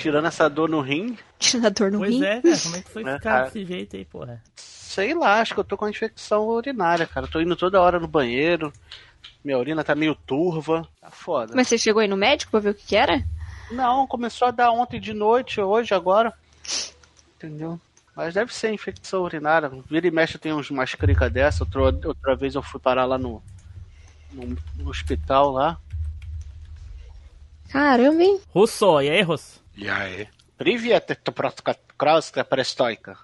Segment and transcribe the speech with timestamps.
[0.00, 1.16] tirando essa dor no rim.
[1.38, 2.24] Tirando a dor no Pois rim.
[2.24, 3.44] é, cara, como é que foi Né, ficar cara?
[3.46, 4.42] desse jeito aí, porra?
[4.56, 7.26] Sei lá, acho que eu tô com uma infecção urinária, cara.
[7.26, 8.72] Eu tô indo toda hora no banheiro.
[9.44, 10.86] Minha urina tá meio turva.
[11.00, 11.52] Tá foda.
[11.54, 13.22] Mas você chegou aí no médico pra ver o que, que era?
[13.70, 16.32] Não, começou a dar ontem de noite, hoje, agora.
[17.36, 17.80] Entendeu?
[18.16, 19.70] Mas deve ser infecção urinária.
[19.88, 21.62] Vira e mexe tem uns umas cricas dessa.
[21.64, 23.40] Outra, outra vez eu fui parar lá no,
[24.32, 25.78] no, no hospital lá.
[27.70, 28.40] Caramba, hein?
[28.48, 29.59] Russo, e aí, Russo?
[29.79, 30.27] E aí?
[30.57, 33.17] Привет, это просто краска перестойка.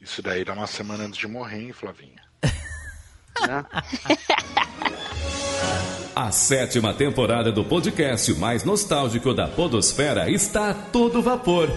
[0.00, 2.22] Isso daí dá uma semana antes de morrer, hein, Flavinha?
[3.46, 3.64] Né?
[6.14, 11.70] A sétima temporada do podcast mais nostálgico da Podosfera está a todo vapor.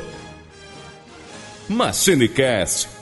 [1.68, 2.93] MachineCast.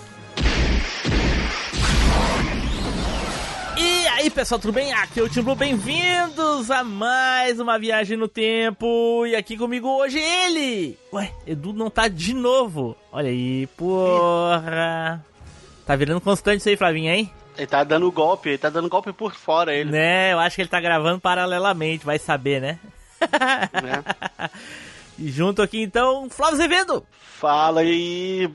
[4.23, 4.93] aí, pessoal, tudo bem?
[4.93, 9.27] Aqui é o Tim Blue, bem-vindos a mais uma viagem no tempo.
[9.27, 10.97] E aqui comigo hoje ele!
[11.13, 12.97] Ué, Edu não tá de novo.
[13.11, 15.25] Olha aí, porra.
[15.85, 17.33] Tá virando constante isso aí, Flavinha, hein?
[17.57, 19.91] Ele tá dando golpe, ele tá dando golpe por fora, ele.
[19.91, 22.79] Né, eu acho que ele tá gravando paralelamente, vai saber, né?
[23.83, 24.05] Né?
[25.19, 27.07] E junto aqui então, Flávio Azevedo.
[27.39, 28.51] Fala aí.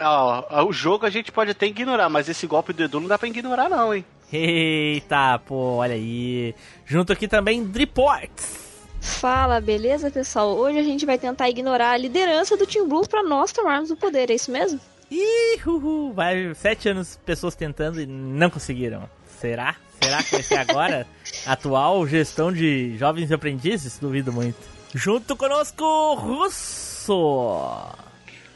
[0.00, 3.16] Ó, o jogo a gente pode até ignorar, mas esse golpe do Edu não dá
[3.16, 4.04] pra ignorar, não, hein?
[4.32, 6.54] Eita, pô, olha aí.
[6.84, 8.68] Junto aqui também, Driports.
[9.00, 10.56] Fala, beleza, pessoal?
[10.56, 13.96] Hoje a gente vai tentar ignorar a liderança do Team Blue pra nós tomarmos o
[13.96, 14.80] poder, é isso mesmo?
[15.10, 19.08] Ih, uhul, vai sete anos pessoas tentando e não conseguiram.
[19.40, 19.76] Será?
[20.02, 21.06] Será que vai ser agora?
[21.46, 23.98] Atual gestão de jovens aprendizes?
[23.98, 24.58] Duvido muito.
[24.94, 27.14] Junto conosco, Russo.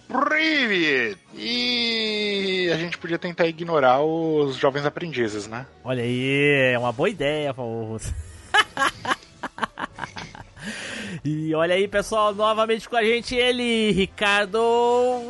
[0.09, 1.19] Privet!
[1.35, 5.67] E a gente podia tentar ignorar os jovens aprendizes, né?
[5.85, 8.15] Olha aí, é uma boa ideia, falou o Russo.
[11.25, 14.61] e olha aí, pessoal, novamente com a gente ele, Ricardo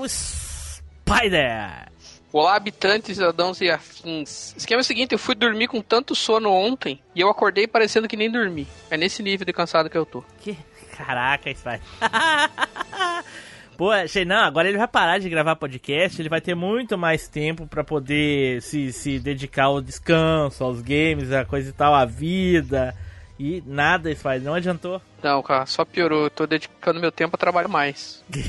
[0.06, 1.90] Spider.
[2.32, 4.54] Olá, habitantes, cidadãos e afins.
[4.56, 8.08] Esquema é o seguinte, eu fui dormir com tanto sono ontem e eu acordei parecendo
[8.08, 8.66] que nem dormi.
[8.90, 10.24] É nesse nível de cansado que eu tô.
[10.40, 10.56] Que...
[10.96, 11.80] Caraca, Spider.
[13.76, 17.28] Pô, achei, não, agora ele vai parar de gravar podcast, ele vai ter muito mais
[17.28, 22.04] tempo pra poder se, se dedicar ao descanso, aos games, a coisa e tal, à
[22.04, 22.94] vida.
[23.38, 25.00] E nada, Spider, não adiantou.
[25.22, 26.24] Não, cara, só piorou.
[26.24, 28.22] Eu tô dedicando meu tempo a trabalhar mais.
[28.32, 28.44] Ele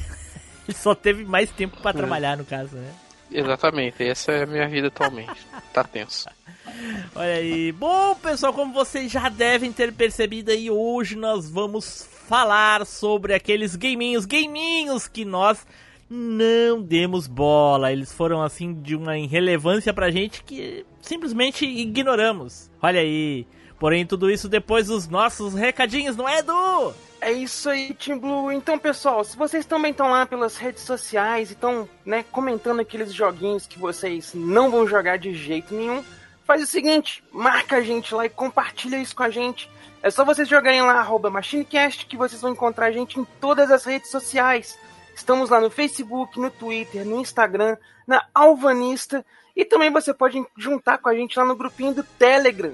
[0.75, 2.91] só teve mais tempo pra trabalhar, no caso, né?
[3.33, 5.45] Exatamente, essa é a minha vida atualmente.
[5.73, 6.29] Tá tenso.
[7.15, 7.71] Olha aí.
[7.71, 13.75] Bom, pessoal, como vocês já devem ter percebido aí, hoje nós vamos falar sobre aqueles
[13.75, 15.65] gaminhos, gaminhos que nós
[16.09, 17.91] não demos bola.
[17.91, 22.69] Eles foram assim de uma irrelevância pra gente que simplesmente ignoramos.
[22.81, 23.45] Olha aí.
[23.79, 26.93] Porém, tudo isso depois dos nossos recadinhos, não é, Edu?
[27.25, 28.51] É isso aí, Team Blue.
[28.51, 33.13] Então, pessoal, se vocês também estão lá pelas redes sociais e estão, né, comentando aqueles
[33.13, 36.03] joguinhos que vocês não vão jogar de jeito nenhum,
[36.43, 39.69] faz o seguinte, marca a gente lá e compartilha isso com a gente.
[40.01, 43.71] É só vocês jogarem lá, arroba MachineCast, que vocês vão encontrar a gente em todas
[43.71, 44.77] as redes sociais.
[45.15, 49.25] Estamos lá no Facebook, no Twitter, no Instagram, na Alvanista.
[49.55, 52.73] E também você pode juntar com a gente lá no grupinho do Telegram.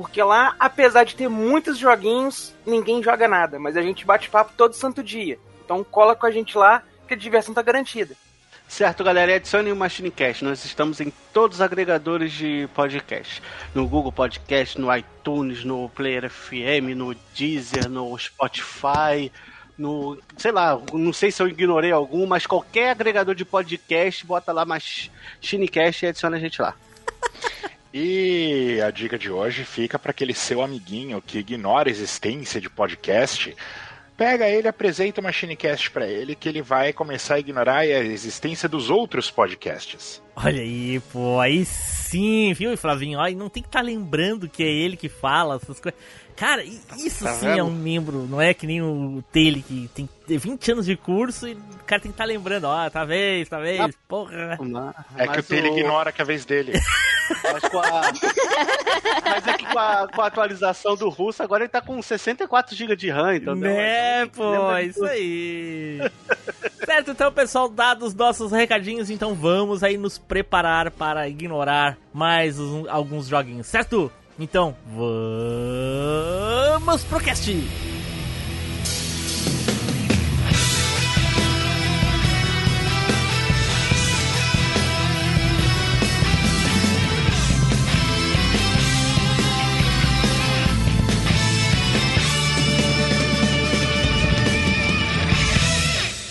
[0.00, 3.58] Porque lá, apesar de ter muitos joguinhos, ninguém joga nada.
[3.58, 5.38] Mas a gente bate papo todo santo dia.
[5.62, 8.16] Então cola com a gente lá, que a diversão tá garantida.
[8.66, 10.42] Certo, galera, adicione o MachineCast.
[10.42, 13.42] Nós estamos em todos os agregadores de podcast.
[13.74, 19.30] No Google Podcast, no iTunes, no Player FM, no Deezer, no Spotify,
[19.76, 20.18] no...
[20.38, 24.64] Sei lá, não sei se eu ignorei algum, mas qualquer agregador de podcast, bota lá
[24.64, 26.74] MachineCast e adiciona a gente lá.
[27.92, 32.70] E a dica de hoje fica para aquele seu amiguinho que ignora a existência de
[32.70, 33.56] podcast.
[34.16, 38.68] Pega ele, apresenta o MachineCast para ele, que ele vai começar a ignorar a existência
[38.68, 40.22] dos outros podcasts.
[40.44, 43.20] Olha aí, pô, aí sim, viu, Flavinho?
[43.28, 45.98] E não tem que estar lembrando que é ele que fala essas coisas.
[46.36, 47.66] Cara, isso Tá sim é vendo?
[47.66, 51.52] um membro, não é que nem o Taylor que tem 20 anos de curso e
[51.52, 54.58] o cara tem que estar lembrando, ó, tá vez, tá vez, Ah, porra.
[55.18, 56.72] É que o Taylor ignora que é a vez dele.
[57.44, 58.00] Mas, com a...
[59.30, 62.74] mas é que com a, com a atualização do russo, agora ele tá com 64
[62.74, 63.54] GB de RAM, então...
[63.54, 66.00] Né, deu- pô, isso aí.
[66.86, 72.56] certo, então, pessoal, dados os nossos recadinhos, então vamos aí nos preparar para ignorar mais
[72.60, 74.10] uns- alguns joguinhos, certo?
[74.38, 74.76] Então,
[76.78, 77.52] vamos pro cast!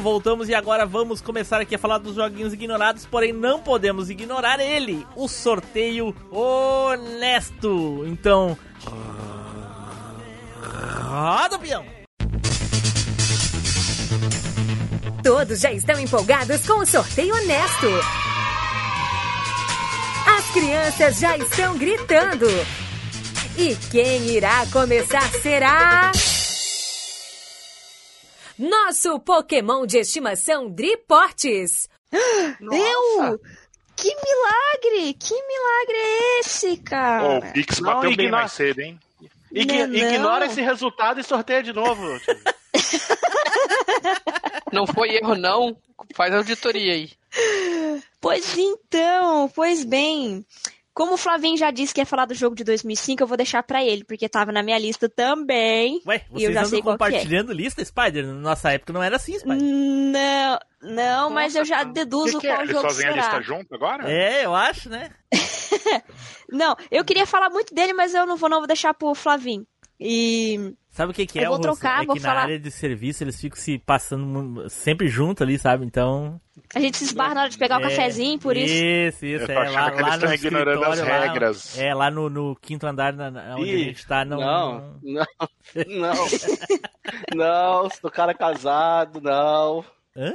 [0.00, 4.60] Voltamos e agora vamos começar aqui a falar dos joguinhos ignorados, porém não podemos ignorar
[4.60, 8.04] ele, o sorteio honesto.
[8.06, 8.56] Então,
[11.08, 11.84] roda o peão.
[15.22, 17.88] Todos já estão empolgados com o sorteio honesto.
[20.26, 22.46] As crianças já estão gritando.
[23.56, 26.10] E quem irá começar será
[28.58, 31.88] nosso Pokémon de estimação Driportes.
[32.12, 33.40] Eu?
[33.96, 35.14] Que milagre!
[35.14, 37.24] Que milagre é esse, cara?
[37.24, 38.42] Oh, o Pix bateu bem ignora...
[38.42, 39.00] mais cedo, hein?
[39.52, 39.96] Ign não, não.
[39.96, 42.02] Ignora esse resultado e sorteia de novo.
[44.72, 45.76] não foi erro, não.
[46.14, 47.10] Faz auditoria aí.
[48.20, 50.44] Pois então, pois bem.
[50.94, 53.64] Como o Flavinho já disse que ia falar do jogo de 2005, eu vou deixar
[53.64, 56.00] para ele, porque tava na minha lista também.
[56.06, 57.54] Ué, vocês e eu já sei compartilhando é.
[57.54, 58.24] lista, Spider?
[58.24, 59.60] Na nossa época não era assim, Spider.
[59.60, 62.54] Não, não, nossa, mas eu já deduzo que que é?
[62.54, 63.10] qual jogo será.
[63.10, 64.08] a lista junto agora?
[64.08, 65.10] É, eu acho, né?
[66.48, 69.66] não, eu queria falar muito dele, mas eu não vou, não vou deixar pro Flavinho.
[69.98, 71.46] E Sabe o que, que é?
[71.46, 72.34] Eu vou trocar, é vou que falar...
[72.34, 75.84] na área de serviço eles ficam se passando sempre junto ali, sabe?
[75.84, 76.40] Então.
[76.72, 78.72] A gente se esbarra na hora de pegar o é, um cafezinho, por isso.
[78.72, 79.50] Isso, isso.
[79.50, 81.76] Eu é, lá, que lá eles no ignorando as regras.
[81.76, 84.24] Lá, é, lá no, no quinto andar, na, na, onde Ih, a gente tá.
[84.24, 85.26] Não, não, não.
[85.88, 86.14] Não,
[87.34, 89.84] não, do cara casado, não.
[90.16, 90.32] Hã?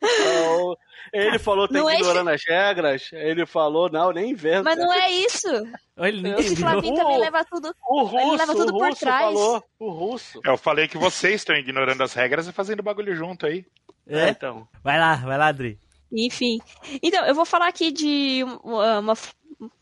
[0.00, 0.76] Não.
[1.12, 2.34] Ele falou tá ignorando é...
[2.34, 3.10] as regras.
[3.12, 4.62] Ele falou, não, nem inventa.
[4.62, 5.48] Mas não é isso.
[5.98, 9.24] Ele Esse Flavinho também leva tudo, o russo, ele leva tudo o por trás.
[9.24, 10.40] Falou, o russo.
[10.44, 13.64] Eu falei que vocês estão ignorando as regras e fazendo bagulho junto aí.
[14.06, 14.68] É, então.
[14.84, 15.78] Vai lá, vai lá, Adri.
[16.12, 16.60] Enfim.
[17.02, 19.14] Então, eu vou falar aqui de uma, uma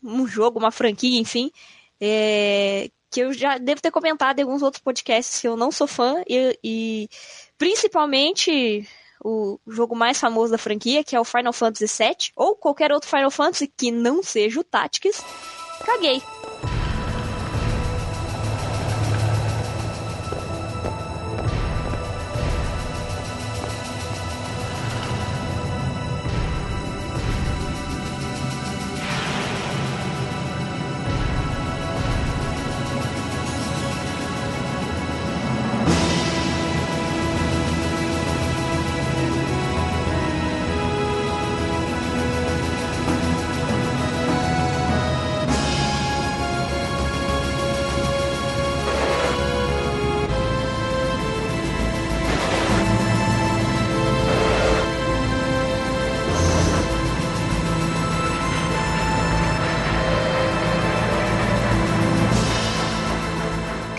[0.03, 1.51] um jogo, uma franquia, enfim,
[1.99, 5.87] é, que eu já devo ter comentado em alguns outros podcasts que eu não sou
[5.87, 7.09] fã, e, e
[7.57, 8.87] principalmente
[9.25, 13.09] o jogo mais famoso da franquia, que é o Final Fantasy VII, ou qualquer outro
[13.09, 15.23] Final Fantasy que não seja o Tactics,
[15.83, 16.21] caguei.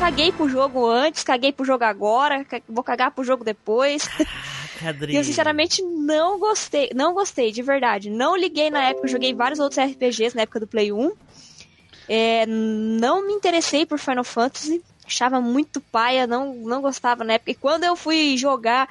[0.07, 4.07] Caguei pro jogo antes, caguei pro jogo agora, vou cagar pro jogo depois.
[4.79, 8.09] Caraca, e eu sinceramente não gostei, não gostei, de verdade.
[8.09, 11.13] Não liguei na época, joguei vários outros RPGs na época do Play 1.
[12.09, 17.51] É, não me interessei por Final Fantasy, achava muito paia, não, não gostava na época.
[17.51, 18.89] E quando eu fui jogar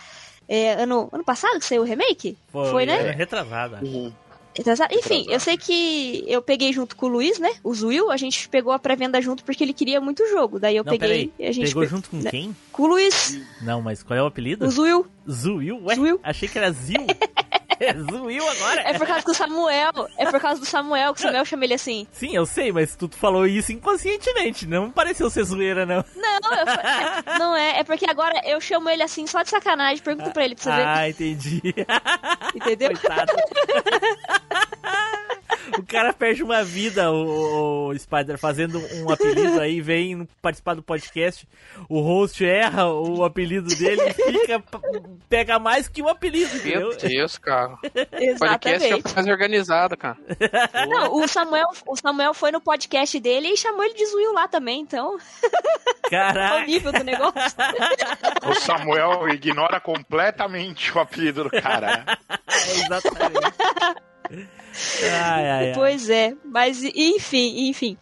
[0.50, 2.38] é, ano, ano passado que saiu o remake?
[2.51, 3.12] Foi, Foi né?
[3.12, 3.79] Retrasada.
[3.81, 4.12] Uhum.
[4.92, 7.52] Enfim, eu sei que eu peguei junto com o Luiz, né?
[7.64, 10.60] O Zuil, a gente pegou a pré-venda junto porque ele queria muito o jogo.
[10.60, 11.32] Daí eu não, peguei.
[11.40, 11.90] A gente pegou pe...
[11.90, 12.32] junto com né?
[12.32, 12.56] quem?
[12.72, 13.40] Com o Luiz.
[13.62, 14.66] Não, mas qual é o apelido?
[14.66, 15.06] O Zuil.
[15.30, 15.82] Zuil?
[15.84, 16.20] Ué, Zuil.
[16.24, 17.06] achei que era Zil.
[18.12, 18.82] Zuiu agora?
[18.82, 20.10] É por causa do Samuel.
[20.17, 22.08] É por causa do Samuel que o Samuel chama ele assim.
[22.12, 24.65] Sim, eu sei, mas tu falou isso inconscientemente.
[24.65, 26.03] Não pareceu ser zoeira, não.
[26.15, 27.79] Não, eu, é, não é.
[27.79, 30.03] É porque agora eu chamo ele assim só de sacanagem.
[30.03, 30.88] Pergunta pra ele pra você ver.
[30.88, 31.62] Ah, entendi.
[32.55, 32.91] Entendeu?
[33.00, 33.34] Coitado.
[35.77, 40.84] O cara perde uma vida, o, o Spider, fazendo um apelido aí, vem participar do
[40.84, 41.48] podcast.
[41.89, 44.63] O host erra o apelido dele e fica,
[45.29, 46.89] pega mais que um apelido, entendeu?
[46.89, 47.77] Meu Deus, cara.
[47.77, 48.25] Podcast é
[48.89, 49.15] Exatamente.
[49.15, 50.17] mais organizado, cara.
[50.88, 54.48] Não, o Samuel, o Samuel foi no podcast dele e chamou ele de Zuil lá
[54.48, 55.17] também, então.
[56.05, 56.65] É o Caraca.
[56.65, 57.55] nível do negócio.
[58.48, 62.05] O Samuel ignora completamente o apelido do cara.
[62.05, 62.05] né?
[62.48, 64.55] É, exatamente.
[65.03, 65.72] Ai, ai.
[65.74, 67.98] Pois é, mas enfim, enfim.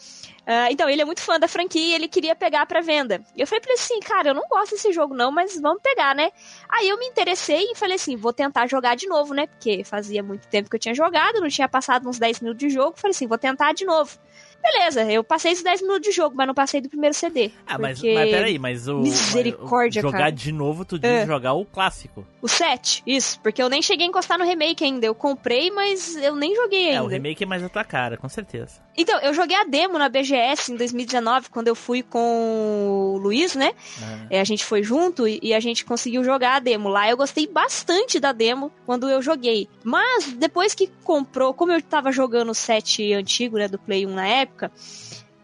[0.45, 3.21] Ah, então, ele é muito fã da franquia e ele queria pegar pra venda.
[3.35, 6.13] Eu falei pra ele assim, cara, eu não gosto desse jogo não, mas vamos pegar,
[6.13, 6.31] né?
[6.67, 9.47] Aí eu me interessei e falei assim, vou tentar jogar de novo, né?
[9.47, 12.69] Porque fazia muito tempo que eu tinha jogado, não tinha passado uns 10 minutos de
[12.69, 12.97] jogo.
[12.97, 14.17] Falei assim, vou tentar de novo.
[14.63, 17.51] Beleza, eu passei esses 10 minutos de jogo, mas não passei do primeiro CD.
[17.67, 18.99] Ah, mas, porque mas peraí, mas o.
[18.99, 20.31] Misericórdia, mas Jogar cara.
[20.31, 21.25] de novo, tu diz É.
[21.25, 22.25] jogar o clássico.
[22.41, 25.05] O 7, isso, porque eu nem cheguei a encostar no remake ainda.
[25.05, 26.97] Eu comprei, mas eu nem joguei ainda.
[26.97, 28.81] É, o remake é mais a tua cara, com certeza.
[28.95, 33.55] Então, eu joguei a demo na BGS em 2019, quando eu fui com o Luiz,
[33.55, 33.73] né?
[34.01, 34.27] Ah.
[34.29, 37.09] É, a gente foi junto e, e a gente conseguiu jogar a demo lá.
[37.09, 39.67] Eu gostei bastante da demo quando eu joguei.
[39.83, 44.13] Mas depois que comprou, como eu tava jogando o set antigo, né, do Play 1
[44.13, 44.52] na época,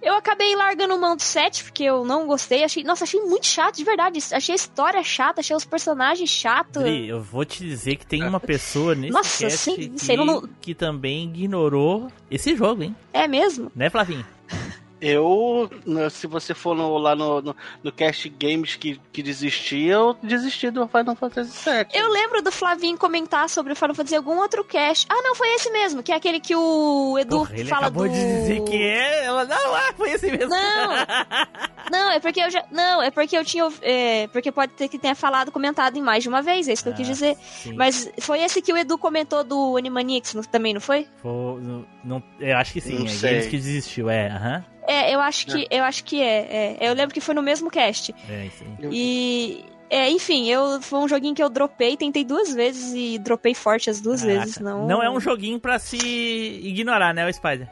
[0.01, 2.63] eu acabei largando mão do set, porque eu não gostei.
[2.63, 4.19] Achei, nossa, achei muito chato, de verdade.
[4.31, 6.81] Achei a história chata, achei os personagens chatos.
[6.83, 10.73] Dri, eu vou te dizer que tem uma pessoa nesse Nossa, sim, que, não- que
[10.73, 12.95] também ignorou esse jogo, hein?
[13.11, 13.71] É mesmo?
[13.75, 14.25] Né, Flavinho?
[15.01, 19.93] Eu, né, se você for no- lá no, no, no Cast Games que, que desistia,
[19.93, 21.87] eu desisti do Final Fantasy VII.
[21.93, 25.05] Eu lembro do Flavinho comentar sobre o Final Fantasy em algum outro cast.
[25.09, 28.07] Ah, não, foi esse mesmo, que é aquele que o Edu Porra, ele fala acabou
[28.07, 28.13] do...
[28.13, 29.25] de dizer que é.
[29.25, 30.49] Ela, não, ah, foi esse mesmo.
[30.49, 30.89] Não,
[31.91, 32.63] não, é porque eu já.
[32.71, 33.67] Não, é porque eu tinha.
[33.81, 36.83] É, porque pode ter que tenha falado, comentado em mais de uma vez, é isso
[36.83, 37.35] que eu quis Ah, dizer.
[37.41, 37.73] Sim.
[37.73, 41.07] Mas foi esse que o Edu comentou do Animaniacs não- também, não foi?
[41.21, 43.29] Foi- não, não- eu acho que sim, Não é sei.
[43.31, 44.65] Games que desistiu, é, aham.
[44.87, 46.89] É, eu acho que, eu acho que é, é.
[46.89, 48.13] Eu lembro que foi no mesmo cast.
[48.29, 48.89] É, isso aí.
[48.91, 49.65] E.
[49.91, 53.89] É, enfim, eu, foi um joguinho que eu dropei, tentei duas vezes e dropei forte
[53.89, 54.39] as duas Caraca.
[54.41, 54.59] vezes.
[54.59, 57.67] Não, é um joguinho pra se ignorar, né, o Spider?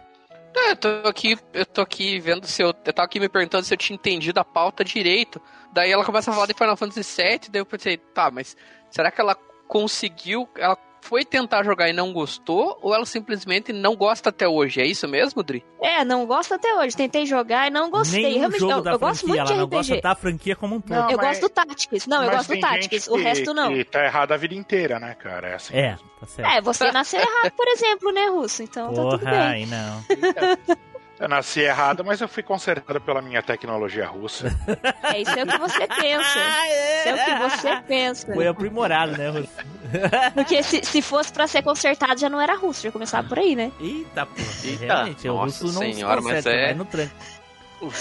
[0.55, 2.69] É, eu tô aqui, eu tô aqui vendo se eu.
[2.69, 5.39] Eu tava aqui me perguntando se eu tinha entendido a pauta direito.
[5.71, 8.57] Daí ela começa a falar de Final Fantasy VII, daí eu pensei, tá, mas
[8.89, 9.37] será que ela
[9.67, 10.49] conseguiu.
[10.57, 10.75] Ela
[11.07, 12.77] foi tentar jogar e não gostou?
[12.81, 14.81] Ou ela simplesmente não gosta até hoje?
[14.81, 15.63] É isso mesmo, Dri?
[15.81, 16.95] É, não gosto até hoje.
[16.97, 18.21] Tentei jogar e não gostei.
[18.23, 19.77] Nem Realmente, jogo eu, da eu gosto franquia, muito de ela não RPG.
[19.77, 20.95] gosta da franquia como um todo.
[20.97, 22.07] Não, eu mas- gosto do Tactics.
[22.07, 23.05] Não, eu gosto do Tactics.
[23.05, 23.73] gente O que- resto não.
[23.73, 25.47] Que tá errado a vida inteira, né, cara?
[25.49, 25.75] É assim.
[25.77, 26.51] É, tá certo.
[26.51, 28.63] É, você nasceu errado, por exemplo, né, Russo?
[28.63, 29.39] Então tá tudo Porra, bem.
[29.41, 30.03] aí não.
[31.19, 34.55] Eu nasci errado, mas eu fui consertado pela minha tecnologia russa.
[35.03, 36.39] É isso é o que você pensa.
[36.39, 38.33] Isso é o que você pensa.
[38.33, 39.49] Foi aprimorado, né, Russo?
[40.35, 43.55] Porque se, se fosse pra ser consertado, já não era russo, já começava por aí,
[43.55, 43.71] né?
[43.79, 44.27] Eita.
[44.63, 47.15] Eita, Realmente, o nossa Russo não senhora, se mas conserta, é- vai no tranco.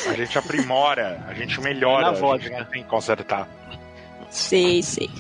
[0.09, 3.49] A gente aprimora, a gente melhora, Na a gente não tem que consertar.
[4.31, 5.11] Sei, sei.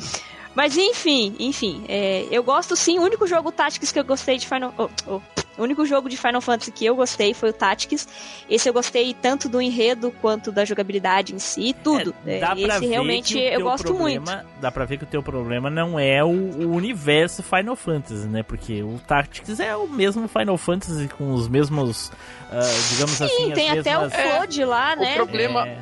[0.57, 2.99] Mas enfim, enfim, é, eu gosto sim.
[2.99, 4.73] O único jogo Tactics que eu gostei de Final.
[4.79, 5.21] oh, oh,
[5.59, 8.07] o único jogo de Final Fantasy que eu gostei foi o Tactics.
[8.49, 12.15] Esse eu gostei tanto do enredo quanto da jogabilidade em si, tudo.
[12.27, 14.23] É, É, dá pra esse ver realmente que o eu teu gosto muito.
[14.25, 18.27] problema, Dá pra ver que o teu problema não é o, o universo Final Fantasy,
[18.27, 18.43] né?
[18.43, 22.11] Porque o Tactics é o mesmo Final Fantasy com os mesmos,
[22.51, 22.61] ah,
[22.91, 24.21] digamos assim, Sim, as tem até o mesmas...
[24.23, 25.15] Flood lá, o né?
[25.15, 25.79] problema- É,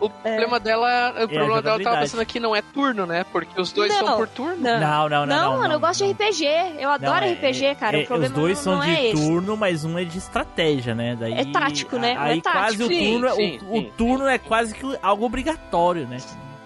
[0.00, 1.10] O problema dela.
[1.24, 3.24] O problema dela eu tava pensando aqui não é turno, né?
[3.32, 4.06] Porque os dois Não.
[4.06, 4.56] são por turno.
[4.62, 6.06] Não, Não, não, não, não, mano, eu não, gosto não.
[6.06, 6.44] de RPG.
[6.78, 7.98] Eu adoro Não, é- RPG, cara.
[7.98, 9.20] é- o problema os dois não, são não de é esse.
[9.26, 11.16] turno, mas um é de estratégia, né?
[11.18, 12.12] Daí, É tático, né?
[12.12, 12.84] É Aí quase tático.
[12.84, 16.18] o Sim, turno, é- sim, o, turno é quase que algo obrigatório, né?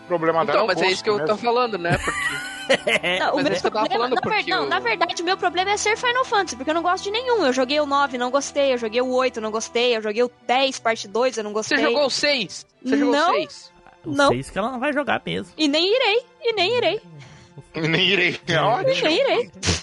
[0.04, 1.96] O problema dela Então, é o mas é isso que eu tô falando, né?
[1.96, 2.51] Porque.
[3.20, 5.70] Não, o meu é eu problema, na, ver- não, o- na verdade, o meu problema
[5.72, 7.44] é ser Final Fantasy, porque eu não gosto de nenhum.
[7.46, 8.72] Eu joguei o 9, não gostei.
[8.72, 9.96] Eu joguei o 8, não gostei.
[9.96, 11.78] Eu joguei o 10, parte 2, eu não gostei.
[11.78, 12.66] Você jogou o 6?
[12.84, 13.30] Você jogou Não.
[13.30, 13.72] o 6?
[14.04, 14.28] O Não.
[14.30, 15.52] seis que ela não vai jogar mesmo.
[15.56, 17.00] E nem irei, e nem irei,
[17.74, 18.40] Nem irei.
[18.48, 19.06] É e ótimo.
[19.08, 19.50] nem irei.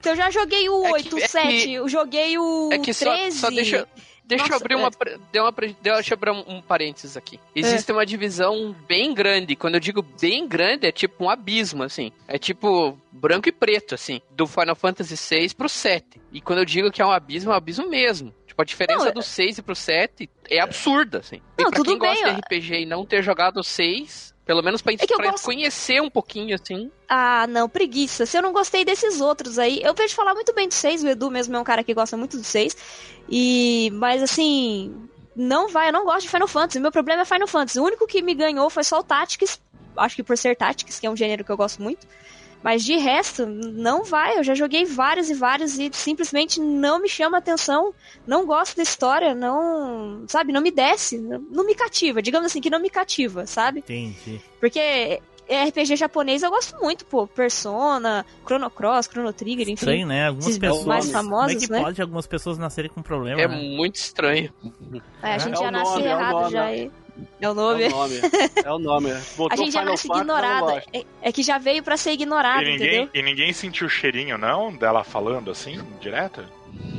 [0.00, 2.70] Então eu já joguei o É que- 8, o é que- 7, eu joguei o
[2.72, 3.38] É que só, 13.
[3.38, 3.86] só deixa.
[4.30, 4.76] Deixa eu Nossa, abrir é.
[4.76, 4.90] uma,
[5.32, 7.38] deu uma, deixa eu abrir um, um parênteses aqui.
[7.54, 9.54] Existe uma divisão bem grande.
[9.56, 12.12] Quando eu digo bem grande, é tipo um abismo, assim.
[12.28, 14.20] É tipo branco e preto, assim.
[14.30, 16.20] Do Final Fantasy VI pro 7.
[16.32, 18.32] E quando eu digo que é um abismo, é um abismo mesmo.
[18.46, 21.36] Tipo, a diferença Não, é- do 6 pro 7 é absurda, assim.
[21.58, 22.44] E Não, pra tudo quem gosta bem, de ó.
[22.44, 26.10] RPG e não ter jogado o 6, Pelo menos pra, É pra gosto- conhecer um
[26.10, 26.90] pouquinho, assim.
[27.08, 28.26] Ah, não, preguiça.
[28.26, 31.08] Se eu não gostei desses outros aí, eu vejo falar muito bem do 6, o
[31.08, 32.76] Edu mesmo é um cara que gosta muito do 6.
[33.28, 34.92] E mas assim,
[35.36, 36.80] não vai, eu não gosto de Final Fantasy.
[36.80, 37.78] Meu problema é Final Fantasy.
[37.78, 39.60] O único que me ganhou foi só o Tactics,
[39.96, 42.04] acho que por ser Tactics, que é um gênero que eu gosto muito.
[42.62, 44.38] Mas de resto, não vai.
[44.38, 47.94] Eu já joguei vários e vários e simplesmente não me chama atenção.
[48.26, 50.24] Não gosto da história, não.
[50.28, 51.16] Sabe, não me desce.
[51.18, 52.20] Não, me cativa.
[52.20, 53.78] Digamos assim, que não me cativa, sabe?
[53.80, 54.40] Entendi.
[54.60, 57.26] Porque RPG japonês eu gosto muito, pô.
[57.26, 59.72] Persona, Chrono Cross, Chrono Trigger, enfim.
[59.74, 60.28] Estranho, né?
[60.28, 60.84] Algumas pessoas.
[60.84, 61.80] mais como é famosos, que né?
[61.82, 63.40] pode algumas pessoas nascerem com problema?
[63.40, 63.56] É né?
[63.56, 64.52] muito estranho.
[65.22, 66.50] É, a gente É já nasce nome, é errado nome.
[66.52, 66.72] já.
[66.74, 66.90] e-
[67.40, 67.84] É o É nome.
[67.86, 68.20] o nome.
[68.64, 69.10] É o nome.
[69.50, 70.26] A gente já nasce gosto.
[70.92, 73.00] É, é que já veio pra ser ignorado, E entendeu?
[73.04, 76.44] ninguém, e ninguém sentiu o cheirinho, não, dela falando assim, direto?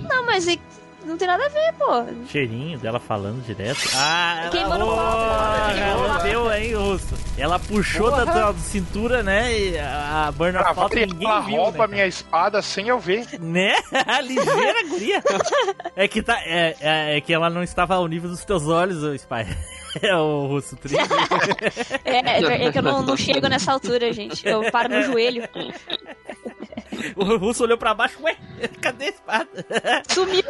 [0.09, 0.59] Não, mas e-
[1.05, 2.27] não tem nada a ver, pô.
[2.27, 3.79] Cheirinho dela falando direto.
[3.95, 7.15] Ah, Queimando ela, pauta, queimando ela deu, hein, Russo?
[7.37, 9.57] Ela puxou da tua cintura, né?
[9.57, 11.93] E a a burn of Ah, ela ninguém viu, rouba né?
[11.93, 13.25] minha espada sem eu ver.
[13.39, 13.73] Né?
[14.21, 15.23] Ligeira, guria.
[15.95, 19.01] É que, tá, é, é, é que ela não estava ao nível dos teus olhos,
[19.03, 19.47] ô Spy.
[20.01, 21.05] É o Russo Trigger.
[22.05, 24.47] É, é, é que eu não, não chego nessa altura, gente.
[24.47, 25.47] Eu paro no joelho.
[27.15, 28.37] O Russo olhou pra baixo, ué,
[28.81, 29.65] cadê a espada?
[30.09, 30.43] Sumiu.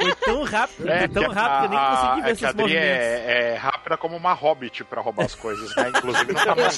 [0.00, 2.32] Foi tão rápido, foi tão que rápido que eu nem a- consegui ver é a
[2.32, 2.86] esses Adri movimentos.
[2.88, 5.88] é, é rápida como uma hobbit pra roubar as coisas, né?
[5.90, 6.70] Inclusive no tamanho.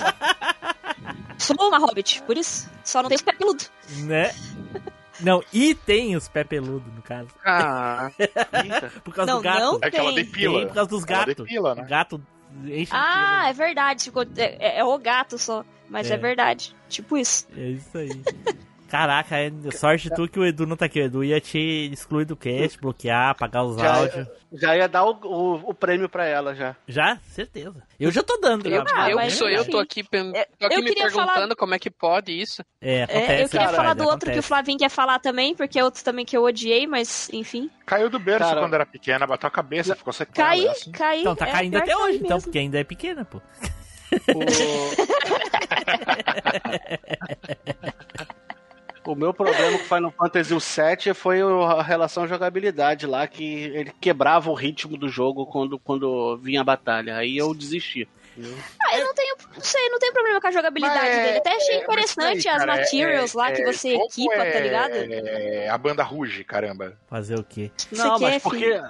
[1.39, 2.71] Sou uma hobbit, por isso.
[2.83, 3.65] Só não tem pé peludo.
[4.01, 4.35] Né?
[5.21, 7.29] Não, e tem os pé peludo, no caso.
[7.45, 8.11] Ah.
[9.05, 9.61] Por causa Não, do gato.
[9.61, 10.25] não É que ela tem.
[10.25, 10.59] depila.
[10.59, 11.35] Tem por causa dos Ela gatos.
[11.37, 11.83] depila, né?
[11.83, 12.23] O gato
[12.67, 14.05] enche Ah, é verdade.
[14.05, 15.65] Ficou, é, é- é o gato só.
[15.89, 16.15] Mas é.
[16.15, 16.17] É.
[16.17, 16.75] verdade.
[16.89, 17.47] Tipo isso.
[17.57, 18.11] É isso aí.
[18.95, 21.01] Caraca, é sorte tu que o Edu não tá aqui.
[21.01, 24.29] O Edu ia te excluir do cast, bloquear, apagar os Já, áudios.
[24.53, 26.77] já ia dar o, o, o prêmio pra ela já.
[26.87, 27.19] Já?
[27.27, 27.83] Certeza.
[27.99, 28.69] Eu já tô dando.
[28.69, 28.95] eu, já.
[28.95, 31.75] Ah, eu que sou eu, tô aqui, É, tô aqui eu me perguntando falar- como
[31.75, 32.63] é que pode isso.
[32.81, 33.43] É, É, acontece.
[33.43, 34.33] eu queria cara, falar do outro acontece.
[34.35, 37.69] que o Flavinho quer falar também, porque é outro também que eu odiei, mas enfim.
[37.85, 40.51] Caiu do berço Cara, quando era pequena, bateu a cabeça, ficou sequela.
[40.51, 40.93] Caí, é assim.
[40.93, 41.21] caí.
[41.23, 43.39] Então tá é, caindo até hoje, então, porque ainda é pequena, pô.
[43.39, 44.45] O,
[49.07, 54.51] o meu problema com Final Fantasy VII foi a relação jogabilidade lá, que ele quebrava
[54.51, 57.17] o ritmo do jogo quando, quando vinha a batalha.
[57.17, 58.09] Aí eu desisti.
[58.81, 61.39] Ah, eu não tenho, não sei, não tenho problema com a jogabilidade Mas é- dele.
[61.39, 64.51] Até achei é, interessante peraí, as cara, materials é- lá que é- você equipa, é-
[64.51, 64.95] tá ligado?
[64.97, 66.99] É, a banda ruge, caramba.
[67.07, 67.71] Fazer o quê?
[67.93, 68.81] Não, mas é porque.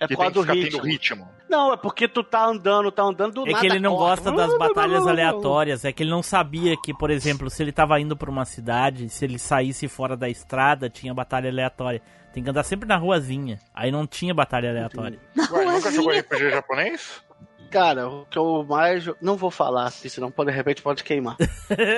[0.00, 0.70] É por causa do ritmo.
[0.70, 1.37] tendo ritmo.
[1.48, 3.60] Não, é porque tu tá andando, tá andando do É nada.
[3.60, 4.30] que ele não corta.
[4.30, 7.98] gosta das batalhas aleatórias, é que ele não sabia que, por exemplo, se ele tava
[8.00, 12.02] indo pra uma cidade, se ele saísse fora da estrada, tinha batalha aleatória.
[12.32, 13.58] Tem que andar sempre na ruazinha.
[13.74, 15.18] Aí não tinha batalha aleatória.
[15.50, 16.12] Ué, nunca jogou.
[16.12, 17.22] RPG japonês?
[17.70, 19.04] Cara, o que eu mais.
[19.20, 21.36] Não vou falar, senão de repente pode queimar.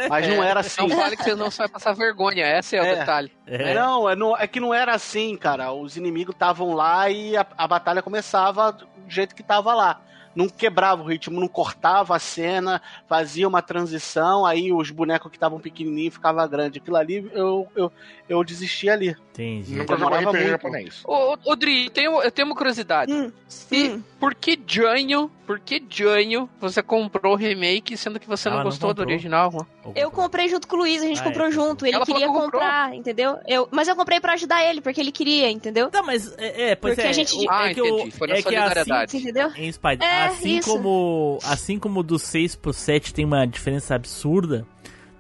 [0.09, 0.81] Mas não É, era assim.
[0.87, 2.97] Não fale que você não vai passar vergonha, esse é, o É.
[2.97, 3.33] detalhe.
[3.47, 3.75] É.
[3.75, 5.73] Não, é, não- é que não era assim, cara.
[5.73, 10.01] Os inimigos estavam lá e a, a batalha começava do jeito que tava lá.
[10.33, 15.37] Não quebrava o ritmo, não cortava a cena, fazia uma transição, aí os bonecos que
[15.37, 16.81] estavam pequenininhos ficavam grandes.
[16.81, 17.93] Aquilo ali eu, eu,
[18.29, 19.17] eu desisti ali.
[19.33, 19.75] Entendi.
[19.75, 20.51] Nunca Demorava RPG muito.
[20.51, 21.03] japonês.
[21.05, 23.13] Ô, ô, ô Dri, eu tenho, eu tenho uma curiosidade.
[23.13, 23.33] Hum,
[23.73, 24.03] hum.
[24.21, 28.63] Por que Janho, por que Janho você comprou o remake, sendo que você Ela não
[28.65, 29.09] não gostou do comprou.
[29.13, 29.51] original?
[29.51, 29.67] mano?
[29.97, 31.51] Eu comprei junto com o Luiz, a gente Ah, comprou é.
[31.51, 31.85] junto.
[31.85, 32.53] Ele Ela queria que comprou.
[32.53, 33.37] comprar, entendeu?
[33.49, 35.91] Eu, mas eu comprei pra ajudar ele, porque ele queria, entendeu?
[35.91, 37.11] Tá, mas é, é pois Porque é.
[37.11, 38.11] a gente- o- Ah, é que o- entendi.
[38.13, 39.11] Foi na é que assim, solidariedade.
[39.11, 39.53] Você entendeu?
[39.57, 40.71] Em Spider, É, assim isso.
[40.71, 44.65] como assim como do 6 pro 7 tem uma diferença absurda,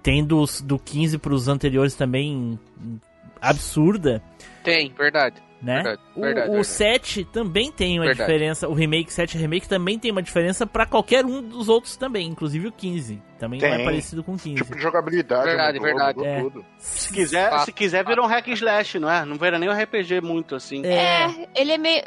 [0.04, 2.98] tem dos do 15 pros anteriores também hum,
[3.40, 4.22] absurda,
[4.62, 5.42] Tem, verdade.
[5.62, 5.74] Né?
[5.74, 6.66] Verdade, o, verdade, o verdade.
[6.68, 8.26] 7 também tem uma Verdade.
[8.28, 11.96] diferença, o remake 7 e remake também tem uma diferença pra qualquer um dos outros
[11.96, 13.22] também, inclusive o 15.
[13.40, 13.84] Também não é Tem.
[13.86, 14.54] parecido com o 15.
[14.62, 16.18] Tipo de jogabilidade, Verdade, mudou, verdade.
[16.18, 16.40] mudou É.
[16.42, 16.64] tudo.
[16.78, 19.24] Se quiser, se quiser vira um hack and slash, não é?
[19.24, 20.84] Não vira nem um RPG muito assim.
[20.84, 22.02] É, É, ele é meio.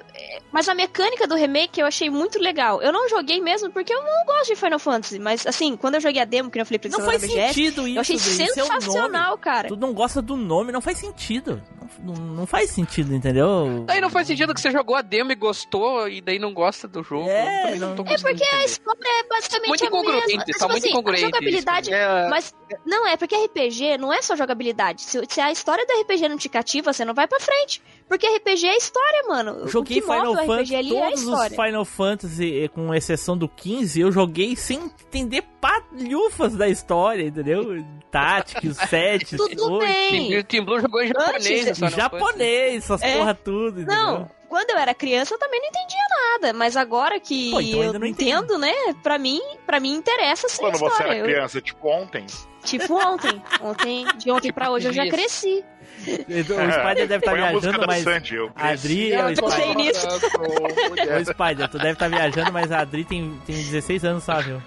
[0.51, 2.81] Mas a mecânica do remake eu achei muito legal.
[2.83, 5.17] Eu não joguei mesmo porque eu não gosto de Final Fantasy.
[5.17, 7.87] Mas assim, quando eu joguei a demo, que eu falei pra não faz BGS, sentido
[7.87, 9.67] isso, eu achei é sensacional, cara.
[9.67, 11.61] Tu não gosta do nome, não faz sentido.
[11.99, 13.83] Não, não- faz sentido, entendeu?
[13.85, 16.87] Daí não faz sentido que você jogou a demo e gostou, e daí não gosta
[16.87, 17.29] do jogo.
[17.29, 20.39] É, não tô não- É porque a história é basicamente Muito a incongruente, mesma.
[20.39, 21.93] tá Tipo muito assim, incongruente Jogabilidade.
[21.93, 22.53] É, Mas
[22.85, 25.01] não é, porque RPG não é só jogabilidade.
[25.01, 27.81] Se, se a história do RPG não te cativa, você não vai pra frente.
[28.07, 29.51] Porque RPG é história, mano.
[29.59, 31.63] Eu o joguei que move Final o RPG Fantasy, ali é a todos os história.
[31.65, 37.83] Final Fantasy, com exceção do 15, eu joguei sem entender palhufas da história, entendeu?
[38.11, 40.43] Táticos, 7, Tudo Team, bem.
[40.43, 41.67] Team Blue jogou em japonês.
[41.81, 43.17] Antes- japonês, essas É.
[43.17, 43.95] porra tudo, entendeu?
[44.03, 47.81] Não, quando eu era criança eu também não entendia nada, mas agora que Pô, então
[47.95, 48.59] eu entendo.
[48.59, 48.71] né?
[49.01, 52.27] Pra mim, para mim interessa sim a Quando você era Eu- criança, tipo ontem.
[52.63, 55.65] tipo ontem, ontem, de ontem Tipo pra hoje eu já cresci.
[56.05, 58.03] O Spider deve estar música viajando, mas.
[58.03, 58.51] Sandy, eu.
[58.55, 60.07] Adri, Eu o pensei Spider, nisso.
[60.07, 64.61] Ô, Spider, tu deve estar viajando, mas a Adri tem, tem 16 anos só, viu?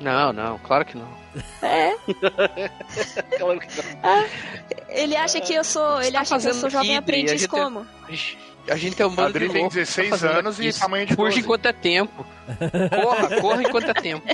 [0.00, 1.08] Não, não, claro que não.
[1.62, 1.94] É,
[3.38, 3.68] Claro que
[4.02, 4.24] não.
[4.88, 7.86] ele acha que eu sou, ele tá acha que eu sou jovem aprendiz gente- como?
[8.70, 10.78] A gente é um bando Adri de tem louco, 16 tá anos e isso.
[10.80, 11.40] tamanho de Fuja 12.
[11.40, 12.26] enquanto é tempo.
[13.02, 14.26] Corra, corra enquanto é tempo.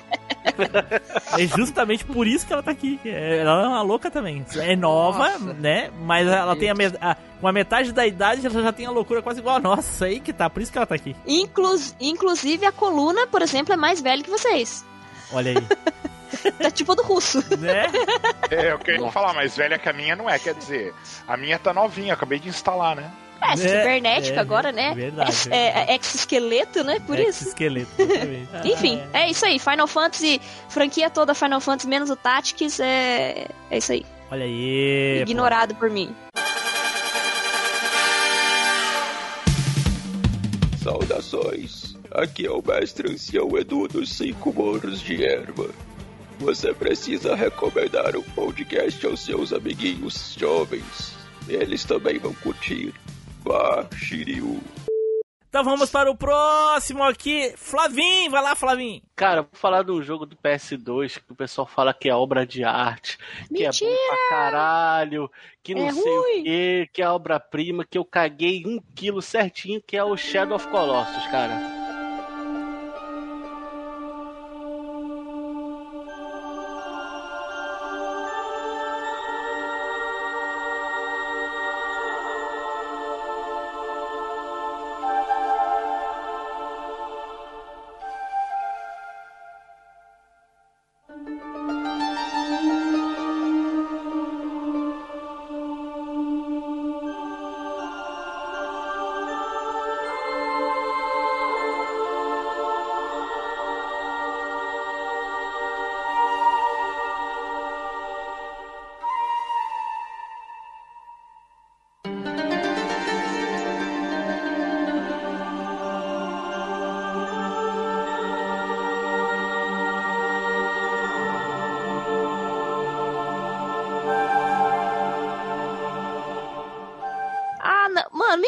[1.39, 3.01] É justamente por isso que ela tá aqui.
[3.05, 4.45] É- Ela é uma louca também.
[4.57, 5.53] É nova, Nossa.
[5.55, 5.91] né?
[6.01, 8.91] Mas ela tem a, me- a- com a metade da idade, ela já tem a
[8.91, 10.05] loucura quase igual a nossa.
[10.07, 11.15] Aí que tá, por isso que ela tá aqui.
[11.27, 14.85] Inclus, inclusive a coluna, por exemplo, é mais velha que vocês.
[15.33, 15.67] Olha aí.
[16.61, 17.39] Tá tipo a do russo.
[17.57, 17.87] né?
[18.51, 20.39] É, eu queria falar, mas velha que a minha não é.
[20.39, 20.93] Quer dizer,
[21.27, 23.11] a minha tá novinha, acabei de instalar, né?
[23.41, 24.95] É, É, cibernética é, agora, né?
[24.95, 25.49] verdade.
[25.51, 27.01] É, é exoesqueleto, né?
[27.01, 27.49] Por isso.
[27.49, 27.91] Esqueleto.
[27.99, 28.49] exatamente.
[28.73, 29.59] Enfim, é isso aí.
[29.59, 34.05] Final Fantasy, franquia toda Final Fantasy, menos o Tactics, é, é isso aí.
[34.31, 35.23] Olha aí.
[35.25, 35.31] pô.
[35.31, 36.15] Ignorado por mim.
[40.83, 41.97] Saudações!
[42.13, 45.69] Aqui é o mestre ancião Edu dos Cinco Morros de Erva.
[46.39, 51.15] Você precisa recomendar um podcast aos seus amiguinhos jovens.
[51.49, 52.95] Eles também vão curtir.
[53.47, 54.61] Vá, Shiryu.
[55.49, 57.55] Então vamos para o próximo aqui.
[57.57, 59.01] Flavinho, vai lá, Flavinho.
[59.15, 62.45] Cara, vou falar de um jogo do PS2 que o pessoal fala que é obra
[62.47, 63.17] de arte,
[63.55, 63.91] que é Mentira!
[63.91, 65.31] bom pra caralho,
[65.63, 66.41] que não É sei ruim.
[66.41, 70.57] o que, que é obra-prima, que eu caguei um quilo certinho, que é o Shadow
[70.57, 71.76] of Colossus, cara.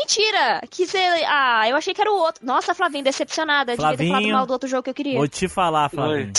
[0.09, 0.61] Mentira!
[0.71, 0.99] Que cê...
[1.27, 2.45] Ah, eu achei que era o outro.
[2.45, 3.77] Nossa, Flavinho, decepcionada.
[3.77, 4.35] Devia ter falado Flavinho.
[4.35, 5.19] mal do outro jogo que eu queria.
[5.19, 6.33] Vou te falar, Flavinho.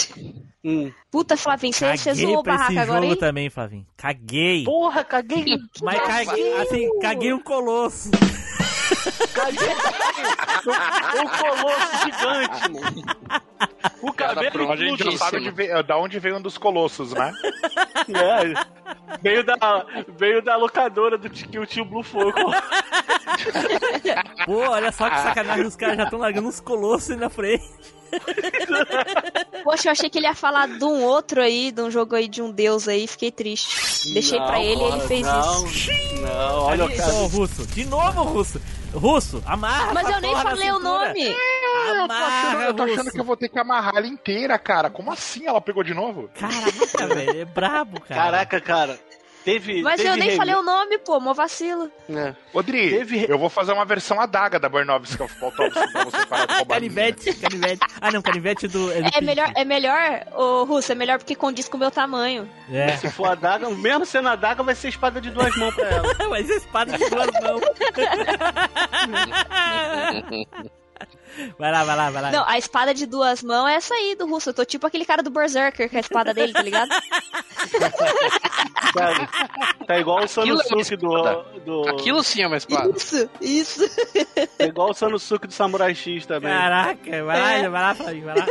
[0.63, 0.91] Hum.
[1.09, 3.19] Puta, Flavinho, você você Caguei zoou o pra esse barraco agora, jogo hein?
[3.19, 3.85] também, Flavinho.
[3.95, 4.63] Caguei.
[4.65, 5.45] Porra, caguei.
[5.81, 8.09] Mas caguei, assim, caguei um colosso.
[9.33, 9.69] caguei.
[11.23, 13.03] o colosso gigante, mano.
[14.01, 17.33] O cabelo A gente não sabe onde veio- da onde veio um dos colossos, né?
[18.09, 19.55] É, veio da,
[20.17, 22.31] veio da locadora do tio, que o tio Blue foi.
[24.45, 27.69] Pô, olha só que sacanagem, os caras já estão largando uns colossos aí na frente.
[29.63, 32.27] Poxa, eu achei que ele ia falar de um outro aí, de um jogo aí
[32.27, 34.13] de um deus aí, fiquei triste.
[34.13, 35.91] Deixei pra ele e ele fez não, isso.
[36.21, 37.11] Não, olha o cara.
[37.11, 37.67] Russo.
[37.67, 38.61] De novo, Russo.
[38.93, 41.23] Russo, amarra Mas eu nem falei o nome.
[41.27, 43.11] Eu tô, achando, Amarra, eu tô achando Russo.
[43.11, 44.89] que eu vou ter que amarrar ela inteira, cara.
[44.89, 46.29] Como assim ela pegou de novo?
[46.33, 48.21] Caraca, velho, é brabo, cara.
[48.21, 48.99] Caraca, cara.
[49.45, 49.81] Teve.
[49.81, 51.89] Mas teve eu nem falei o nome, pô, mó vacilo.
[52.09, 52.35] É.
[52.53, 56.53] Odri, Teve- eu vou fazer uma versão adaga da Bernovska faltou pra você parar de
[56.55, 56.75] roubar.
[56.75, 57.79] Canivete, canivete.
[58.01, 58.91] Ah, não, canivete do.
[58.91, 61.89] É, do É melhor, é melhor, ô Russo, é melhor porque condiz com o meu
[61.91, 62.49] tamanho.
[62.71, 62.97] É.
[62.97, 65.85] Se for a daga, mesmo sendo a daga, vai ser espada de duas mãos pra
[65.89, 66.15] ela.
[66.29, 67.61] Mas a espada de duas mãos.
[71.57, 72.31] vai lá, vai lá, vai lá.
[72.31, 74.49] Não, a espada de duas mãos é essa aí do Russo.
[74.49, 76.89] Eu tô tipo aquele cara do Berserker com a espada dele, tá ligado?
[79.85, 81.89] Tá igual o Aquilo é Sanosuke do, do.
[81.89, 82.89] Aquilo sim é uma espada.
[82.95, 83.81] Isso, isso.
[84.57, 86.51] Tá igual o Sanosuke do Samurai X também.
[86.51, 87.69] Caraca, vai lá, É.
[87.69, 88.45] vai lá, Flavinho, vai lá.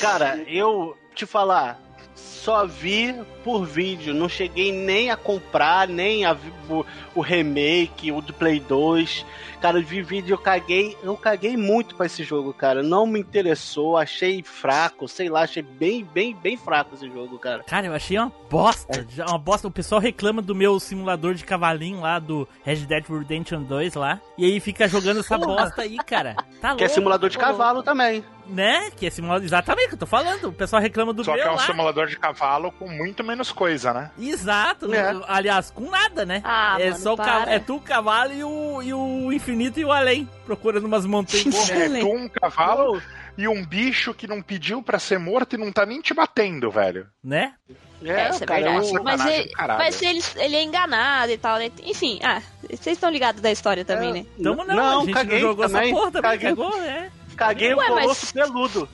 [0.00, 1.80] Cara, eu te falar,
[2.14, 6.36] só vi por vídeo, não cheguei nem a comprar, nem a
[6.68, 9.24] o, o remake, o do Play 2.
[9.60, 12.82] Cara, eu vi vídeo, eu caguei, eu caguei muito pra esse jogo, cara.
[12.82, 17.62] Não me interessou, achei fraco, sei lá, achei bem, bem, bem fraco esse jogo, cara.
[17.64, 19.06] Cara, eu achei uma bosta.
[19.10, 19.68] já Uma bosta.
[19.68, 24.20] O pessoal reclama do meu simulador de cavalinho lá do Red Dead Redemption 2 lá.
[24.38, 26.34] E aí fica jogando essa bosta aí, cara.
[26.60, 26.78] Tá louco.
[26.78, 27.44] Que é simulador de pô.
[27.44, 28.24] cavalo também.
[28.46, 28.90] Né?
[28.96, 29.44] Que é simulador.
[29.44, 30.48] Exatamente o que eu tô falando.
[30.48, 31.60] O pessoal reclama do Só que meu é um lá.
[31.66, 34.10] simulador de cavalo com muito menos coisa, né?
[34.18, 34.92] Exato.
[34.92, 35.14] É.
[35.28, 36.40] Aliás, com nada, né?
[36.44, 37.52] Ah, é mano, só o ca- para.
[37.52, 39.49] é tu, o cavalo e o, e o infinito
[39.80, 40.28] e o além.
[40.46, 41.70] Procurando umas montanhas.
[41.70, 43.00] É um cavalo
[43.38, 46.70] e um bicho que não pediu pra ser morto e não tá nem te batendo,
[46.70, 47.06] velho.
[47.22, 47.54] né?
[48.02, 48.94] É, isso é verdade.
[48.94, 51.70] eu- Mas, ele, mas ele, ele é enganado e tal, né?
[51.84, 54.26] Enfim, ah, vocês estão ligados da história também, né?
[54.42, 55.82] Tamo não, Não, a gente caguei não jogou também.
[55.90, 56.30] essa porra também.
[56.30, 56.48] Caguei.
[56.48, 57.10] Cagou, é.
[57.36, 58.88] Caguei Ué, o mas- colosso peludo.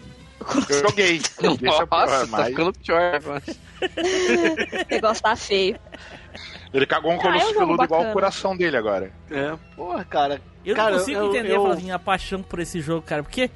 [0.69, 1.21] Eu joguei.
[1.41, 3.43] É o Nossa, pior, tá mas ficando pior agora.
[4.91, 5.79] O negócio tá feio.
[6.77, 9.11] Ele cagou um Ah, é um colosso jogo peludo igual o coração dele agora.
[9.31, 10.41] É, porra, cara.
[10.65, 13.23] Eu não Cara, consigo eu- entender, eu- Flavinho, a paixão por esse jogo, cara.
[13.23, 13.51] Porque.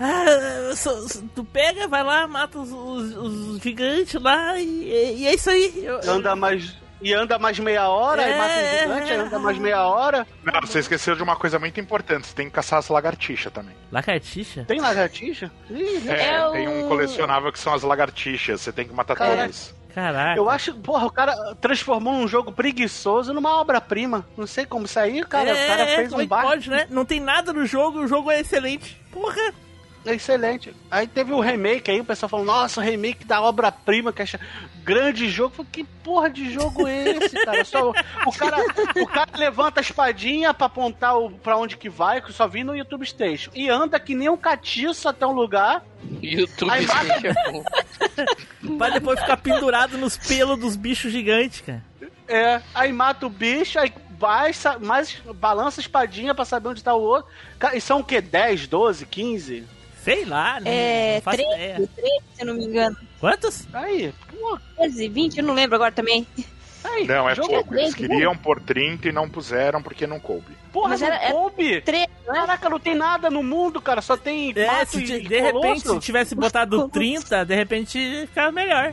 [0.00, 5.26] ah, só- só- tu pega, vai lá, mata os, os- os gigantes lá e, e
[5.26, 5.84] é isso aí.
[5.84, 6.82] Eu- Anda mais.
[7.02, 9.16] E anda mais meia hora, É, aí mata um gigante, é.
[9.16, 10.26] anda mais meia hora.
[10.42, 12.26] Não, você esqueceu de uma coisa muito importante.
[12.28, 13.74] Você tem que caçar as lagartixas também.
[13.92, 14.64] Lagartixa?
[14.64, 15.50] Tem lagartixa?
[15.68, 18.62] Ih, É, É tem um colecionável que são as lagartixas.
[18.62, 19.36] Você tem que matar Caraca.
[19.42, 19.74] todas.
[19.94, 20.38] Caraca.
[20.38, 24.26] Eu acho, porra, o cara transformou um jogo preguiçoso numa obra-prima.
[24.36, 25.52] Não sei como isso aí, cara.
[25.52, 26.86] o cara É, fez é um que bar pode, né?
[26.90, 29.00] Não tem nada no jogo, o jogo é excelente.
[29.12, 29.54] Porra.
[30.06, 30.74] excelente.
[30.90, 34.40] Aí teve o remake aí, o pessoal falou, nossa, o remake da obra-prima, que acha
[34.84, 35.50] grande jogo.
[35.52, 37.64] Eu falei, que porra de jogo é esse, cara?
[37.64, 38.56] Só, o, cara
[39.02, 42.46] o cara levanta a espadinha pra apontar o, pra onde que vai, que eu só
[42.46, 43.50] vi no YouTube Station.
[43.54, 45.82] E anda que nem um catiço até um lugar.
[46.22, 47.50] YouTube Aí mata- Station é
[48.62, 48.76] bom.
[48.78, 51.82] Pra depois ficar pendurado nos pelos dos bichos gigantes, cara.
[52.28, 56.82] É, aí mata o bicho, aí vai, sa- mais balança a espadinha pra saber onde
[56.84, 57.30] tá o outro.
[57.74, 58.20] E são o quê?
[58.20, 59.64] 10, 12, 15?
[60.02, 61.74] Sei lá, não, É, não faço 13, ideia.
[61.96, 62.96] 13, se eu não me engano.
[63.24, 63.66] Quantos?
[63.72, 66.26] Aí, pô, 13, 20, eu não lembro agora também.
[66.84, 67.06] aí.
[67.06, 67.74] Não, é pouco.
[67.74, 70.54] Eles queriam pôr 30 e não puseram porque não coube.
[70.70, 71.80] Porra, Mas não era- coube.
[71.80, 72.34] 13, né?
[72.34, 74.02] Caraca, não tem nada no mundo, cara.
[74.02, 75.94] Só tem É, mato se, e, e de repente, colosso.
[75.94, 76.92] se tivesse botado Colosso.
[76.92, 78.92] 30, de repente ficava melhor.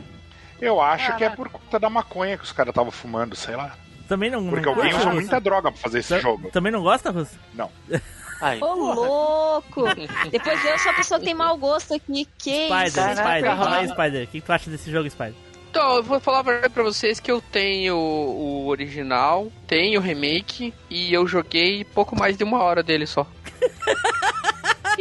[0.58, 1.36] Eu acho que é Caraca.
[1.36, 3.76] por conta da maconha que os caras estavam fumando, sei lá.
[4.08, 4.48] Também não.
[4.48, 5.20] Porque não alguém gosta, Russo?
[5.20, 6.50] muita droga pra fazer esse Ta- jogo.
[6.50, 7.38] Também não gosta, Russo?
[8.42, 8.94] Aí, Ô, porra.
[8.94, 9.84] louco!
[10.30, 12.26] Depois eu sou a pessoa que tem mau gosto aqui.
[12.36, 13.22] Que Spider, isso?
[13.22, 13.88] Spider, fala aí.
[13.88, 14.24] Spider.
[14.24, 15.34] O que tu acha desse jogo, Spider?
[15.70, 20.02] Então, eu vou falar a verdade pra vocês que eu tenho o original, tenho o
[20.02, 23.26] remake e eu joguei pouco mais de uma hora dele só.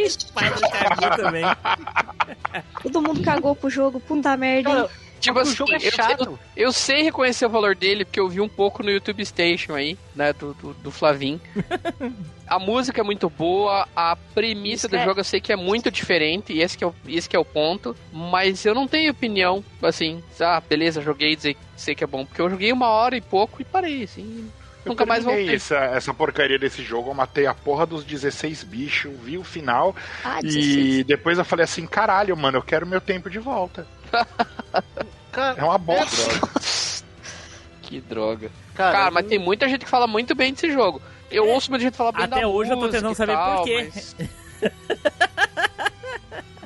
[0.07, 1.43] Spider cagou também.
[2.81, 4.69] Todo mundo cagou pro jogo, puta merda.
[4.69, 4.87] hein?
[5.21, 6.25] Tipo o assim, jogo é eu, chato.
[6.25, 9.75] eu, eu sei reconhecer o valor dele porque eu vi um pouco no YouTube Station
[9.75, 11.39] aí, né, do, do, do Flavin.
[12.47, 15.05] a música é muito boa, a premissa do É.
[15.05, 17.39] jogo eu sei que é muito diferente, e esse que é o, esse que é
[17.39, 22.07] o ponto, mas eu não tenho opinião, assim, ah, beleza, joguei, dizer, sei que é
[22.07, 24.51] bom, porque eu joguei uma hora e pouco e parei, assim,
[24.83, 25.53] Eu nunca mais voltei.
[25.55, 29.95] Essa, essa porcaria desse jogo, eu matei a porra dos 16 bichos, vi o final
[30.23, 31.03] Ah, e 16.
[31.05, 33.85] depois eu falei assim, caralho, mano, eu quero meu tempo de volta.
[35.57, 36.31] É uma bosta.
[37.83, 38.49] Que droga.
[38.73, 41.01] cara, Cara, mas tem muita gente que fala muito bem desse jogo.
[41.29, 43.65] Eu ouço muita gente falar bem Até da hoje eu tô tentando saber tal, por
[43.65, 43.91] quê.
[43.93, 44.15] Mas...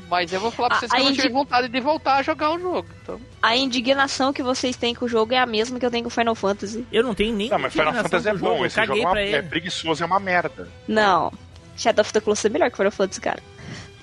[0.09, 1.79] mas eu vou falar pra A- vocês que eu a não tive indi- vontade de
[1.79, 2.87] voltar a jogar o jogo.
[3.01, 6.03] Então, A indignação que vocês têm com o jogo é a mesma que eu tenho
[6.03, 6.85] com Final Fantasy.
[6.91, 7.49] Eu não tenho nem.
[7.49, 10.05] Não, mas Final Fantasy é jogo, bom, eu esse jogo é, uma, é preguiçoso, é
[10.05, 10.67] uma merda.
[10.87, 11.31] Não.
[11.77, 13.43] Shadow of the Colossus é melhor que Final Fantasy, cara.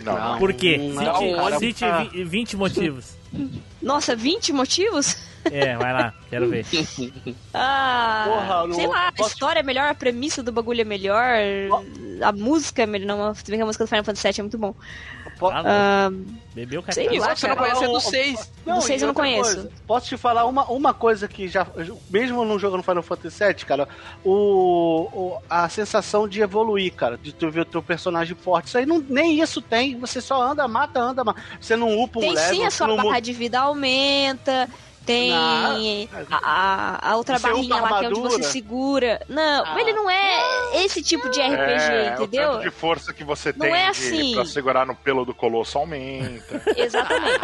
[0.01, 0.39] Não, Não.
[0.39, 0.79] Por quê?
[0.79, 2.05] Não, Cite, cara, cite tá.
[2.05, 3.15] vi- 20 motivos.
[3.81, 5.17] Nossa, 20 motivos?
[5.45, 6.65] É, vai lá, quero ver.
[7.55, 11.37] Ah, Porra, não- sei lá, a história é melhor, a premissa do bagulho é melhor,
[12.23, 13.07] a música é melhor.
[13.17, 14.75] Não, se bem que a música do Final Fantasy VII é muito bom.
[15.51, 16.11] Ah,
[16.55, 17.19] Bebeu sei café.
[17.19, 17.69] lá, você não cara.
[17.71, 18.53] conhece um- do 6.
[18.67, 19.55] Do seis e eu não conheço.
[19.55, 21.67] coisa, posso te falar uma, uma coisa que já.
[22.11, 23.89] Mesmo não jogando Final Fantasy VII, cara,
[24.25, 28.67] o, o- a sensação de evoluir, cara, de tu ver o teu personagem forte.
[28.69, 29.99] Isso aí não, nem isso tem.
[29.99, 31.43] Você só anda, mata, anda, mata.
[31.61, 32.55] Você não upa um Tem level.
[32.55, 34.69] sim, a sua não barra de vida aumenta.
[35.05, 36.07] Tem Não.
[36.31, 39.21] a, a- outra barrinha lá que é onde você segura.
[39.29, 39.73] Não, Ah.
[39.75, 42.51] mas ele não é esse tipo de RPG, é, o entendeu?
[42.53, 44.35] tanto de força que você Não tem é de- assim.
[44.35, 46.63] pra segurar no pelo do colosso aumenta.
[46.77, 47.41] Exatamente.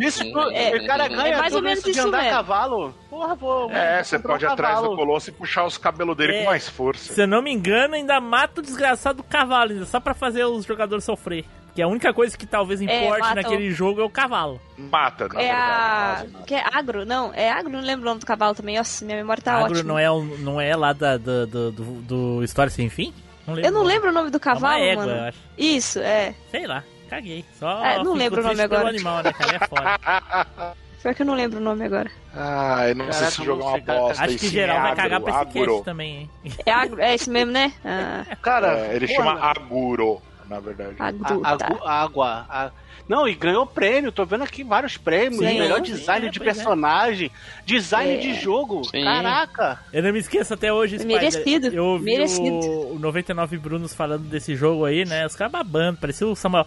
[0.00, 0.22] Isso,
[0.52, 2.36] É, o cara ganha é mais ou menos isso de isso andar a mesmo.
[2.36, 2.94] cavalo.
[3.10, 3.70] Porra, vou.
[3.70, 6.38] É, você comprar um pode ir atrás do colosso e puxar os cabelos dele É.
[6.40, 7.12] com mais força.
[7.12, 10.44] Se eu não me engano, ainda mata o desgraçado do cavalo, ainda, só pra fazer
[10.44, 11.44] os jogadores sofrer.
[11.74, 14.60] Que a única coisa que talvez importe mata naquele jogo é o cavalo.
[14.76, 16.14] Mata, na É a.
[16.20, 16.44] verdade.
[16.46, 17.06] Que é agro?
[17.06, 18.76] Não, é agro, não lembro o nome do cavalo também.
[18.76, 19.82] Nossa, minha memória tá Agro ótima.
[19.84, 23.14] não é, o- não é lá da, do, do, do, do História Sem Fim?
[23.46, 25.18] Não Eu não lembro o nome do É uma cavalo, égua, mano.
[25.18, 25.38] eu acho.
[25.56, 26.34] Isso, é.
[26.50, 27.42] Sei lá, caguei.
[27.58, 28.88] Só É, não lembro o nome agora.
[28.88, 29.56] animal, né, cara?
[29.56, 30.74] É foda.
[31.02, 32.08] Pior que eu não lembro o nome agora.
[32.32, 34.22] Ah, eu não sei Caraca, se esse jogo é uma bosta.
[34.24, 36.52] Acho que geral é vai agro, cagar pra esse cast também, hein?
[36.64, 37.72] É agro, é esse mesmo, né?
[37.84, 40.96] Ah, Cara, É, ele porra, chama Aguro, na verdade.
[40.98, 41.54] A A,
[41.90, 42.46] a- água.
[42.48, 42.70] a-
[43.08, 44.12] Não, e ganhou prêmio.
[44.12, 45.38] Tô vendo aqui vários prêmios.
[45.40, 45.58] Sim.
[45.58, 46.44] melhor design é, de é.
[46.44, 47.30] personagem,
[47.66, 48.16] design É.
[48.18, 48.84] de jogo.
[48.84, 49.02] Sim.
[49.04, 49.80] Caraca.
[49.92, 51.20] Eu não me esqueço até hoje, Spider.
[51.20, 52.44] Merecido, Eu ouvi merecido.
[52.66, 55.26] O, o 99 Brunos falando desse jogo aí, né?
[55.26, 56.66] Os caras babando, parecia o Samuel.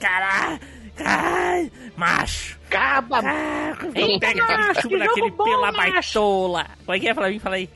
[0.00, 0.58] Caralho,
[0.96, 2.58] caralho, macho.
[2.70, 3.22] Caba.
[3.22, 6.66] Caraca, pega aquele chupa naquele pela baitola.
[6.84, 7.40] Como é que é, Flavinho?
[7.40, 7.68] Fala aí.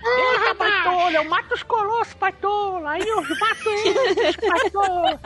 [0.00, 2.90] Eita, baitola, eu mato os colossos, baitola.
[2.90, 5.20] Aí eu mato eles, baitola.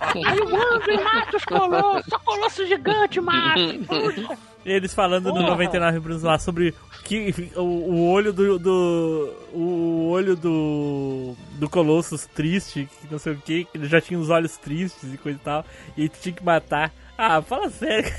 [0.00, 2.06] Aí eu ando e mato os colossos.
[2.08, 3.60] Só colosso gigante, mato.
[4.64, 5.50] Eles falando no Porra.
[5.50, 9.34] 99 Brunos lá sobre que, o, o olho do, do.
[9.52, 11.34] O olho do.
[11.52, 15.12] Do Colossus triste, que não sei o que, que ele já tinha os olhos tristes
[15.12, 15.64] e coisa e tal.
[15.96, 16.92] E tu tinha que matar.
[17.16, 18.12] Ah, fala sério.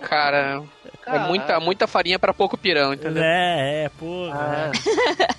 [0.00, 0.62] Cara,
[1.06, 3.22] é muita, muita farinha pra pouco pirão, entendeu?
[3.22, 4.70] É, é, porra.
[4.72, 5.32] É.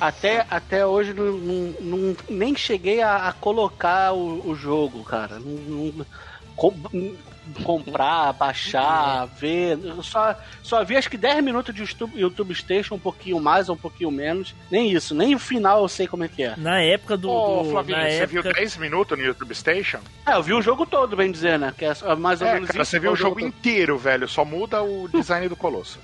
[0.00, 5.38] Até, até hoje não, não- não- nem cheguei a, a colocar o, o jogo, cara.
[5.38, 7.16] Não, não-
[7.64, 9.78] comprar, baixar, ver.
[9.82, 13.68] Eu só, só vi acho que 10 minutos de YouTube, YouTube Station, um pouquinho mais
[13.68, 14.54] ou um pouquinho menos.
[14.70, 16.54] Nem isso, nem o final eu sei como é que é.
[16.56, 17.30] Na época do.
[17.30, 18.42] Ô, do- Flavinho, na você época...
[18.42, 19.98] viu 10 minutos no YouTube Station?
[20.26, 21.72] É, eu vi o jogo todo, bem dizer, né?
[21.76, 22.90] Que é mais ou É, menos cara, isso.
[22.90, 23.46] você viu o jogo todo.
[23.48, 24.28] inteiro, velho.
[24.28, 25.98] Só muda o design do Colosso.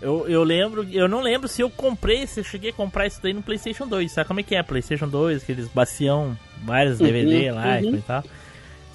[0.00, 3.18] Eu, eu lembro, eu não lembro se eu comprei, se eu cheguei a comprar isso
[3.20, 4.12] daí no PlayStation 2.
[4.12, 4.62] Sabe como é que é?
[4.62, 7.94] PlayStation 2, aqueles bacião, vários DVD lá e uhum.
[7.96, 8.22] e tal.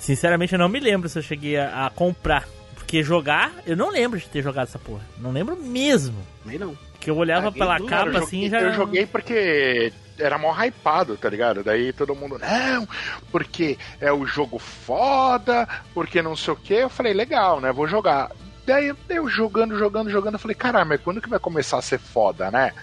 [0.04, 2.46] Sinceramente, eu não me lembro se eu cheguei a, a comprar.
[2.76, 5.02] Porque jogar, eu não lembro de ter jogado essa porra.
[5.18, 6.22] Não lembro mesmo.
[6.44, 6.76] Nem não.
[6.92, 8.60] Porque eu olhava pela capa Cara, eu assim joguei, já.
[8.60, 11.64] Eu joguei porque era mó hypado, tá ligado?
[11.64, 12.86] Daí todo mundo, não,
[13.32, 16.74] porque é o jogo foda, porque não sei o que.
[16.74, 17.72] Eu falei, legal, né?
[17.72, 18.30] Vou jogar.
[18.66, 21.98] Daí eu jogando, jogando, jogando, eu falei, caralho, mas quando que vai começar a ser
[21.98, 22.74] foda, né?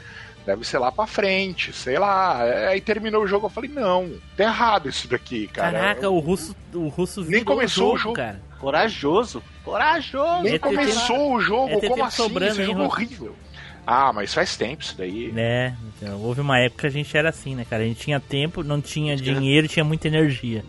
[0.46, 2.42] Deve ser lá pra frente, sei lá.
[2.68, 5.72] Aí terminou o jogo, eu falei, não, tá errado isso daqui, cara.
[5.78, 8.14] Caraca, Eu- o russo, o russo Nem começou o jogo.
[8.14, 8.40] cara.
[8.58, 9.42] Corajoso.
[9.64, 10.42] Corajoso.
[10.42, 12.16] Nem É começou o jogo, é ter como tempo assim?
[12.16, 12.92] sobrando, Esse hein, jogo é Rob?
[12.94, 13.36] horrível.
[13.86, 15.30] Ah, mas faz tempo isso daí.
[15.32, 15.76] Né?
[15.96, 17.82] Então, houve uma época que a gente era assim, né, cara?
[17.82, 20.64] A gente tinha tempo, não tinha dinheiro, tinha muita energia.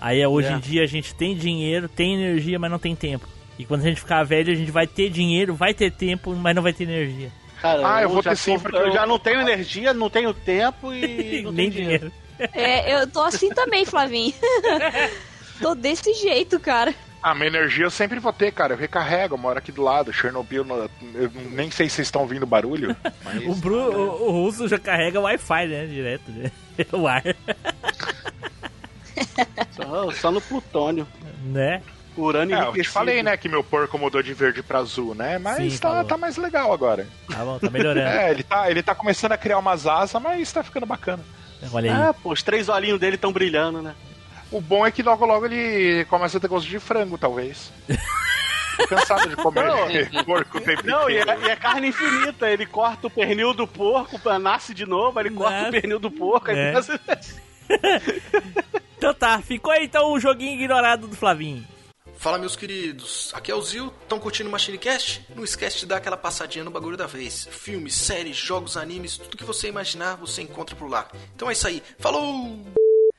[0.00, 0.52] Aí hoje É.
[0.52, 3.28] em dia a gente tem dinheiro, tem energia, mas não tem tempo.
[3.58, 6.54] E quando a gente ficar velho, a gente vai ter dinheiro, vai ter tempo, mas
[6.56, 7.30] não vai ter energia.
[7.60, 10.32] Cara, Ah, eu vou ter sim, porque eu eu- já não tenho energia, não tenho
[10.32, 12.12] tempo e não Nem tenho dinheiro.
[12.38, 12.52] dinheiro.
[12.54, 14.32] É, eu tô assim também, Flavinho.
[15.60, 16.94] tô desse jeito, cara.
[17.22, 18.72] Ah, minha energia eu sempre vou ter, cara.
[18.72, 20.10] Eu recarrego, eu moro aqui do lado.
[20.10, 22.96] Chernobyl, no- eu nem sei se vocês estão ouvindo barulho.
[23.22, 23.44] Mas...
[23.46, 25.86] O, Bru, o, o russo já carrega Wi-Fi, né?
[25.86, 26.50] Direto, né?
[26.92, 27.22] O ar,
[29.72, 31.06] Só, só no plutônio.
[31.44, 31.82] né?
[32.22, 35.38] Urânio É, eu te falei, né, que meu porco mudou de verde pra azul, né?
[35.38, 37.06] Mas Sim, tá, tá mais legal agora.
[37.30, 38.00] Tá bom, tá melhorando.
[38.10, 41.22] É, ele tá, ele tá começando a criar umas asas, mas tá ficando bacana.
[41.72, 42.02] Olha aí.
[42.08, 43.94] Ah, pô, os três olhinhos dele estão brilhando, né?
[44.50, 47.70] O bom é que logo logo ele começa a ter gosto de frango, talvez.
[48.76, 52.48] Tô cansado de comer porco o tempo Não, e é, e é carne infinita.
[52.50, 55.68] Ele corta o pernil do porco, nasce de novo, ele corta Nasce.
[55.68, 56.70] o pernil do porco, aí É.
[56.72, 57.00] começa...
[59.00, 61.64] Então tá, ficou aí então o joguinho ignorado do Flavinho.
[62.20, 65.24] Fala meus queridos, aqui é o Zil, estão curtindo o Machinecast?
[65.34, 67.48] Não esquece de dar aquela passadinha no bagulho da vez.
[67.50, 71.08] Filmes, séries, jogos, animes, tudo que você imaginar você encontra por lá.
[71.34, 72.62] Então é isso aí, falou!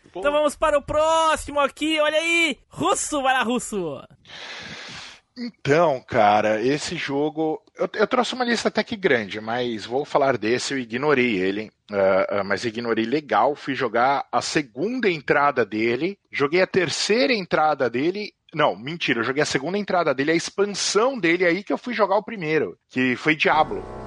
[0.06, 2.60] Então vamos para o próximo aqui, olha aí!
[2.70, 4.04] Russo, vai lá, Russo!
[5.36, 7.60] Então, cara, esse jogo.
[7.76, 11.72] Eu, eu trouxe uma lista até que grande, mas vou falar desse, eu ignorei ele.
[11.92, 13.56] ah, ah, mas ignorei legal.
[13.56, 16.20] Fui jogar a segunda entrada dele.
[16.32, 18.34] Joguei a terceira entrada dele.
[18.54, 21.94] Não, mentira, eu joguei a segunda entrada dele, a expansão dele aí que eu fui
[21.94, 24.01] jogar o primeiro, que foi Diablo.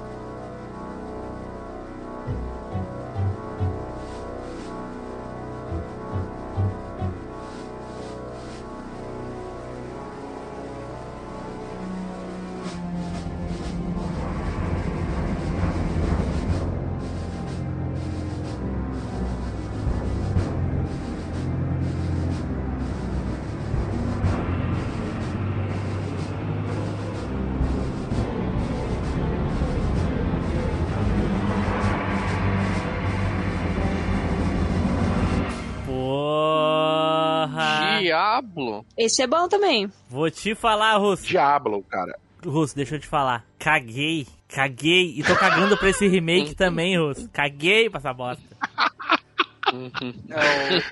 [38.41, 38.85] Diablo.
[38.97, 39.89] Esse é bom também.
[40.09, 41.25] Vou te falar, Russo.
[41.25, 42.17] Diablo, cara.
[42.45, 43.43] Russo, deixa eu te falar.
[43.57, 45.13] Caguei, caguei.
[45.17, 47.29] E tô cagando pra esse remake também, Russo.
[47.31, 48.43] Caguei pra essa bosta.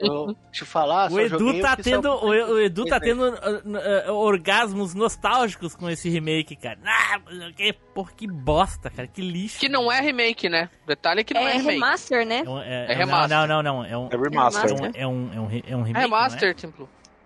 [0.02, 2.86] Eu, eu te falar, O só Edu tá o saiu tendo, pro o, o Edu
[2.86, 6.80] tá tendo uh, uh, orgasmos nostálgicos com esse remake, cara.
[6.84, 7.20] Ah,
[7.56, 9.60] que, porra, que bosta, cara, que lixo.
[9.60, 10.70] Que não é remake, né?
[10.86, 11.70] O detalhe é que não é, É remake.
[11.76, 12.44] remaster, né?
[12.46, 13.30] É, um- é- É é um- remaster.
[13.38, 14.72] Não, não, não, é um, É remaster.
[14.72, 16.10] é um, é um, é um, re- é um remake,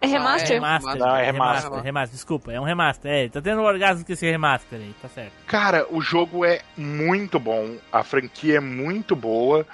[0.02, 0.10] É é?
[0.10, 0.66] remaster, Templo.
[0.68, 0.91] É É remaster.
[0.93, 1.84] remaster, Não, é é remaster, remaster.
[1.84, 5.32] remaster, desculpa, é um remaster, é, tá tendo orgasmo com esse remaster aí, tá certo.
[5.48, 9.66] Cara, o jogo é muito bom, a franquia é muito boa.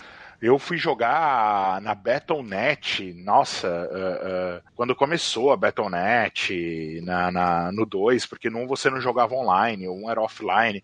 [0.42, 7.86] Eu fui jogar na Battle.net, nossa, ah, ah, quando começou a Battle.net, na, na- no
[7.86, 10.84] 2, porque no 1 você não jogava online, o 1 era offline.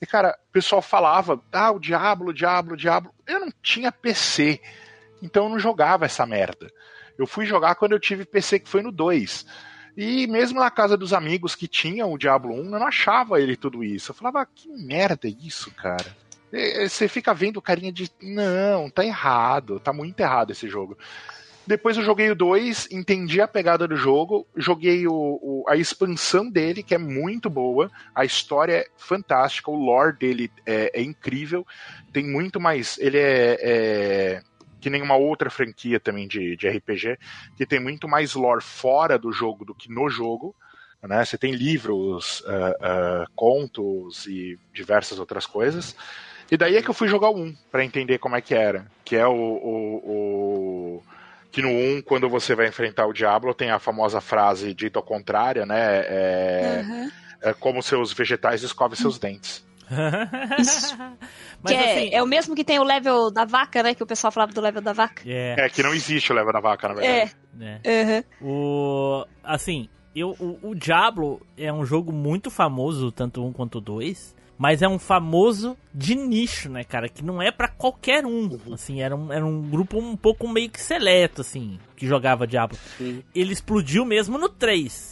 [0.00, 3.10] E, cara, o pessoal falava, ah, o Diablo, o Diablo, o Diablo.
[3.26, 4.60] Eu não tinha PC,
[5.20, 6.70] então eu não jogava essa merda.
[7.22, 9.46] Eu fui jogar quando eu tive PC, que foi no 2.
[9.96, 13.56] E mesmo na casa dos amigos que tinham o Diablo 1, eu não achava ele
[13.56, 14.10] tudo isso.
[14.10, 16.16] Eu falava, "Ah, que merda é isso, cara?
[16.88, 18.10] Você fica vendo carinha de.
[18.20, 20.96] Não, tá errado, tá muito errado esse jogo.
[21.66, 26.50] Depois eu joguei o 2, entendi a pegada do jogo, joguei o, o- a expansão
[26.50, 31.64] dele, que é muito boa, a história é fantástica, o lore dele é, é incrível,
[32.12, 32.98] tem muito mais.
[32.98, 34.42] Ele é, é
[34.82, 37.16] que nem uma outra franquia também de, de RPG,
[37.56, 40.54] que tem muito mais lore fora do jogo do que no jogo.
[41.02, 41.24] Né?
[41.24, 45.96] Você tem livros, ah, ah, contos e diversas outras coisas.
[46.50, 48.86] E daí é que eu fui jogar o 1 pra entender como é que era.
[49.04, 51.02] Que é o, o, o-
[51.50, 55.02] que no 1, quando você vai enfrentar o Diablo, tem a famosa frase dita ao
[55.04, 56.00] contrário, né?
[56.06, 57.08] É, Aham.
[57.42, 59.64] é como seus vegetais escovem seus dentes.
[61.62, 63.94] Mas que é, assim, é o mesmo que tem o level da vaca, né?
[63.94, 65.22] Que o pessoal falava do level da vaca.
[65.26, 66.96] é, É que não existe o leva da vaca, na É.
[67.26, 67.36] verdade.
[67.54, 67.80] né.
[67.86, 68.24] Aham.
[68.40, 74.34] O assim, eu, o, o Diablo é um jogo muito famoso, tanto um quanto dois,
[74.58, 78.48] mas é um famoso de nicho, né, cara, que não é pra qualquer um.
[78.72, 82.76] Assim, era um, era um grupo um pouco meio que seleto assim, que jogava Diablo.
[82.98, 83.22] Sim.
[83.34, 85.11] Ele explodiu mesmo no 3.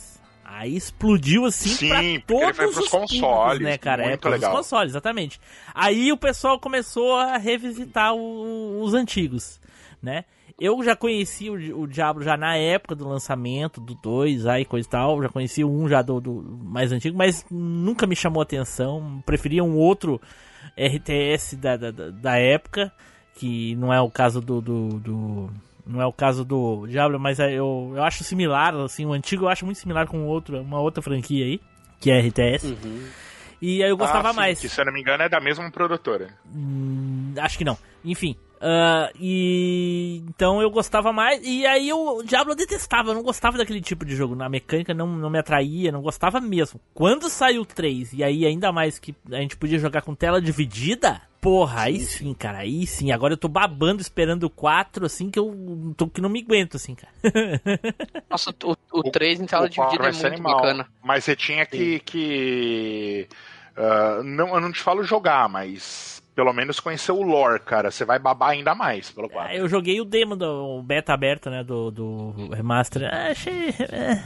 [0.52, 4.02] Aí explodiu assim Sim, pra porque ele todos foi pros os públicos, consoles, né, cara?
[4.04, 4.52] é, muito pros legal.
[4.56, 5.40] consoles, exatamente.
[5.74, 9.60] Aí o pessoal começou a revisitar o- os antigos,
[10.02, 10.24] né?
[10.60, 14.86] Eu já conheci o, o Diablo já na época do lançamento do 2, aí coisa
[14.86, 15.22] e tal.
[15.22, 19.22] Já conheci 1 já do, do mais antigo, mas nunca me chamou atenção.
[19.24, 20.20] Preferia um outro
[20.76, 22.92] RTS da, da, da- da época,
[23.36, 25.50] que não é o caso do, do, do-
[25.90, 29.44] não é o caso do Diablo, mas é- eu, eu acho similar, assim, o antigo
[29.44, 31.60] eu acho muito similar com outro, uma outra franquia aí,
[32.00, 32.66] que é RTS.
[32.66, 33.06] Uhum.
[33.62, 34.58] E aí eu gostava Ah, sim, mais.
[34.60, 36.30] Que, se eu não me engano, é da mesma produtora.
[36.54, 37.76] Hum, acho que não.
[38.04, 38.34] Enfim.
[38.60, 41.40] Ah, e então eu gostava mais.
[41.42, 44.34] E aí o Diablo eu detestava, eu não gostava daquele tipo de jogo.
[44.34, 46.78] Na mecânica não, não me atraía, não gostava mesmo.
[46.92, 50.42] Quando saiu o 3, e aí ainda mais que a gente podia jogar com tela
[50.42, 51.22] dividida.
[51.40, 53.12] Porra, aí sim, cara, aí sim.
[53.12, 56.76] Agora eu tô babando esperando o 4, assim, que eu tô que não me aguento,
[56.76, 57.14] assim, cara.
[58.28, 60.56] Nossa, o, o 3 em tela O dividida é vai ser muito animal.
[60.56, 60.88] bacana.
[61.02, 62.00] Mas você tinha que.
[62.00, 63.26] que
[63.74, 67.90] ah, não, eu não te falo jogar, mas pelo menos conhecer o lore, cara.
[67.90, 69.54] Você vai babar ainda mais pelo 4.
[69.56, 73.08] Eu joguei o demo do o beta aberto, né, do, do remaster.
[73.12, 73.70] Ah, achei...
[73.90, 74.22] é,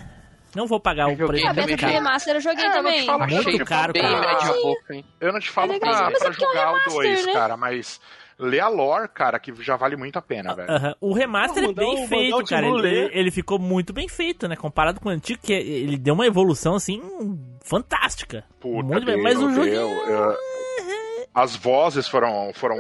[0.55, 1.47] Não vou pagar o Eu joguei preço.
[1.47, 1.93] A também, beta do cara.
[1.93, 3.01] remaster eu joguei É, eu não também.
[3.01, 4.21] te falo Muito cheio, caro, Bem cara.
[4.21, 5.05] média boca, hein?
[5.21, 6.95] Eu não te falo É pra, legal, mas pra é é um jogar o remaster,
[7.15, 7.33] 2, né?
[7.33, 8.01] cara, mas
[8.39, 10.71] ler a lore, cara, que já vale muito a pena, velho.
[10.71, 10.95] Aham.
[11.01, 12.67] O remaster Não, é bem o- feito, o cara.
[12.67, 14.57] Ele, ele ficou muito bem feito, né?
[14.57, 17.01] Comparado com o antigo, que ele deu uma evolução, assim,
[17.65, 18.45] fantástica.
[18.61, 19.15] Puta, muito bem.
[19.17, 19.67] deu, Mas o jogo...
[19.67, 20.37] eu-
[21.35, 22.77] As vozes foram, foram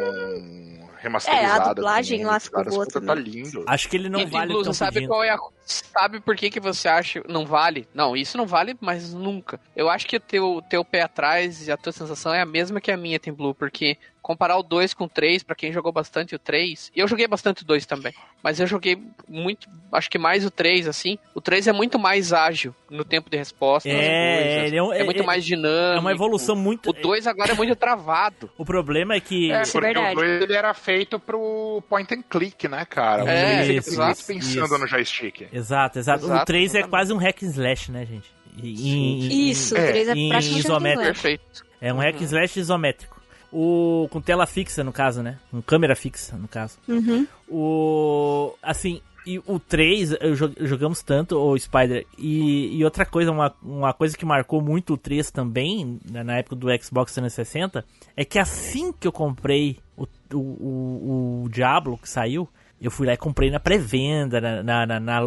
[1.04, 1.66] remasterizadas.
[1.66, 3.08] É, a dublagem lá ficou também.
[3.08, 3.64] Tá lindo.
[3.66, 5.08] Acho que ele não e vale Blues, tão sabe pedindo.
[5.08, 5.38] qual é a...
[5.64, 7.86] Sabe por que, que você acha não vale?
[7.94, 9.60] Não, isso não vale, mas nunca.
[9.74, 12.80] Eu acho que o teu, teu pé atrás e a tua sensação é a mesma
[12.80, 15.92] que a minha, Tem Blue, porque comparar o 2 com o 3, pra quem jogou
[15.92, 18.96] bastante o 3, e eu joguei bastante o 2 também, mas eu joguei
[19.28, 21.18] muito, acho que mais o 3, assim.
[21.34, 23.86] O 3 é muito mais ágil no tempo de resposta.
[23.86, 25.98] É, é um- é muito é- mais dinâmico.
[25.98, 26.88] É uma evolução muito...
[26.88, 28.50] O 2 agora é muito travado.
[28.56, 29.52] O problema é que...
[29.52, 33.30] É, é porque o 2 ele era feito pro point and click, né, cara?
[33.30, 34.78] É, Você isso, muito isso, pensando isso.
[34.78, 35.48] no joystick.
[35.52, 36.24] Exato, exato.
[36.24, 38.32] O Exato, 3 é quase um hack and slash, né, gente?
[38.56, 41.04] E- em- em- Isso, o É, 3 é em praticamente isométrico.
[41.04, 41.64] Perfeito.
[41.78, 43.13] É um hack and slash isométrico.
[43.56, 45.38] O, com tela fixa, no caso, né?
[45.50, 46.76] Com câmera fixa, no caso.
[46.88, 47.24] Uhum.
[47.48, 48.54] O.
[48.60, 52.04] Assim, e o 3, eu jo- jogamos tanto, o Spider.
[52.18, 56.36] E, e outra coisa, uma, uma coisa que marcou muito o 3 também, né, na
[56.38, 57.84] época do Xbox 360,
[58.16, 60.02] é que assim que eu comprei o,
[60.32, 62.48] o, o, o Diablo, que saiu,
[62.80, 65.20] Eu fui lá e comprei na pré-venda, na, na, na,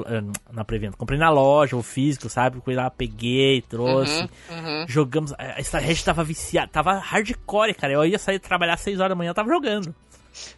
[0.51, 0.95] na, pré-venda.
[0.95, 2.61] Comprei na loja, o físico, sabe?
[2.63, 4.21] Fui lá, peguei, trouxe.
[4.21, 4.85] Uhum, uhum.
[4.87, 5.33] Jogamos.
[5.37, 7.93] A Starhead tava viciada, tava hardcore, cara.
[7.93, 9.95] Eu ia sair trabalhar às 6 horas da manhã, eu tava jogando.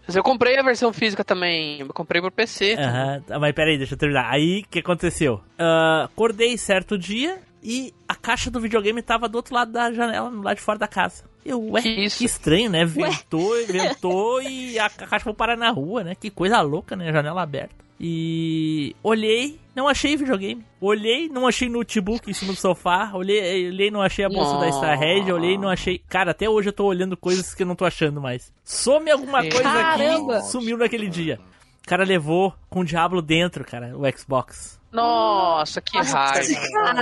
[0.05, 1.79] Mas eu comprei a versão física também.
[1.79, 2.73] Eu comprei pro PC.
[2.73, 4.29] Aham, tá, mas peraí, deixa eu terminar.
[4.29, 5.41] Aí, o que aconteceu?
[5.57, 10.29] Ah, acordei certo dia e a caixa do videogame tava do outro lado da janela,
[10.29, 11.28] lado de fora da casa.
[11.45, 12.85] Eu, ué, Que que, estranho, né?
[12.85, 16.15] Ventou, ventou e a caixa foi parar na rua, né?
[16.15, 17.11] Que coisa louca, né?
[17.11, 17.75] Janela aberta.
[18.01, 20.65] E olhei, não achei videogame.
[20.79, 23.11] Olhei, não achei notebook em cima do sofá.
[23.13, 25.29] Olhei, olhei não achei a bolsa da Starhead.
[25.29, 26.01] Olhei, não achei.
[26.07, 28.53] Cara, até hoje eu tô olhando coisas que eu não tô achando mais.
[28.63, 30.37] Some alguma coisa Caramba!
[30.37, 31.39] aqui, sumiu naquele dia.
[31.83, 34.78] O cara levou com o Diablo dentro, cara, o Xbox.
[34.91, 36.69] Nossa, que raiva.
[36.73, 37.01] Cara,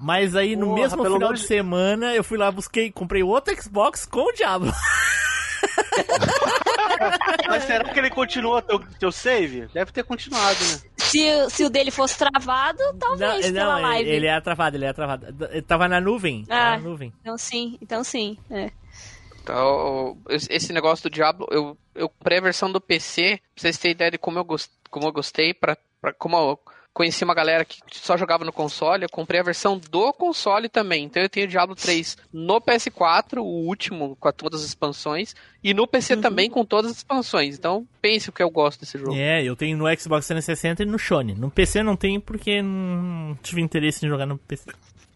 [0.00, 4.04] Mas aí no Porra, mesmo final de semana eu fui lá, busquei, comprei outro Xbox
[4.04, 4.72] com o Diablo.
[7.48, 9.66] Mas será que ele continua teu, teu save?
[9.72, 10.80] Deve ter continuado, né?
[10.96, 14.10] se, se o dele fosse travado, talvez pela ele, live.
[14.10, 15.26] ele é travado, ele é travado.
[15.50, 16.44] Ele tava na nuvem.
[16.48, 16.54] Ah.
[16.54, 17.12] tava na nuvem.
[17.20, 18.38] Então sim, então sim.
[18.50, 18.70] É.
[19.42, 23.92] Então, esse negócio do Diablo, eu, eu comprei a versão do PC, pra vocês terem
[23.94, 26.58] ideia de como eu, gos- como eu gostei, pra, pra, como eu
[26.94, 31.04] conheci uma galera que só jogava no console, eu comprei a versão do console também.
[31.04, 35.74] Então eu tenho o Diablo 3 no PS4, o último, com todas as expansões, e
[35.74, 37.58] no PC também com todas as expansões.
[37.58, 39.14] Então pense o que eu gosto desse jogo.
[39.16, 41.34] É, eu tenho no Xbox 360 e no Sony.
[41.34, 44.70] No PC não tenho porque não tive interesse em jogar no PC.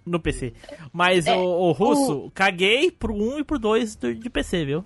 [0.09, 0.52] No PC.
[0.92, 4.84] Mas É, o, o russo, caguei pro 1 e pro 2 do- de PC, viu?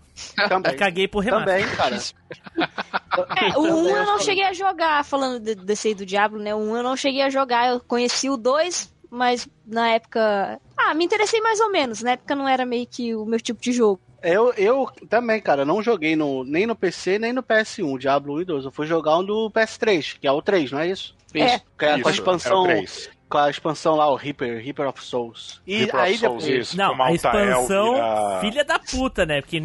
[0.48, 0.76] Também.
[0.76, 1.60] Caguei pro remaster.
[1.66, 1.98] Também, cara.
[3.36, 6.54] É, o 1 eu não cheguei a jogar, falando de- desse aí do Diablo, né?
[6.54, 10.58] O 1 eu não cheguei a jogar, eu conheci o 2, mas na época.
[10.76, 12.02] Ah, me interessei mais ou menos.
[12.02, 14.00] Na época não era meio que o meu tipo de jogo.
[14.22, 18.40] Eu, eu também, cara, não joguei no, nem no PC, nem no PS1, Diablo 1
[18.40, 18.64] e 2.
[18.66, 21.14] Eu fui jogar um do PS3, que é o 3, não é isso?
[21.34, 21.58] É.
[21.78, 22.70] Que é com a Isso, expansão.
[22.70, 22.84] é o.
[23.32, 25.60] com a expansão lá, o Reaper, Reaper of Souls.
[25.66, 26.68] E Reaper aí of Souls, depois.
[26.68, 29.40] isso, Não, a expansão, vira- filha da puta, né?
[29.40, 29.60] Porque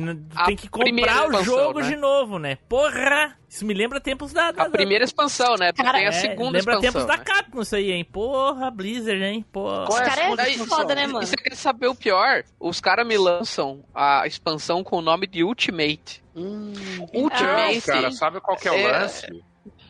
[0.45, 1.87] tem que comprar o expansão, jogo né?
[1.89, 2.57] de novo, né?
[2.69, 3.37] Porra!
[3.49, 4.51] Isso me lembra tempos da.
[4.51, 5.71] da A primeira expansão, né?
[5.71, 6.81] Porque Cara, tem a é, segunda lembra expansão.
[6.81, 7.23] tempos da né?
[7.23, 8.03] Capcom isso aí, hein?
[8.05, 9.45] Porra, Blizzard, hein?
[9.51, 9.85] Porra.
[9.85, 11.25] É Os a caras é foda, né, E mano?
[11.25, 12.43] você quer saber o pior?
[12.59, 16.21] Os caras me lançam a expansão com o nome de Ultimate.
[16.35, 16.73] Hum,
[17.13, 17.75] Ultimate.
[17.87, 18.91] Não, cara, sabe qual que é o É.
[18.99, 19.27] lance?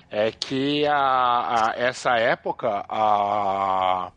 [0.10, 4.12] É que a, a- essa época a,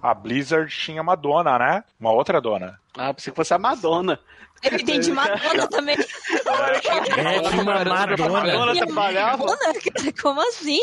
[0.00, 1.84] a Blizzard tinha uma dona, né?
[1.98, 2.78] Uma outra dona.
[2.96, 4.18] ah, pensei que fosse a Madonna.
[4.62, 5.96] Eu entendi Madonna também.
[5.98, 8.28] É, tinha uma Madonna.
[8.28, 9.44] Madonna trabalhava.
[10.22, 10.78] Como assim?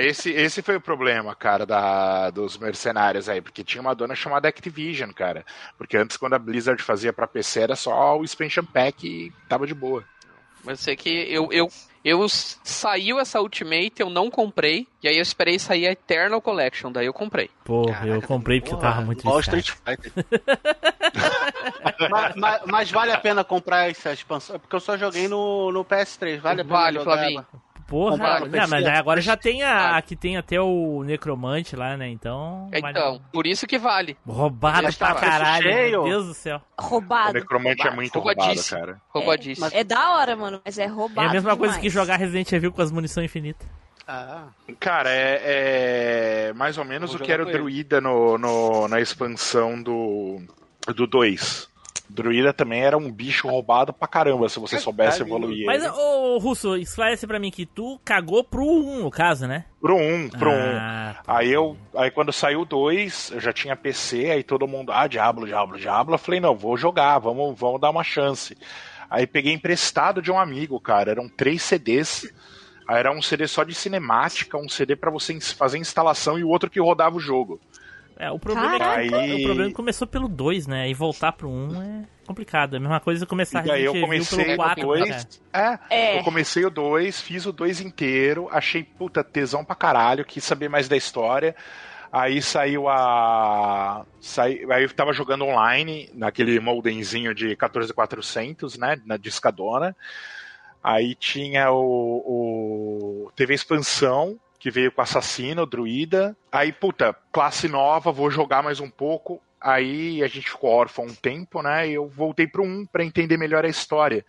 [0.00, 4.48] Esse, esse foi o problema, cara, da, dos mercenários aí, porque tinha uma dona chamada
[4.48, 5.44] Activision, cara.
[5.78, 9.66] Porque antes, quando a Blizzard fazia pra PC, era só o expansion pack e tava
[9.66, 10.02] de boa.
[10.64, 11.68] Mas eu sei que eu, eu,
[12.04, 14.86] eu saiu essa Ultimate, eu não comprei.
[15.02, 17.50] E aí eu esperei sair a Eternal Collection, daí eu comprei.
[17.64, 19.58] Porra, eu comprei porque eu tava muito Igual viciado.
[19.58, 20.12] Street Fighter.
[22.10, 24.58] mas, mas- mas vale a pena comprar essa expansão?
[24.58, 26.38] Porque eu só joguei no, no PS3.
[26.40, 27.46] Vale a pena Vale, Flavinho.
[27.86, 28.66] Porra, não, PC.
[28.68, 29.96] mas aí agora já tem a.
[29.96, 32.08] Aqui tem até o Necromante lá, né?
[32.08, 32.68] Então.
[32.70, 34.16] vale- Então, por isso que vale.
[34.26, 35.90] Roubado Mas pra tá caralho, cheio.
[35.90, 36.60] meu Deus do céu.
[36.78, 37.34] O Roubado.
[37.34, 39.00] Necromante é muito roubado, cara.
[39.10, 39.68] Roubadíssimo.
[39.72, 41.26] É da hora, mano, mas é roubado.
[41.26, 41.82] É a mesma coisa demais.
[41.82, 43.66] que jogar Resident Evil com as munições infinitas.
[44.06, 47.50] Ah, Cara, é, é mais ou menos Vou o que era o.
[47.50, 50.42] Druida no, no- na expansão do,
[50.94, 51.68] do 2.
[52.08, 56.76] Druida também era um bicho roubado pra caramba, se você soubesse evoluir Mas, ô, Russo,
[56.76, 59.64] esclarece pra mim que tu cagou pro 1, no caso, né?
[59.80, 60.54] Pro 1, pro 1.
[60.54, 64.92] Ah, Aí eu, aí quando saiu o 2, eu já tinha PC, aí todo mundo,
[64.92, 66.14] ah, Diablo, Diablo, Diablo.
[66.14, 68.56] Eu falei, não, vou jogar, vamos, vamos dar uma chance.
[69.08, 72.30] Aí peguei emprestado de um amigo, cara, eram três CDs.
[72.86, 76.48] Aí era um CD só de cinemática, um CD pra você fazer instalação e o
[76.48, 77.58] outro que rodava o jogo.
[78.16, 79.34] É, o problema é que Caraca.
[79.36, 80.88] o problema é começou pelo 2, né?
[80.88, 82.74] E voltar pro 1 é complicado.
[82.74, 85.08] É a mesma coisa começar E daí eu comecei pelo o 4, 2.
[85.08, 85.20] né?
[85.52, 85.78] É,
[86.14, 86.18] É.
[86.18, 90.68] eu comecei o 2, fiz o 2 inteiro, achei puta tesão pra caralho, quis saber
[90.68, 91.54] mais da história.
[92.12, 94.06] Aí saiu a.
[94.20, 94.60] Sai...
[94.70, 99.00] Aí eu tava jogando online, naquele modemzinho de 14400, né?
[99.04, 99.96] Na discadona.
[100.82, 101.76] Aí tinha o,
[103.26, 103.32] o.
[103.34, 106.34] Teve a expansão, que veio com assassino, druida.
[106.50, 109.38] Aí, puta, classe nova, vou jogar mais um pouco.
[109.60, 111.86] Aí a gente ficou órfão um tempo, né?
[111.86, 114.24] E eu voltei pro 1 pra entender melhor a história.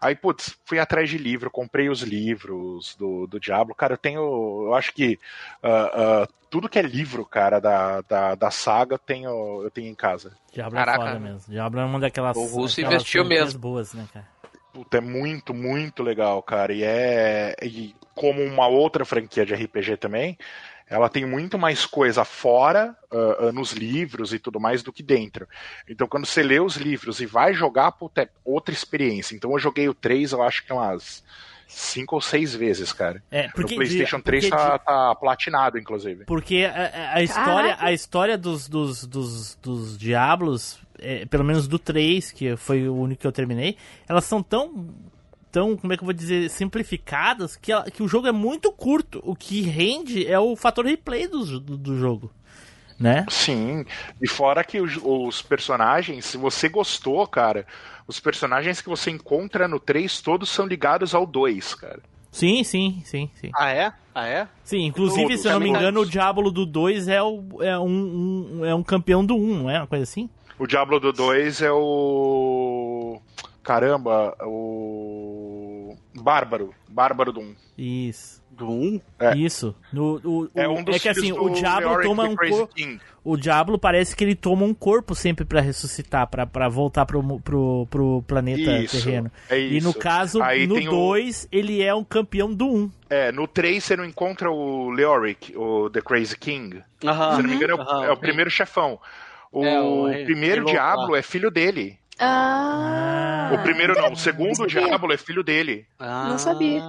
[0.00, 3.74] Aí, putz, fui atrás de livro, comprei os livros do, do Diablo.
[3.74, 4.20] Cara, eu tenho.
[4.66, 5.18] Eu acho que
[5.60, 5.90] ah,
[6.22, 9.94] ah, tudo que é livro, cara, da, da, da saga, eu tenho, eu tenho em
[9.96, 10.36] casa.
[10.52, 11.02] Diablo Caraca.
[11.02, 11.52] é foda mesmo.
[11.52, 12.36] Diablo é uma daquelas.
[12.36, 13.58] O Russo aquelas investiu mesmo.
[13.58, 14.28] boas, né, cara?
[14.72, 16.72] Puta, é muito, muito legal, cara.
[16.72, 17.54] E é.
[17.62, 20.38] E como uma outra franquia de RPG também,
[20.88, 25.48] ela tem muito mais coisa fora, uh, nos livros e tudo mais, do que dentro.
[25.88, 29.34] Então, quando você lê os livros e vai jogar, puta, é outra experiência.
[29.34, 31.22] Então, eu joguei o 3, eu acho que umas
[31.68, 33.22] cinco ou seis vezes, cara.
[33.30, 36.24] É, porque no PlayStation de- 3 porque tá, de- tá platinado, inclusive.
[36.24, 37.84] Porque a, a- a história, Caraca.
[37.86, 42.94] a história dos, dos, dos, dos Diablos, é, pelo menos do 3, que foi o
[42.94, 43.76] único que eu terminei,
[44.08, 44.88] elas são tão,
[45.50, 48.70] tão como é que eu vou dizer, simplificadas, que, ela- que o jogo é muito
[48.72, 49.20] curto.
[49.24, 52.30] O que rende é o fator replay do, do, do jogo.
[52.98, 53.24] Né?
[53.30, 53.86] Sim,
[54.20, 57.66] e fora que os, os personagens, se você gostou, cara,
[58.06, 62.00] os personagens que você encontra no 3 todos são ligados ao 2, cara.
[62.30, 63.50] Sim, sim, sim, sim.
[63.54, 63.92] Ah, é?
[64.14, 64.46] Ah, é?
[64.62, 67.78] Sim, inclusive, Todos, se eu não me engano, o Diablo do 2 é, o, é,
[67.78, 69.78] um, um- é um campeão do 1, não é?
[69.78, 70.28] Uma coisa assim?
[70.60, 73.20] O Diablo do 2 é o.
[73.62, 75.96] Caramba, o.
[76.14, 76.74] Bárbaro.
[76.88, 77.54] Bárbaro do 1.
[77.78, 78.40] Isso.
[78.50, 79.00] Do 1?
[79.18, 79.36] É.
[79.38, 79.74] Isso.
[79.90, 82.68] No, o, o- É um dos é que assim, o Diablo Leoric toma um corpo.
[83.24, 87.40] O Diablo parece que ele toma um corpo sempre pra ressuscitar, pra pra voltar pro,
[87.40, 89.30] pro, pro planeta Isso, terreno.
[89.48, 89.98] é E no isso.
[89.98, 92.76] caso, Aí no tem o- 2, ele é um campeão do 1.
[92.76, 92.90] Um.
[93.08, 96.82] É, no 3 você não encontra o Leoric, o The Crazy King.
[97.04, 97.36] Aham.
[97.36, 98.04] Se não me engano, é o, Aham.
[98.04, 98.98] é o primeiro chefão.
[99.52, 101.18] O, É, o primeiro louco Diablo lá.
[101.18, 101.98] é filho dele.
[102.18, 103.50] Ah.
[103.54, 104.66] o primeiro não, o segundo.
[104.66, 105.86] Diablo é filho dele.
[105.98, 106.82] Ah, Não sabia.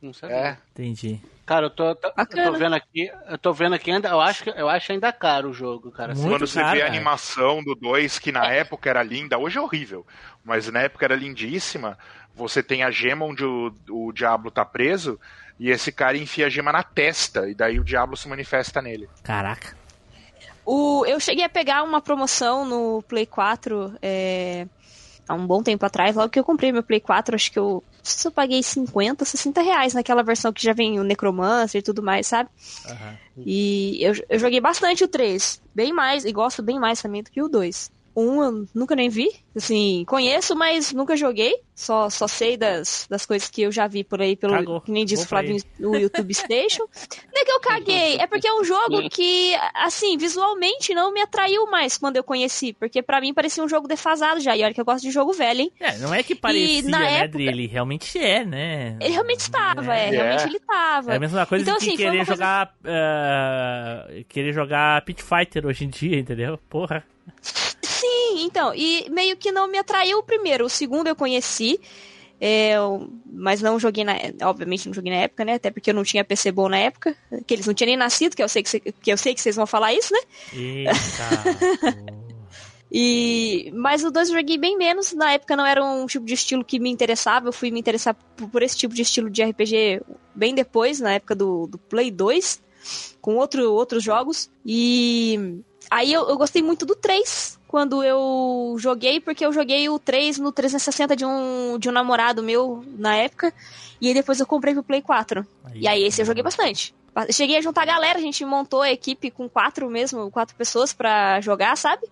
[0.00, 0.36] Não sabia.
[0.36, 0.56] É.
[0.72, 1.20] Entendi.
[1.44, 2.44] Cara, eu tô, tô- eu Bacana.
[2.44, 5.48] tô vendo aqui, eu tô vendo aqui ainda, eu acho que eu acho ainda caro
[5.50, 6.14] o jogo, cara.
[6.14, 9.56] Muito Quando você caro, vê a animação do 2, que na época era linda, hoje
[9.56, 10.06] é horrível,
[10.44, 11.98] mas na época era lindíssima.
[12.34, 15.18] Você tem a gema onde o, o Diablo tá preso,
[15.58, 19.08] e esse cara enfia a gema na testa, e daí o Diablo se manifesta nele.
[19.22, 19.74] Caraca.
[20.70, 24.66] O, eu cheguei a pegar uma promoção no Play 4 é,
[25.26, 27.82] há um bom tempo atrás, logo que eu comprei meu Play 4, acho que eu,
[27.82, 31.78] não sei se eu paguei 50, 60 reais naquela versão que já vem o Necromancer
[31.78, 32.50] e tudo mais, sabe?
[33.46, 37.30] E eu, eu joguei bastante o 3, bem mais, e gosto bem mais também do
[37.30, 37.90] que o 2.
[38.18, 41.54] Um eu nunca nem vi, assim, conheço, mas nunca joguei.
[41.74, 44.80] Só, só sei das, das coisas que eu já vi por aí, pelo Cagou.
[44.80, 46.82] que nem disse o Flavinho no YouTube Station.
[47.32, 51.20] Não é que eu caguei, é porque é um jogo que, assim, visualmente não me
[51.20, 52.72] atraiu mais quando eu conheci.
[52.72, 54.56] Porque pra mim parecia um jogo defasado já.
[54.56, 55.72] E olha que eu gosto de jogo velho, hein?
[55.78, 57.42] É, não é que parecia, na né, época-?
[57.42, 58.96] Ele realmente é, né?
[59.00, 60.10] Ele realmente estava, é, É.
[60.10, 61.12] realmente ele tava.
[61.12, 62.74] É a mesma coisa Então, que assim, querer coisa- jogar.
[62.84, 66.58] eh, querer jogar Pit Fighter hoje em dia, entendeu?
[66.68, 67.04] Porra.
[68.00, 70.64] Sim, então, e meio que não me atraiu o primeiro.
[70.66, 71.80] O segundo eu conheci,
[72.40, 74.14] é, eu- mas não joguei na.
[74.42, 75.54] Obviamente não joguei na época, né?
[75.54, 77.16] Até porque eu não tinha PC bom na época.
[77.46, 79.40] Que eles não tinham nem nascido, que eu sei que, cê- que eu sei que
[79.40, 80.20] vocês vão falar isso, né?
[80.52, 80.92] Eita.
[82.90, 85.12] E mas o 2 eu joguei bem menos.
[85.12, 87.48] Na época não era um tipo de estilo que me interessava.
[87.48, 90.00] Eu fui me interessar por, por esse tipo de estilo de RPG
[90.34, 92.62] bem depois, na época do, do Play 2,
[93.20, 94.48] com outro, outros jogos.
[94.64, 99.98] E aí eu, eu gostei muito do 3 quando eu joguei, porque eu joguei o
[99.98, 103.52] 3 no 360 de um, de um namorado meu na época.
[104.00, 105.46] E aí depois eu comprei pro Play 4.
[105.74, 106.94] E aí esse eu joguei bastante.
[107.30, 110.92] Cheguei a juntar a galera, a gente montou a equipe com quatro mesmo, quatro pessoas
[110.92, 112.08] pra jogar, sabe?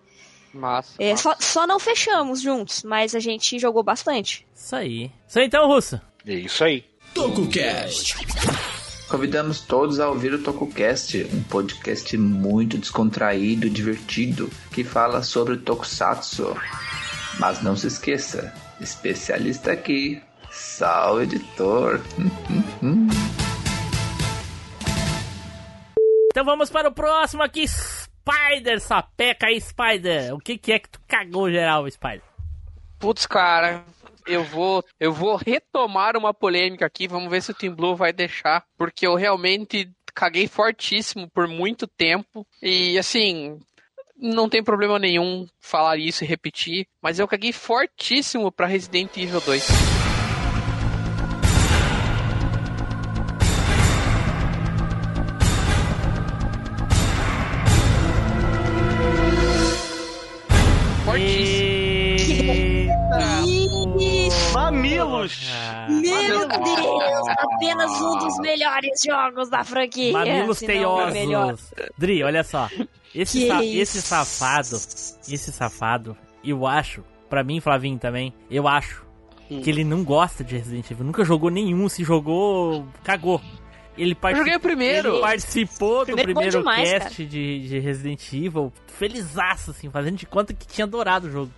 [0.53, 0.95] Massa.
[0.99, 1.23] É, massa.
[1.23, 4.47] só, só não fechamos juntos, mas a gente jogou bastante.
[4.55, 5.11] Isso aí.
[5.27, 6.01] Isso aí então, Russo.
[6.27, 6.85] É isso aí.
[7.15, 8.17] TocoCast.
[9.09, 16.57] Convidamos todos a ouvir o TokuCast, um podcast muito descontraído, divertido, que fala sobre Tokusatsu.
[17.39, 22.01] Mas não se esqueça, especialista aqui, Sal Editor.
[26.31, 27.65] Então vamos para o próximo aqui.
[27.69, 30.35] Spider, sapeca aí, Spider.
[30.35, 32.23] O que, que é que tu cagou geral, Spider?
[32.99, 33.85] Putz, cara,
[34.27, 37.07] eu vou, eu vou retomar uma polêmica aqui.
[37.07, 41.87] Vamos ver se o Team Blue vai deixar, porque eu realmente caguei fortíssimo por muito
[41.87, 43.59] tempo e assim.
[44.19, 49.43] Não tem problema nenhum falar isso e repetir, mas eu caguei fortíssimo pra Resident Evil
[49.43, 49.96] 2.
[65.89, 66.47] Mamilos!
[66.47, 66.59] porra.
[66.59, 70.13] Meu Deus, apenas um dos melhores jogos da franquia.
[70.13, 71.73] Mamilos teiosos.
[71.99, 72.69] Dri, olha só.
[73.15, 73.81] Esse, sa- isso?
[73.97, 79.05] esse safado, esse safado, eu acho, pra mim, Flavinho também, eu acho
[79.51, 79.61] Hum.
[79.63, 81.07] que ele não gosta de Resident Evil.
[81.07, 83.41] Nunca jogou nenhum, se jogou, cagou.
[83.97, 84.45] Ele Eu participou.
[84.45, 85.09] joguei o primeiro.
[85.15, 90.53] Ele participou do primeiro demais, cast de, de Resident Evil, felizaço, assim, fazendo de conta
[90.53, 91.53] que tinha adorado o jogo.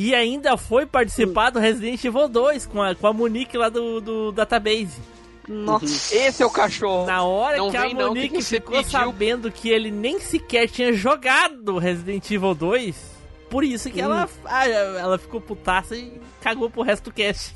[0.00, 4.00] E ainda foi participar do Resident Evil 2 com a, com a Monique lá do,
[4.00, 5.00] do Database.
[5.48, 6.14] Nossa.
[6.14, 7.04] Esse é o cachorro.
[7.04, 8.90] Na hora Não que a vem não, Monique que ficou pediu.
[8.92, 12.94] sabendo que ele nem sequer tinha jogado Resident Evil 2,
[13.50, 17.52] por isso que ela, ah, ela ficou putaça e cagou pro resto do cast.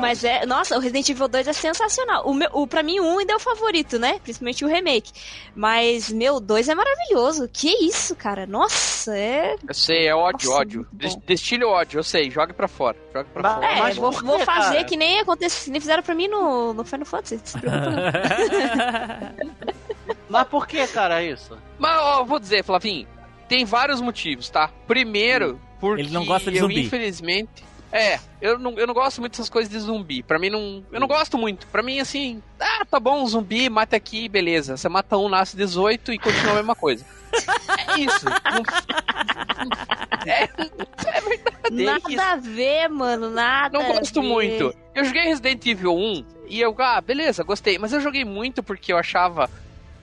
[0.00, 2.26] Mas é, nossa, o Resident Evil 2 é sensacional.
[2.26, 4.18] O meu, o para mim o 1 ainda é o favorito, né?
[4.22, 5.12] Principalmente o remake.
[5.54, 7.48] Mas meu, o 2 é maravilhoso.
[7.52, 8.46] Que isso, cara?
[8.46, 10.80] Nossa, é Eu sei, é ódio, Nossa, ódio.
[10.80, 11.22] muito Des- bom.
[11.26, 12.30] Destile ódio, eu sei.
[12.30, 12.96] Jogue pra fora.
[13.14, 13.66] Jogue pra Mas- fora.
[13.66, 14.84] É, Mas vou, vou fazer cara?
[14.84, 17.40] que nem aconteceu, nem fizeram pra mim no, no Final Fantasy.
[20.28, 21.56] Mas por que, cara, isso?
[21.78, 23.06] Mas, ó, vou dizer, Flavinho,
[23.52, 24.70] tem vários motivos, tá?
[24.86, 26.86] Primeiro, porque Ele não gosta de eu, zumbi.
[26.86, 27.62] infelizmente...
[27.92, 30.22] É, eu não, eu não gosto muito dessas coisas de zumbi.
[30.22, 30.82] Pra mim, não...
[30.90, 31.66] Eu não gosto muito.
[31.66, 32.42] Pra mim, assim...
[32.58, 34.78] Ah, tá bom, zumbi, mata aqui, beleza.
[34.78, 37.04] Você mata um, nasce 18 e continua a mesma coisa.
[37.94, 38.26] É isso.
[40.26, 41.82] É, é verdade.
[41.82, 42.16] é isso.
[42.16, 43.78] Nada a ver, mano, nada.
[43.78, 44.28] Não a gosto ver.
[44.28, 44.74] muito.
[44.94, 47.78] Eu joguei Resident Evil 1 e eu, ah, beleza, gostei.
[47.78, 49.50] Mas eu joguei muito porque eu achava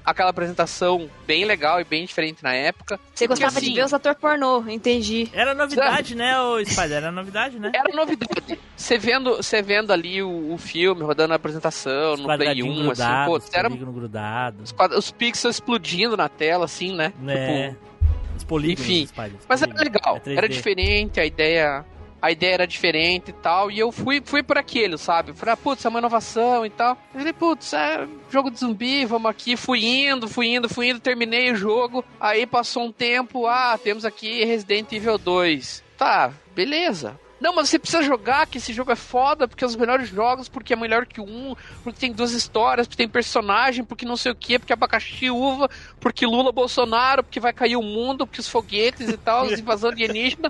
[0.05, 2.97] aquela apresentação bem legal e bem diferente na época.
[3.13, 5.29] Você Porque, gostava de assim, ver os atores pornô, entendi.
[5.33, 6.91] Era novidade, né, o Spider?
[6.97, 7.71] Era novidade, né?
[7.73, 8.59] Era novidade.
[8.75, 12.71] Você vendo, você vendo ali o, o filme, rodando a apresentação no Play Quadradinho 1,
[12.71, 14.61] assim, grudado, pô, os era grudados.
[14.63, 17.13] os, quadra- os pixels explodindo na tela, assim, né?
[17.19, 17.69] Né?
[17.69, 17.89] Tipo,
[18.37, 19.35] Os polígonos, Enfim, Spider.
[19.39, 20.37] os Mas era legal, É 3D.
[20.37, 21.85] era diferente, a ideia.
[22.21, 25.33] A ideia era diferente e tal, e eu fui, fui por aquilo, sabe?
[25.33, 26.97] Falei, ah, putz, é uma inovação e tal.
[27.13, 29.55] Eu falei, putz, é jogo de zumbi, vamos aqui.
[29.55, 32.03] Fui indo, fui indo, fui indo, terminei o jogo.
[32.19, 35.83] Aí passou um tempo, ah, temos aqui Resident Evil 2.
[35.97, 37.19] Tá, beleza.
[37.39, 40.49] Não, mas você precisa jogar, que esse jogo é foda, porque é os melhores jogos,
[40.49, 44.31] porque é melhor que um, porque tem duas histórias, porque tem personagem, porque não sei
[44.31, 45.69] o que, porque abacaxi uva,
[45.99, 49.89] porque Lula Bolsonaro, porque vai cair o mundo, porque os foguetes e tal, as invasão
[49.89, 50.49] alienígena.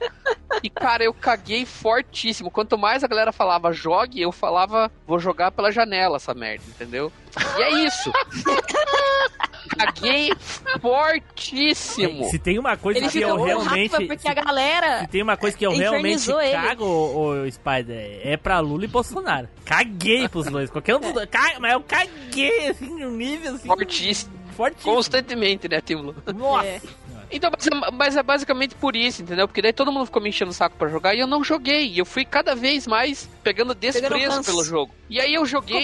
[0.64, 2.52] E, cara, eu caguei fortíssimo.
[2.52, 7.12] Quanto mais a galera falava jogue, eu falava vou jogar pela janela essa merda, entendeu?
[7.58, 8.12] E é isso.
[9.78, 10.32] caguei
[10.82, 12.26] fortíssimo.
[12.30, 14.06] Se tem uma coisa Ele que eu realmente.
[14.08, 16.52] porque a galera Se tem uma coisa que eu realmente ele.
[16.52, 19.48] cago, o, Spider, é pra Lula e Bolsonaro.
[19.66, 20.70] Caguei pros dois.
[20.70, 21.30] Qualquer um dos dois.
[21.30, 23.68] Ca- Mas eu caguei, assim, num nível assim.
[23.68, 24.34] Fortíssimo.
[24.56, 24.94] Fortíssimo.
[24.94, 26.16] Constantemente, né, Timlo?
[26.36, 26.66] Nossa.
[26.68, 26.82] É.
[27.32, 29.48] Então, mas é, mas é basicamente por isso, entendeu?
[29.48, 31.86] Porque daí todo mundo ficou me enchendo o saco pra jogar e eu não joguei.
[31.88, 34.10] E eu fui cada vez mais pegando desprezo
[34.46, 34.94] pelo jogo.
[35.10, 35.80] E aí eu joguei.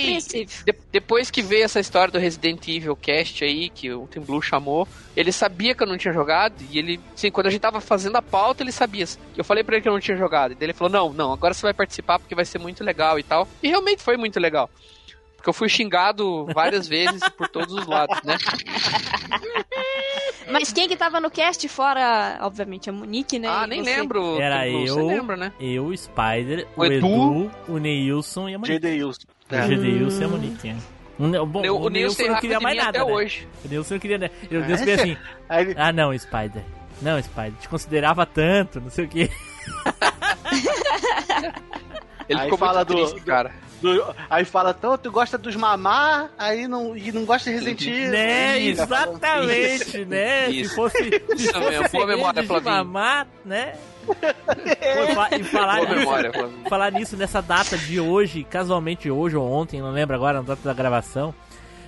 [0.65, 4.41] De- depois que veio essa história do Resident Evil Cast aí, que o Tim Blue
[4.41, 6.55] chamou, ele sabia que eu não tinha jogado.
[6.71, 9.05] E ele, assim, quando a gente tava fazendo a pauta, ele sabia.
[9.37, 10.51] Eu falei pra ele que eu não tinha jogado.
[10.51, 13.19] E daí ele falou: Não, não, agora você vai participar porque vai ser muito legal
[13.19, 13.47] e tal.
[13.61, 14.69] E realmente foi muito legal.
[15.35, 18.35] Porque eu fui xingado várias vezes por todos os lados, né?
[20.51, 23.47] Mas quem que tava no cast fora, obviamente, a Monique, né?
[23.49, 23.95] Ah, nem você?
[23.97, 24.39] lembro.
[24.39, 25.51] Era Blue, eu, Você lembra, né?
[25.59, 28.85] eu, o Spider, o, O Edu, Edu, o Neilson e a Monique.
[28.85, 28.87] O
[29.55, 29.67] É.
[29.67, 30.79] Gedeilson e a Monique, né?
[31.17, 33.05] O, Ne- bom, O, o, o Nilson não queria mais nada, até né?
[33.13, 33.47] hoje.
[33.63, 34.29] O Nilson não queria, né?
[34.51, 35.17] Ele É, Deus assim,
[35.49, 36.61] ele- ah não, Spider.
[37.01, 39.29] Não, Spider, te considerava tanto, não sei o quê.
[42.29, 43.51] Ele Aí ficou fala muito do- triste, do- cara.
[43.81, 47.81] do- aí fala, então, tu gosta dos mamar, aí não, e não gosta de Resident
[47.81, 48.11] Evil.
[48.11, 50.49] Né, exatamente, né?
[50.49, 50.69] Isso.
[50.69, 53.75] Se fosse, se Isso fosse mesmo, boa memória, de mamar, né?
[54.05, 56.31] Pô, E falar Boa nisso, memória,
[56.69, 60.61] falar nisso nessa data de hoje, casualmente hoje ou ontem, não lembro agora, na data
[60.63, 61.33] da gravação.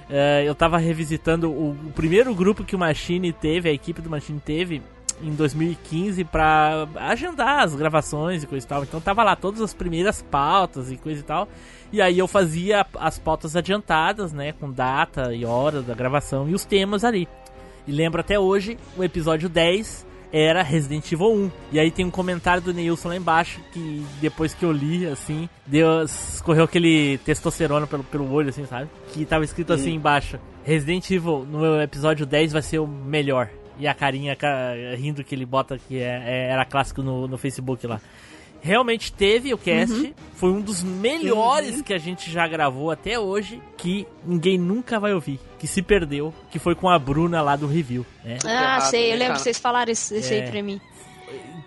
[0.09, 4.09] eh, eu tava revisitando o, o primeiro grupo que o Machine teve, a equipe do
[4.09, 4.81] Machine teve
[5.21, 8.83] em 2015 pra agendar as gravações e coisa e tal.
[8.83, 11.47] Então tava lá todas as primeiras pautas e coisa e tal.
[11.91, 16.53] E aí eu fazia as pautas adiantadas, né, com data e hora da gravação e
[16.53, 17.27] os temas ali.
[17.87, 21.51] E lembro até hoje, o episódio 10 era Resident Evil 1.
[21.71, 25.47] E aí tem um comentário do Neilson lá embaixo que depois que eu li, assim,
[25.65, 28.89] deu, escorreu aquele testosterona pelo, pelo olho, assim, sabe?
[29.13, 33.49] Que tava escrito assim embaixo: Resident Evil no episódio 10 vai ser o melhor.
[33.79, 37.37] E a carinha ca- rindo que ele bota que é, é- era clássico no, no
[37.37, 38.01] Facebook lá.
[38.59, 43.61] Realmente teve o cast, foi um dos melhores que a gente já gravou até hoje,
[43.77, 47.67] que ninguém nunca vai ouvir, que se perdeu, que foi com a Bruna lá do
[47.67, 48.39] review, né?
[48.43, 49.35] Ah, errado, sei, eu né, lembro cara?
[49.37, 50.41] que vocês falaram isso, isso É.
[50.41, 50.81] aí pra mim.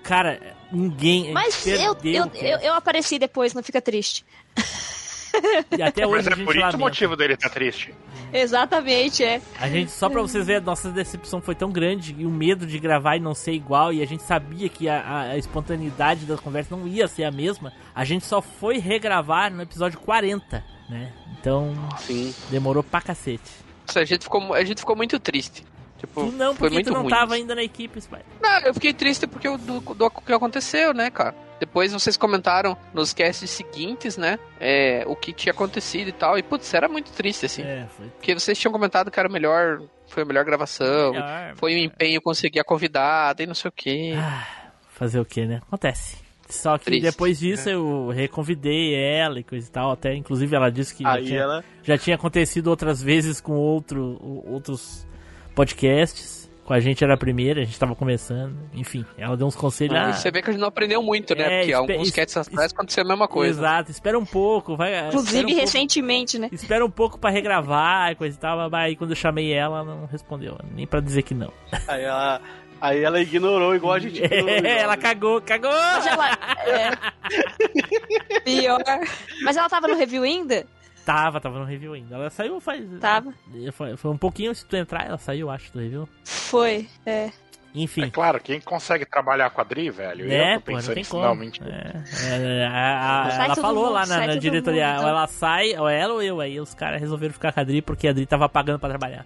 [0.02, 0.40] Cara,
[0.72, 1.32] ninguém.
[1.32, 4.24] Mas perdeu eu, eu, eu, eu apareci depois, não fica triste.
[5.76, 6.78] E até hoje Mas a é gente por isso o lamenta.
[6.78, 7.94] motivo dele estar triste.
[8.32, 9.40] Exatamente, é.
[9.60, 12.66] A gente, só pra vocês verem, a nossa decepção foi tão grande e o medo
[12.66, 16.26] de gravar e não ser igual, e a gente sabia que a, a- a espontaneidade
[16.26, 17.72] das conversas não ia ser a mesma.
[17.94, 21.12] A gente só foi regravar no episódio 40, né?
[21.38, 22.34] Então Sim.
[22.50, 23.50] demorou pra cacete.
[23.86, 25.64] Nossa, A gente, ficou, a gente ficou muito triste.
[25.98, 27.10] Tipo, Tu não, foi porque muito tu não ruim.
[27.10, 28.24] tava ainda na equipe, Spider.
[28.40, 31.34] Não, eu fiquei triste porque o do, do que aconteceu, né, cara?
[31.60, 34.38] Depois vocês comentaram nos casts seguintes, né?
[34.58, 36.36] É, o que tinha acontecido e tal.
[36.38, 37.62] E, putz, era muito triste, assim.
[37.62, 38.06] É, foi.
[38.08, 39.82] Porque vocês tinham comentado que era o melhor.
[40.08, 41.12] Foi a melhor gravação.
[41.12, 41.54] Melhor.
[41.56, 44.14] Foi um empenho conseguir a convidada e não sei o quê.
[44.16, 44.46] Ah,
[44.88, 45.60] fazer o que, né?
[45.68, 46.16] Acontece.
[46.48, 49.92] Só que Triste, depois disso eu reconvidei ela e coisa e tal.
[49.92, 51.64] Até, inclusive, ela disse que já tinha, ela.
[51.84, 55.06] já tinha acontecido outras vezes com outro, o- outros
[55.54, 56.39] podcasts.
[56.70, 58.56] Com a gente era a primeira, a gente tava começando.
[58.72, 59.92] Enfim, ela deu uns conselhos.
[59.92, 61.42] E ah, você vê que a gente não aprendeu muito, né?
[61.42, 63.58] É, Porque alguns casts atrás aconteceu a mesma coisa.
[63.60, 65.08] Exato, espera um pouco, vai.
[65.08, 66.48] Inclusive, um pouco- recentemente, né?
[66.52, 69.78] Espera um pouco pra regravar e coisa e tal, mas aí quando eu chamei ela,
[69.78, 71.52] ela não respondeu, nem pra dizer que não.
[71.88, 72.40] Aí ela,
[72.80, 74.48] aí ela ignorou igual a gente ignorou.
[74.48, 75.72] É, ela cagou, cagou!
[75.72, 76.38] Mas ela.
[76.70, 78.40] É.
[78.44, 78.78] Pior.
[79.42, 80.64] Mas ela tava no review ainda?
[81.04, 82.14] Tava, tava no review ainda.
[82.16, 82.84] Ela saiu faz.
[83.00, 83.32] Tava.
[83.72, 86.08] Foi, foi um pouquinho antes de tu entrar, ela saiu, acho, do review.
[86.24, 87.30] Foi, é.
[87.74, 88.02] Enfim.
[88.02, 90.30] É claro, quem consegue trabalhar com a Dri, velho?
[90.30, 91.10] É, eu tô pô, não pensando tem nisso.
[91.12, 91.24] como.
[91.24, 92.04] Não, mentira.
[92.28, 95.76] É, a- a- Sai ela falou mundo, lá na, na diretoria, mundo, ou ela sai,
[95.78, 96.40] ou ela ou eu.
[96.40, 99.24] Aí os caras resolveram ficar com a Dri porque a Dri tava pagando pra trabalhar.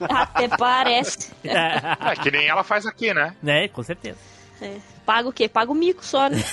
[0.08, 1.32] Até parece.
[1.44, 3.34] É, que nem ela faz aqui, né?
[3.42, 4.18] né, com certeza.
[4.60, 4.76] É.
[5.06, 5.48] Paga o quê?
[5.48, 6.36] Paga o mico só, né?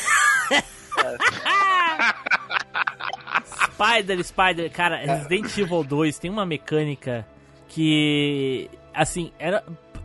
[3.75, 7.25] Spider, Spider, cara, Resident Evil 2 tem uma mecânica
[7.67, 9.63] que, assim, era.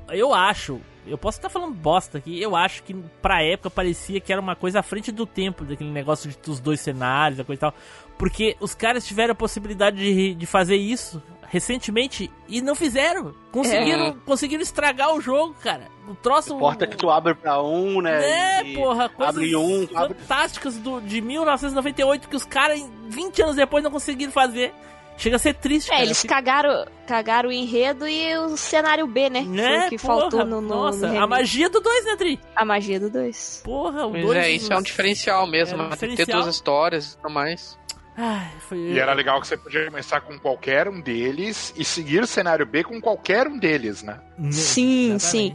[0.09, 4.33] Eu acho, eu posso estar falando bosta aqui, eu acho que pra época parecia que
[4.33, 7.59] era uma coisa à frente do tempo, daquele negócio de dos dois cenários, a coisa
[7.59, 7.75] e tal.
[8.21, 13.35] Porque os caras tiveram a possibilidade de, de fazer isso recentemente e não fizeram.
[13.51, 14.15] Conseguiram, É.
[14.25, 15.89] conseguiram estragar o jogo, cara.
[16.09, 16.57] O troço.
[16.59, 18.61] Porta que tu abre pra um, né?
[18.61, 20.15] É, e porra, coisas Abre um, abre...
[20.15, 24.73] fantásticas do, de 1998 que os caras, 20 anos depois, não conseguiram fazer.
[25.17, 26.03] Chega a ser triste, É, cara.
[26.05, 29.45] eles cagaram, cagaram o enredo e o cenário B, né?
[29.45, 32.17] Foi É, o que porra, faltou no, no, Nossa, no a magia do 2, né,
[32.17, 32.41] Tri?
[32.57, 33.61] A magia do 2.
[33.63, 34.37] Porra, o Mas 2.
[34.39, 35.83] é, isso é um diferencial mesmo.
[35.83, 35.97] É um né?
[35.97, 36.39] Tem que diferencial.
[36.39, 37.79] ter duas histórias e tudo mais.
[38.17, 38.79] Ai, foi...
[38.79, 42.67] E era legal que você podia começar com qualquer um deles e seguir o cenário
[42.67, 44.19] B com qualquer um deles, né?
[44.51, 45.53] Sim, sim.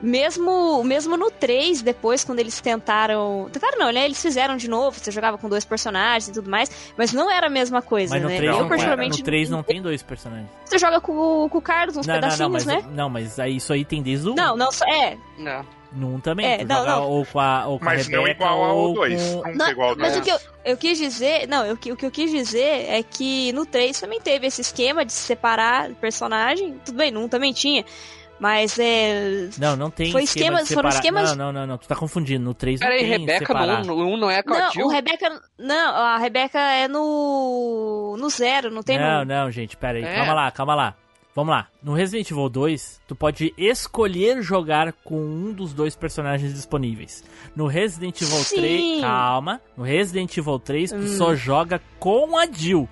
[0.00, 3.48] Mesmo, mesmo no 3, depois, quando eles tentaram.
[3.50, 4.04] Tentaram não, né?
[4.04, 7.46] Eles fizeram de novo, você jogava com dois personagens e tudo mais, mas não era
[7.46, 8.36] a mesma coisa, Mas no né?
[8.36, 9.18] 3, eu, não, particularmente.
[9.18, 10.48] no 3 não tem dois personagens.
[10.66, 11.12] Você joga com,
[11.44, 12.90] o- com o Carlos, uns Não, não, pedacinhos, não, mas, né?
[12.94, 14.34] não, mas aí, isso aí tem desde o 1.
[14.34, 15.16] Não, não, só- é.
[15.38, 15.64] Não.
[16.04, 16.46] 1 também.
[16.46, 17.08] É, não, não.
[17.10, 19.22] ou com a, ou com Mas a não Rebeca, igual ao ou 2.
[19.34, 19.50] com...
[19.52, 20.18] Nunca igual ao Mas 2.
[20.18, 20.38] o que eu,
[20.72, 24.20] eu quis dizer, não, eu, o que eu quis dizer é que no 3 também
[24.20, 26.78] teve esse esquema de separar personagem.
[26.84, 27.84] Tudo bem, no 1 também tinha.
[28.38, 29.48] Mas é.
[29.56, 31.96] Não, não tem Foi esquema de esquemas- foram esquemas- Não, não, não, não, tu tá
[31.96, 32.44] confundindo.
[32.44, 33.82] No 3 não Pera aí, tem Rebeca separar.
[33.82, 35.40] no 1 no um não é com a Não, o Rebeca.
[35.58, 38.14] Não, a Rebeca é no.
[38.18, 39.24] No zero, não tem Não, no.
[39.24, 40.04] não, gente, pera aí.
[40.04, 40.14] É.
[40.16, 40.94] Calma lá, calma lá.
[41.36, 41.68] Vamos lá.
[41.82, 47.22] No Resident Evil 2, tu pode escolher jogar com um dos dois personagens disponíveis.
[47.54, 48.56] No Resident Evil Sim.
[48.56, 49.60] 3, calma.
[49.76, 51.08] No Resident Evil 3, tu Hum.
[51.08, 52.88] só joga com a Jill.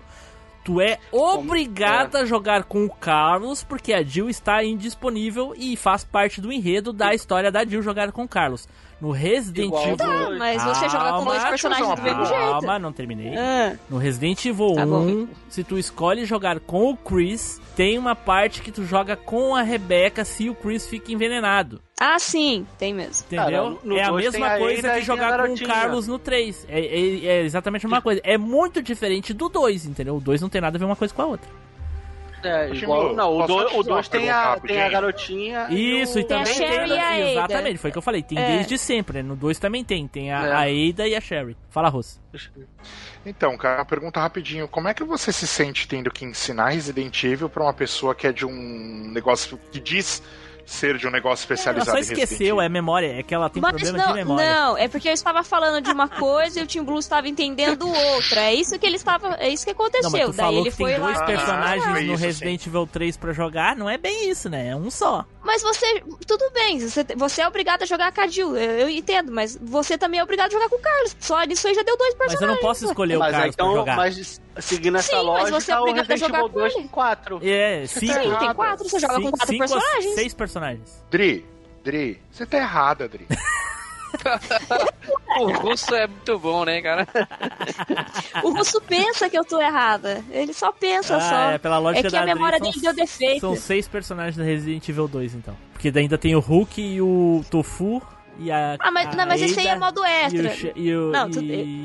[0.63, 6.05] Tu é obrigado a jogar com o Carlos, porque a Jill está indisponível e faz
[6.05, 8.69] parte do enredo da história da Jill jogar com o Carlos.
[9.01, 9.97] No Resident Igual Evil.
[9.97, 12.41] Tá, mas você joga com dois Calma, personagens do mesmo jeito.
[12.41, 13.37] Calma, não terminei.
[13.37, 15.01] Ah, No Resident Evil Tá bom.
[15.03, 19.55] 1, se tu escolhe jogar com o Chris, tem uma parte que tu joga com
[19.55, 21.81] a Rebecca se o Chris fica envenenado.
[22.01, 23.25] Ah, sim, tem mesmo.
[23.27, 23.45] Entendeu?
[23.47, 25.67] Cara, no é a mesma a coisa que jogar com o.
[25.67, 26.67] Carlos no 3.
[26.69, 28.21] É, é- é exatamente a mesma coisa.
[28.25, 30.17] É muito diferente do 2, entendeu?
[30.17, 31.49] O 2 não tem nada a ver uma coisa com a outra.
[32.45, 34.89] É, igual, Chimu, não, o posso só 2 te fazer uma tem, a, tem a
[34.89, 35.67] garotinha.
[35.71, 36.97] Isso, e o- Tem a também Sherry tem.
[36.97, 37.31] e a.
[37.31, 38.23] Exatamente, foi o que eu falei.
[38.23, 38.57] Tem É.
[38.57, 39.29] desde sempre, né?
[39.29, 40.07] No 2 também tem.
[40.07, 40.53] Tem a, É.
[40.53, 41.57] a Ada e a Sherry.
[41.71, 42.21] Fala, Ross.
[43.27, 44.69] Então, cara, uma pergunta rapidinho.
[44.69, 48.27] Como é que você se sente tendo que ensinar Resident Evil pra uma pessoa que
[48.27, 50.23] é de um negócio que diz
[50.67, 53.19] ser de um negócio Ela especializado só em Resident esqueceu, é memória.
[53.19, 54.55] É que ela tem Mas problema não, de memória.
[54.55, 57.87] não, é porque eu estava falando de uma coisa e o Tim Blue estava entendendo
[57.89, 58.41] outra.
[58.43, 59.35] É isso que ele estava.
[59.39, 60.11] É isso que aconteceu.
[60.11, 61.27] Não, mas tu Daí falou ele que foi tem dois lá.
[61.27, 62.25] personagens Ah, no isso sim.
[62.25, 64.69] Resident Evil 3 pra jogar, não é bem isso, né?
[64.69, 65.25] É um só.
[65.43, 66.03] Mas você.
[66.27, 68.57] Tudo bem, você, você é obrigado a jogar com a Jill.
[68.57, 71.17] Eu, eu entendo, mas você também é obrigado a jogar com o Carlos.
[71.21, 72.63] Só nisso aí já deu dois Mas eu personagens.
[72.63, 73.97] não posso escolher o Mas Carlos pra então, jogar.
[73.97, 76.81] mas seguindo essa Sim, mas lógica, você é o Resident jogar Evil com 2 ele.
[76.83, 77.41] tem 4.
[77.43, 78.55] É, cinco, Sim, tem errado.
[78.55, 80.15] quatro, você joga com cinco, quatro cinco a personagens.
[80.15, 81.05] seis personagens.
[81.11, 81.47] Dri,
[81.83, 83.27] Dri, você tá errada, Dri.
[85.41, 87.07] O russo é muito bom, né, cara?
[88.45, 90.25] O russo pensa que eu tô errada.
[90.31, 91.51] Ele só pensa Ah, só.
[91.51, 93.41] é, pela lógica é que da a memória Adri, dele são- deu defeito.
[93.41, 95.57] São seis personagens do Resident Evil 2, então.
[95.73, 98.01] Porque ainda tem o Hulk e o Tofu
[98.39, 98.77] e a.
[98.79, 100.73] Ah, mas, a não, mas esse aí é modo E, o, extra.
[100.77, 101.45] E, o- Não, e- tudo-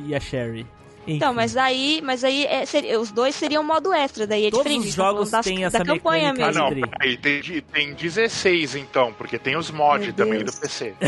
[0.09, 0.67] e a Sherry.
[1.15, 4.63] Então, mas aí, mas aí é, seria- os dois seriam modo extra, daí é Todos
[4.65, 4.79] diferente.
[4.79, 6.83] os gente tá falando jogos das- têm essa da campanha mecânica mesmo.
[6.83, 10.93] Ah, não, peraí, tem, tem 16 então, porque tem os mods também do PC.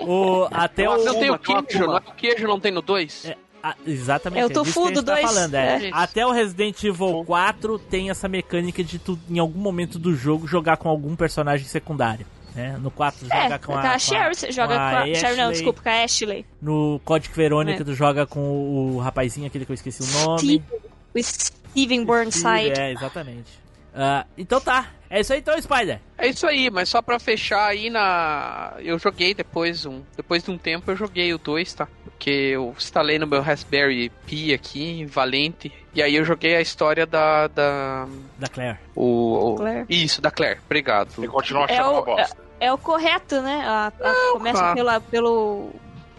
[0.00, 1.04] O, até Tem o.
[1.04, 3.24] Não tem o queijo, não é o queijo, não tem no 2?
[3.26, 4.40] É, ah, exatamente.
[4.42, 5.24] É o disso tofu que a gente do tá dois.
[5.26, 5.86] falando, é.
[5.86, 5.90] É.
[5.92, 10.46] Até o Resident Evil 4 tem essa mecânica de tu, em algum momento do jogo,
[10.46, 12.26] jogar com algum personagem secundário.
[12.56, 12.76] Né?
[12.80, 15.88] No 4 É, joga com a, a Sherry, joga com a, Sherry, não, desculpa, com
[15.90, 16.46] a Ashley.
[16.60, 17.84] No Código Verônica É.
[17.84, 20.38] tu joga com o, o rapazinho, aquele que eu esqueci o nome.
[20.40, 20.64] Steve,
[21.14, 22.80] o Steven Burnside.
[22.80, 23.66] É, exatamente.
[23.94, 24.88] Ah, então tá.
[25.08, 26.00] É isso aí então, Spider.
[26.18, 28.74] É isso aí, mas só pra fechar aí na.
[28.80, 30.02] Eu joguei depois um.
[30.16, 31.86] Depois de um tempo eu joguei o 2, tá?
[32.04, 35.72] Porque eu instalei no meu Raspberry Pi aqui, Valente.
[35.94, 37.46] E aí eu joguei a história da.
[37.46, 38.78] da Da Claire.
[38.96, 39.86] o, o- Claire.
[39.88, 40.58] Isso, da Claire.
[40.66, 41.24] Obrigado.
[41.24, 42.36] E continua É achando o- uma bosta.
[42.60, 43.62] É o correto, né?
[43.66, 44.74] A, a- começa cara.
[44.74, 45.70] pela, pelo.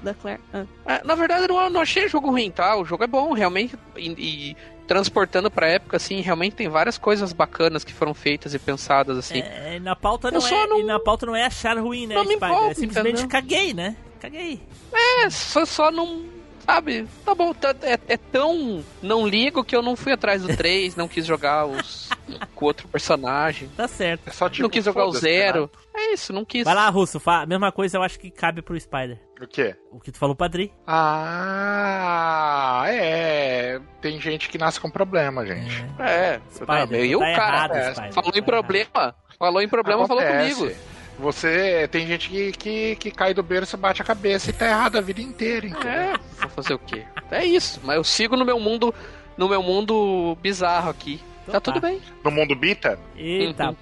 [0.02, 0.40] Da Claire.
[0.54, 0.66] Ah.
[0.86, 2.76] É, na verdade, eu não, não achei o jogo ruim, tá?
[2.78, 3.76] O jogo é bom, realmente.
[3.96, 4.10] E,
[4.52, 9.18] e transportando pra época, assim, realmente tem várias coisas bacanas que foram feitas e pensadas,
[9.18, 9.40] assim.
[9.40, 12.06] É, na pauta Eu não só é, não- e na pauta não é achar ruim,
[12.06, 12.48] né, Não Spider?
[12.50, 13.30] envolve, é simplesmente entendeu?
[13.30, 13.96] caguei, né?
[14.20, 14.62] Caguei.
[14.94, 16.24] É, só, só não.
[16.68, 17.08] Sabe?
[17.24, 18.84] Tá bom, tá- é, é tão.
[19.02, 22.10] Não ligo que eu não fui atrás do 3, não quis jogar os
[22.54, 23.70] com outro personagem.
[23.70, 24.28] Tá certo.
[24.28, 25.72] É só tipo, não quis jogar o foda-se, zero.
[25.96, 26.66] É isso, não quis.
[26.66, 27.46] Vai lá, Russo, fa...
[27.46, 29.16] mesma coisa eu acho que cabe pro Spider.
[29.16, 29.20] né?
[29.42, 29.76] O quê?
[29.92, 30.74] O que tu falou, Padri.
[30.86, 33.80] Ah, é.
[34.02, 35.86] Tem gente que nasce com problema, gente.
[36.00, 39.16] É, Spider, não, eu, tu tá cara, errado, é, Spider, falou tá em problema.
[39.40, 40.56] Falou em problema, falou Acontece.
[40.56, 40.76] comigo.
[41.20, 44.98] Você tem gente que, que, que cai do berço, bate a cabeça e tá errado
[44.98, 45.90] a vida inteira, entendeu?
[45.92, 47.04] É, vou fazer o quê?
[47.32, 48.94] É isso, mas eu sigo no meu mundo,
[49.36, 51.20] no meu mundo bizarro aqui.
[51.42, 52.00] Então tá tudo bem.
[52.24, 53.76] No mundo bita, Eita, Uhum.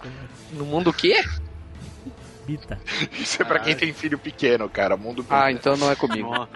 [0.54, 1.22] No mundo o quê?
[2.46, 2.80] bita.
[3.20, 4.96] isso é pra quem tem filho pequeno, cara.
[4.96, 5.36] Mundo bita.
[5.44, 6.30] Ah, então não é comigo.
[6.30, 6.48] Ó,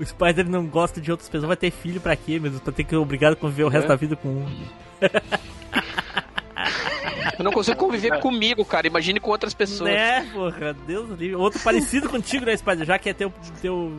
[0.00, 2.58] O Spider não gosta de outras pessoas, vai ter filho pra quê mesmo?
[2.58, 3.88] Pra ter que ser obrigado a conviver o resto É.
[3.88, 4.66] da vida com um.
[7.38, 8.86] Eu não consigo conviver comigo, cara.
[8.86, 9.90] Imagine com outras pessoas.
[9.90, 11.34] Né, porra, Deus livre.
[11.36, 12.84] Outro parecido contigo, né, Spider?
[12.86, 13.92] Já que é teu, teu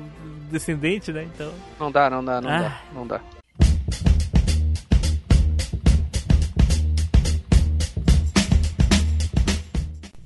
[0.51, 1.27] descendente, né?
[1.33, 1.51] Então.
[1.79, 2.59] Não dá, não dá, não Ah.
[2.61, 3.21] dá, não dá.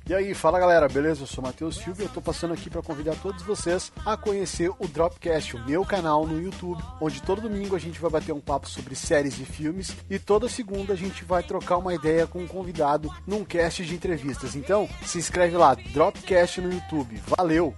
[0.08, 1.24] E aí, fala galera, beleza?
[1.24, 4.70] Eu sou Matheus Silva e eu tô passando aqui para convidar todos vocês a conhecer
[4.78, 8.40] o Dropcast, o meu canal no YouTube, onde todo domingo a gente vai bater um
[8.40, 12.38] papo sobre séries e filmes e toda segunda a gente vai trocar uma ideia com
[12.38, 14.56] um convidado num cast de entrevistas.
[14.56, 17.20] Então, se inscreve lá, Dropcast no YouTube.
[17.36, 17.74] Valeu!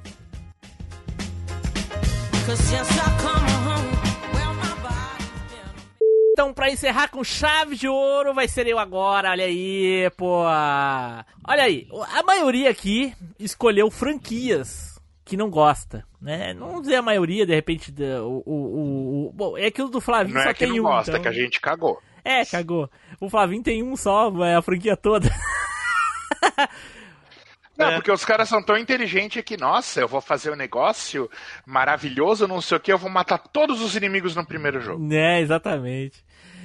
[6.41, 10.39] Então, pra encerrar com chave de ouro, vai ser eu agora, olha aí, pô.
[10.45, 11.87] Olha aí,
[12.17, 16.55] a maioria aqui escolheu franquias que não gosta, né?
[16.55, 20.35] Não dizer a maioria, de repente, o, o, o, o- Bom, é aquilo do Flavinho
[20.37, 20.83] Não só é que tem não um.
[20.89, 22.01] gosta, é então- que a gente cagou.
[22.25, 22.89] É, cagou.
[23.21, 25.29] O Flavinho tem um só, é a franquia toda.
[27.79, 27.95] Não, É.
[27.95, 31.31] porque os caras são tão inteligentes que, nossa, eu vou fazer um negócio
[31.65, 35.03] maravilhoso, não sei o que, eu vou matar todos os inimigos no primeiro jogo.
[35.03, 36.23] né, exatamente.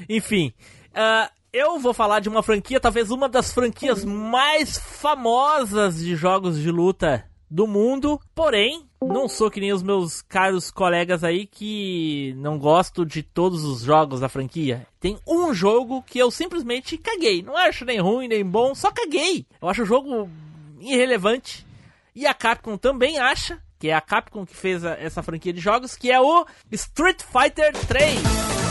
[0.10, 0.54] Enfim,
[0.94, 6.60] ah, eu vou falar de uma franquia, talvez uma das franquias mais famosas de jogos
[6.60, 8.20] de luta do mundo.
[8.34, 13.64] Porém, não sou que nem os meus caros colegas aí que não gosto de todos
[13.64, 14.86] os jogos da franquia.
[15.00, 17.42] Tem um jogo que eu simplesmente caguei.
[17.42, 19.46] Não acho nem ruim nem bom, só caguei.
[19.62, 20.30] Eu acho o jogo
[20.80, 21.66] irrelevante.
[22.14, 25.60] E a Capcom também acha, que é a Capcom que fez a- essa franquia de
[25.62, 28.65] jogos, que é o Street Fighter 3.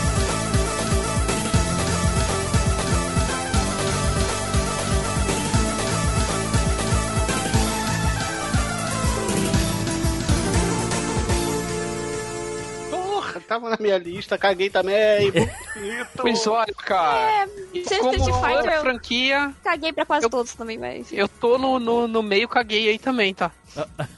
[13.44, 15.30] Tava na minha lista, caguei também.
[15.74, 16.08] bonito.
[16.16, 17.48] Pois olha, cara.
[17.86, 21.12] Ser como Street Fighter, eu franquia, caguei pra quase Eu- todos também, mas.
[21.12, 23.50] eu tô no, no, no meio, caguei aí também, tá?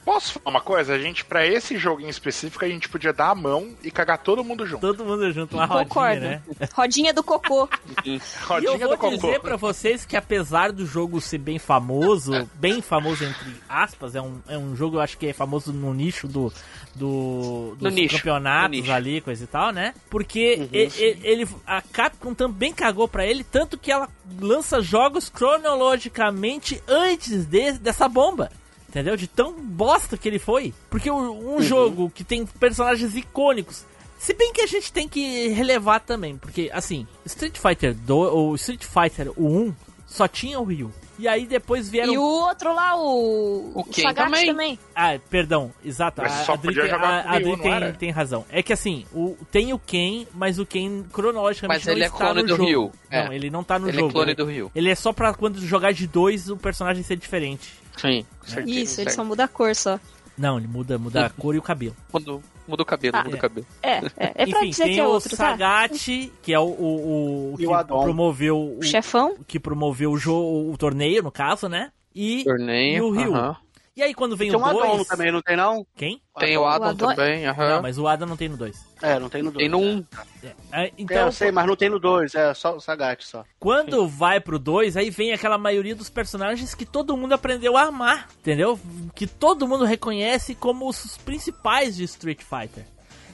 [0.04, 0.92] Posso falar uma coisa?
[0.92, 4.18] A gente, pra esse jogo em específico, a gente podia dar a mão e cagar
[4.18, 4.82] todo mundo junto.
[4.82, 6.20] Todo mundo junto, uma rodinha, Concordo.
[6.20, 6.42] né?
[6.74, 7.66] Rodinha do cocô.
[8.04, 9.16] E Rodinha eu do vou cocô.
[9.16, 14.20] dizer pra vocês que apesar do jogo ser bem famoso, bem famoso entre aspas, é
[14.20, 16.52] um, é um jogo eu acho que é famoso no nicho do,
[16.94, 18.92] do dos No nicho, campeonatos no nicho.
[18.92, 19.94] ali, coisa e tal, né?
[20.10, 24.08] Porque e- e- ele, a Capcom também cagou pra ele, tanto que ela
[24.40, 28.50] lança jogos cronologicamente antes de- dessa bomba.
[28.88, 29.16] Entendeu?
[29.16, 30.72] De tão bosta que ele foi.
[30.88, 33.84] Porque um jogo que tem personagens icônicos.
[34.18, 38.54] Se bem que a gente tem que relevar também, porque assim, Street Fighter 2 ou
[38.54, 39.74] Street Fighter o 1
[40.06, 40.90] só tinha o Ryu.
[41.18, 42.12] E aí depois vieram.
[42.12, 43.72] E o outro lá, o.
[43.74, 44.46] O Ken Sagat também.
[44.46, 44.78] também.
[44.94, 46.20] Ah, perdão, exato.
[46.20, 48.44] Mas a, só Adri, podia tem- jogar a- com a o Adri tem, tem razão.
[48.50, 52.06] É que assim, o, tem o Ken, mas o Ken cronologicamente Mas não ele é
[52.06, 52.64] está clone no do jogo.
[52.64, 52.92] Ryu.
[53.10, 53.34] Não, É.
[53.34, 54.12] ele não tá no Ele é jogo.
[54.12, 54.70] clone ele, do Ryu.
[54.74, 57.72] ele é só pra quando jogar de dois o personagem ser diferente.
[57.96, 58.26] Sim,
[58.66, 59.98] Isso, ele só muda a cor só.
[60.36, 61.96] Não, ele muda, muda a cor e o cabelo.
[62.12, 62.38] Muda,
[62.68, 63.24] muda o cabelo, Ah.
[63.24, 63.66] muda o cabelo.
[63.82, 64.00] É, é.
[64.16, 65.36] É pra Enfim, dizer tem que é o outro, tá?
[65.36, 69.36] Sagat, que é o, o, o que o promoveu o, O chefão.
[69.46, 71.90] que promoveu o jogo, o torneio, no caso, né?
[72.14, 72.96] E, Torneio.
[72.96, 73.34] e o Ryu.
[73.34, 73.56] aham.
[73.96, 75.86] E aí quando vem Tem o um Adon 2, também, não tem não?
[75.96, 76.20] quem?
[76.38, 77.76] Tem o Adam Adon- também, aham.
[77.76, 78.76] Não, mas o Adam não tem no 2.
[79.00, 79.62] É, não tem no 2.
[79.62, 80.04] Tem no 1.
[80.42, 83.42] É, É, então, eu sei, mas não tem no 2, é só o Sagat só.
[83.58, 87.84] Quando vai pro 2, aí vem aquela maioria dos personagens que todo mundo aprendeu a
[87.84, 88.78] amar, entendeu?
[89.14, 92.84] Que todo mundo reconhece como os principais de Street Fighter.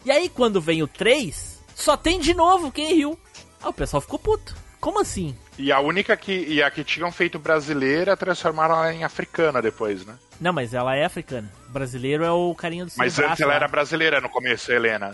[0.04, 3.18] E aí quando vem o 3, só tem de novo Ken Ryu.
[3.60, 4.54] Ah, o pessoal ficou puto.
[4.80, 5.36] Como assim?
[5.58, 6.32] E a única que.
[6.32, 10.14] E a que tinham feito brasileira transformaram ela em africana depois, né?
[10.40, 11.48] Não, mas ela é africana.
[11.68, 15.12] Brasileiro é o carinha do Mas antes ela era brasileira no começo, Helena.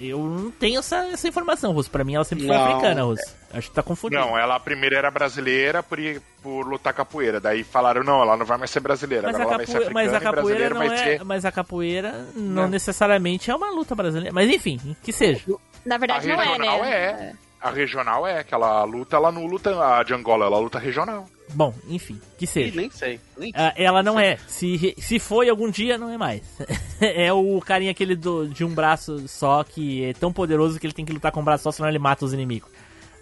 [0.00, 1.90] Eu não tenho essa, essa informação, Russo.
[1.90, 2.64] Pra mim ela sempre foi Não.
[2.64, 3.36] africana, Russo.
[3.52, 4.20] Acho que tá confundindo.
[4.22, 7.38] Não, ela primeiro era brasileira por, ir- por lutar capoeira.
[7.40, 9.90] Daí falaram, não, ela não vai mais ser brasileira, Mas a, agora ela vai ser
[9.92, 11.24] mas a capoeira não é, ser...
[11.24, 12.68] mas a capoeira não Não.
[12.68, 14.32] necessariamente é uma luta brasileira.
[14.32, 15.42] Mas enfim, que seja.
[15.84, 16.90] Na A verdade não é, regional né?
[16.92, 17.32] é.
[17.62, 21.26] A regional é, que ela luta, ela não luta a de Angola, ela luta regional.
[21.54, 22.74] Bom, enfim, que Ih, seja.
[22.76, 23.20] nem sei.
[23.38, 24.36] Nem Ah, ela não é.
[24.48, 26.42] Se, se foi algum dia, não é mais.
[27.00, 30.92] é o carinha aquele do, de um braço só que é tão poderoso que ele
[30.94, 32.68] tem que lutar com um braço só, senão ele mata os inimigos.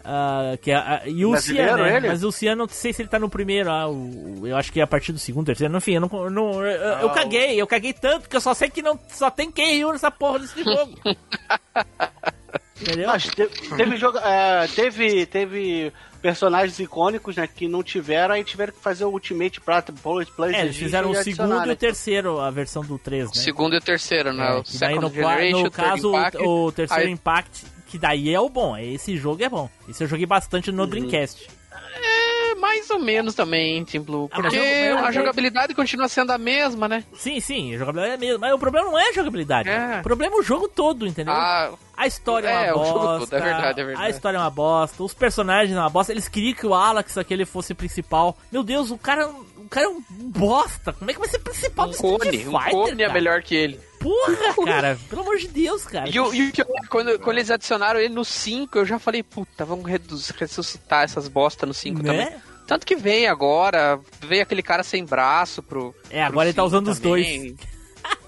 [0.02, 2.00] Ah, que é, ah, e o Cian, né?
[2.00, 4.80] Mas o Cian, não sei se ele tá no primeiro, ah, o- eu acho que
[4.80, 6.30] é a partir do segundo, terceiro, enfim, eu não.
[6.30, 6.70] não- eu,
[7.02, 9.84] eu Ah, caguei, eu caguei tanto que eu só sei que não, só tem Ken
[9.92, 10.94] nessa porra desse jogo.
[12.80, 13.08] Entendeu?
[13.08, 18.72] Mas te- teve, jogo, é, teve, teve personagens icônicos né, que não tiveram, aí tiveram
[18.72, 20.54] que fazer o Ultimate Prata Bullet Play.
[20.54, 23.30] É, eles fizeram o segundo e o terceiro, a versão do 3, né?
[23.32, 24.48] O segundo e o terceiro, né?
[24.48, 28.32] É, o daí no, Generation, no caso, Impact, o, o terceiro aí- Impact, que daí
[28.32, 28.76] é o bom.
[28.76, 29.68] Esse jogo é bom.
[29.88, 30.76] Esse eu joguei bastante Uhum.
[30.76, 31.48] no Dreamcast.
[32.60, 34.28] É, mais ou menos também, Team Blue.
[34.32, 37.04] Ah, Porque a jogabilidade continua sendo a mesma, né?
[37.14, 38.38] Sim, sim, a jogabilidade é mesmo.
[38.40, 39.68] Mas o problema não é a jogabilidade.
[39.68, 39.98] É.
[40.00, 41.32] O problema é o jogo todo, entendeu?
[41.32, 43.36] Ah, A história é, É, uma bosta.
[43.36, 44.06] é verdade, é verdade.
[44.06, 45.02] A história é uma bosta.
[45.02, 46.12] Os personagens é uma bosta.
[46.12, 48.36] Eles queriam que o Alex aquele fosse principal.
[48.50, 50.92] Meu Deus, o cara, o cara é um bosta.
[50.92, 52.48] Como é que vai ser principal um do Street cone.
[52.48, 53.80] Um Fighter, cone é melhor que ele.
[54.00, 54.98] Porra, cara.
[55.10, 56.08] Pelo amor de Deus, cara.
[56.08, 59.62] E o, e eu- quando, quando eles adicionaram ele no 5, eu já falei, puta,
[59.66, 62.24] vamos reduz- ressuscitar essas bosta no 5 Né?
[62.24, 62.40] também.
[62.70, 65.92] Tanto que vem agora, veio aquele cara sem braço pro.
[66.08, 67.56] É, agora pro ele tá usando os também.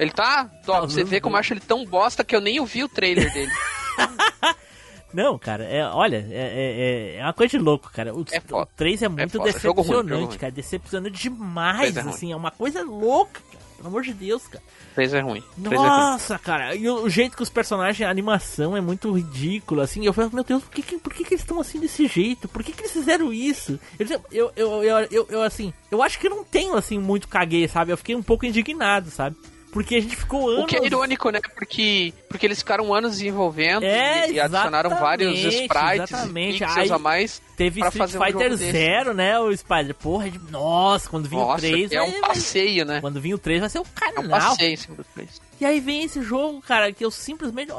[0.00, 0.50] Ele tá?
[0.66, 1.46] Ó, pra você os como eu dois.
[1.46, 3.52] acho ele tão bosta que eu nem ouvi o trailer dele.
[5.14, 8.12] Não, cara, é, olha, é, é, é uma coisa de louco, cara.
[8.12, 8.64] O, É foda.
[8.64, 9.32] o 3 é muito.
[9.32, 10.38] Jogo ruim, jogo decepcionante, ruim.
[10.38, 10.52] cara.
[10.52, 12.10] Decepcionante demais, é ruim.
[12.10, 12.32] assim.
[12.32, 13.64] É uma coisa louca, cara.
[13.76, 14.64] Pelo amor de Deus, cara.
[14.94, 15.42] 3 é ruim.
[15.62, 15.86] Três é ruim.
[15.88, 16.74] Nossa, cara.
[16.74, 20.04] E o, jeito que os personagens, a animação é muito ridícula, assim.
[20.04, 22.48] Eu falo, meu Deus, por que, que- por que, que eles estão assim desse jeito?
[22.48, 23.78] Por que, que eles fizeram isso?
[23.98, 27.92] Eu, eu, eu, eu, eu, assim, eu acho que não tenho, assim, muito caguei, sabe?
[27.92, 29.36] Eu fiquei um pouco indignado, sabe?
[29.72, 30.64] Porque a gente ficou anos...
[30.64, 31.40] O que é irônico, né?
[31.56, 36.56] Porque, porque eles ficaram anos desenvolvendo É, e, e adicionaram vários sprites exatamente.
[36.56, 38.70] e pixels Aí a mais Teve pra Street fazer um Fighter desse.
[38.70, 39.94] Zero, né, o Spider?
[39.94, 41.90] Porra, de- nossa, quando vinha o Nossa, 3...
[41.90, 43.00] é um passeio, né?
[43.00, 44.28] Quando vinha o 3 vai ser o É um canal.
[44.50, 45.40] passeio em cima do 3.
[45.58, 47.72] E aí vem esse jogo, cara, que eu simplesmente.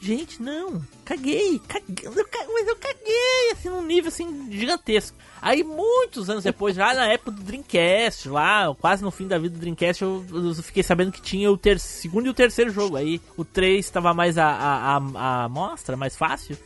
[0.00, 2.12] Gente, não, caguei, caguei, eu
[2.52, 5.16] mas eu caguei, assim, num nível assim gigantesco.
[5.42, 9.54] Aí, muitos anos depois, já na época do Dreamcast, lá, quase no fim da vida
[9.54, 12.96] do Dreamcast, eu, eu fiquei sabendo que tinha o ter segundo e o terceiro jogo.
[12.96, 16.56] Aí o 3 estava mais a, a, a, a mostra, mais fácil.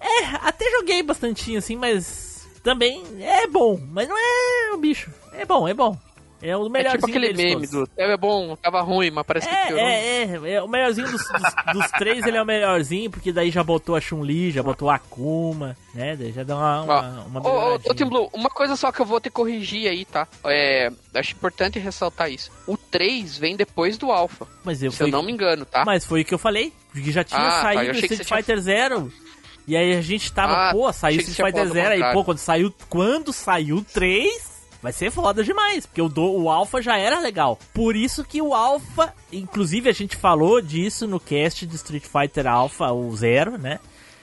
[0.00, 5.10] É, até joguei bastantinho assim, mas também é bom, mas não é o bicho.
[5.32, 5.96] É bom, é bom.
[6.42, 7.88] É o É melhorzinho tipo aquele meme todos.
[7.88, 9.84] do é bom, tava ruim, mas parece que É, piorou.
[9.86, 13.50] é, é, é, o melhorzinho dos, dos, dos três, ele é o melhorzinho, porque daí
[13.50, 16.14] já botou a Chun-Li, já botou a Akuma, né?
[16.14, 19.00] Daí já dá uma, uma, uma Ô, ô, ô, Tim Blue, uma coisa só que
[19.00, 20.28] eu vou ter que corrigir aí, tá?
[20.44, 22.50] É, acho importante ressaltar isso.
[22.66, 25.84] O 3 vem depois do Alpha, Mas eu se fui, eu não me engano, tá?
[25.86, 28.24] Mas foi o que eu falei, porque já tinha Ah, tá, saído que Street você
[28.24, 29.12] tinha- Fighter Zero.
[29.68, 32.38] E aí a gente tava, Ah, pô, saiu que Street Fighter Zero, aí, pô, quando
[32.38, 34.54] saiu, quando saiu o 3,
[34.86, 37.58] vai ser foda demais, porque o, do, o Alpha já era legal.
[37.74, 42.46] Por isso que o Alpha, inclusive a gente falou disso no cast de Street Fighter
[42.46, 43.80] Alpha, o Zero, né?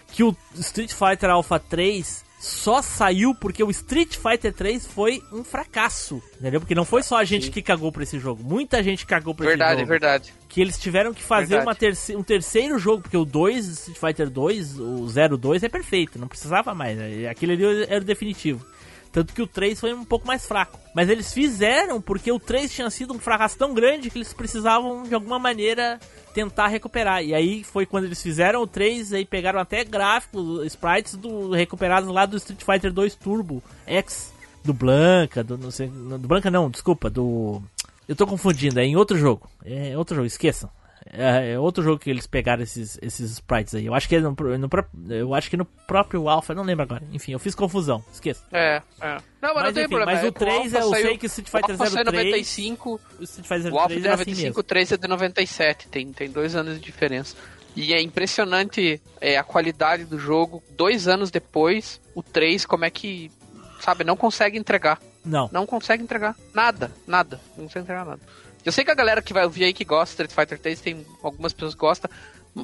[0.07, 5.43] Que o Street Fighter Alpha 3 só saiu porque o Street Fighter 3 foi um
[5.43, 6.61] fracasso, entendeu?
[6.61, 9.45] Porque não foi só a gente que cagou pra esse jogo, muita gente cagou pra
[9.45, 10.33] Verdade, esse jogo verdade.
[10.47, 11.67] que eles tiveram que fazer Verdade.
[11.67, 15.07] uma terce um terceiro jogo, porque o 2, Street Fighter 2, o
[15.37, 17.27] 02 é perfeito, não precisava mais, né?
[17.27, 18.65] aquele ali era o definitivo.
[19.13, 20.77] Tanto que o 3 foi um pouco mais fraco.
[20.93, 25.03] Mas eles fizeram porque o 3 tinha sido um fracasso tão grande que eles precisavam
[25.03, 25.99] de alguma maneira
[26.33, 27.23] tentar recuperar.
[27.23, 32.09] E aí foi quando eles fizeram o 3, aí pegaram até gráficos, sprites do, recuperados
[32.09, 34.33] lá do Street Fighter 2 Turbo X,
[34.63, 37.61] do Blanca, do não sei, do Blanca não, desculpa, do
[38.07, 39.49] eu tô confundindo, é em outro jogo.
[39.63, 40.69] É outro jogo, esqueçam.
[41.11, 43.85] É, é outro jogo que eles pegaram esses, esses sprites aí.
[43.85, 44.69] Eu acho que é no, no,
[45.09, 47.03] eu acho que no próprio Alpha, não lembro agora.
[47.11, 48.43] Enfim, eu fiz confusão, esqueça.
[48.51, 49.17] É, é.
[49.41, 50.11] Não, mas, mas, não tem enfim, problema.
[50.13, 51.93] Mas o 3 é, eu sei que o Street Fighter 03...
[51.93, 54.59] O 95, o Street Fighter o Alpha 03 de é assim 95, mesmo.
[54.59, 55.87] o 3 é de 97.
[55.87, 57.35] Tem, tem dois anos de diferença.
[57.75, 60.63] E é impressionante é, a qualidade do jogo.
[60.71, 63.31] Dois anos depois, o 3, como é que,
[63.79, 64.99] sabe, não consegue entregar.
[65.25, 65.49] Não.
[65.51, 67.39] Não consegue entregar nada, nada.
[67.57, 68.21] Não consegue entregar nada.
[68.65, 70.79] Eu sei que a galera que vai ouvir aí que gosta de Street Fighter 3,
[70.81, 72.09] tem algumas pessoas que gostam,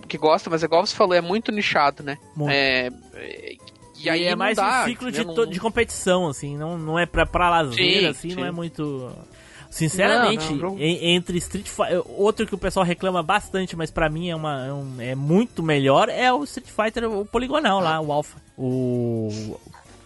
[0.08, 2.18] que gostam, mas igual você falou, é muito nichado, né?
[2.36, 2.52] Muito.
[2.52, 3.56] É, é,
[4.02, 6.78] e aí é não mais dá, um ciclo de, to- Não- de competição, assim, não,
[6.78, 8.48] não é pra, pra lazer, Sim, assim, não sim.
[8.48, 9.12] é muito.
[9.70, 12.02] Sinceramente, Não, não, entre Street Fighter.
[12.18, 15.62] Outro que o pessoal reclama bastante, mas pra mim é, uma, é, um- é muito
[15.62, 18.38] melhor, é o Street Fighter o poligonal lá, o Alpha.
[18.58, 19.30] O.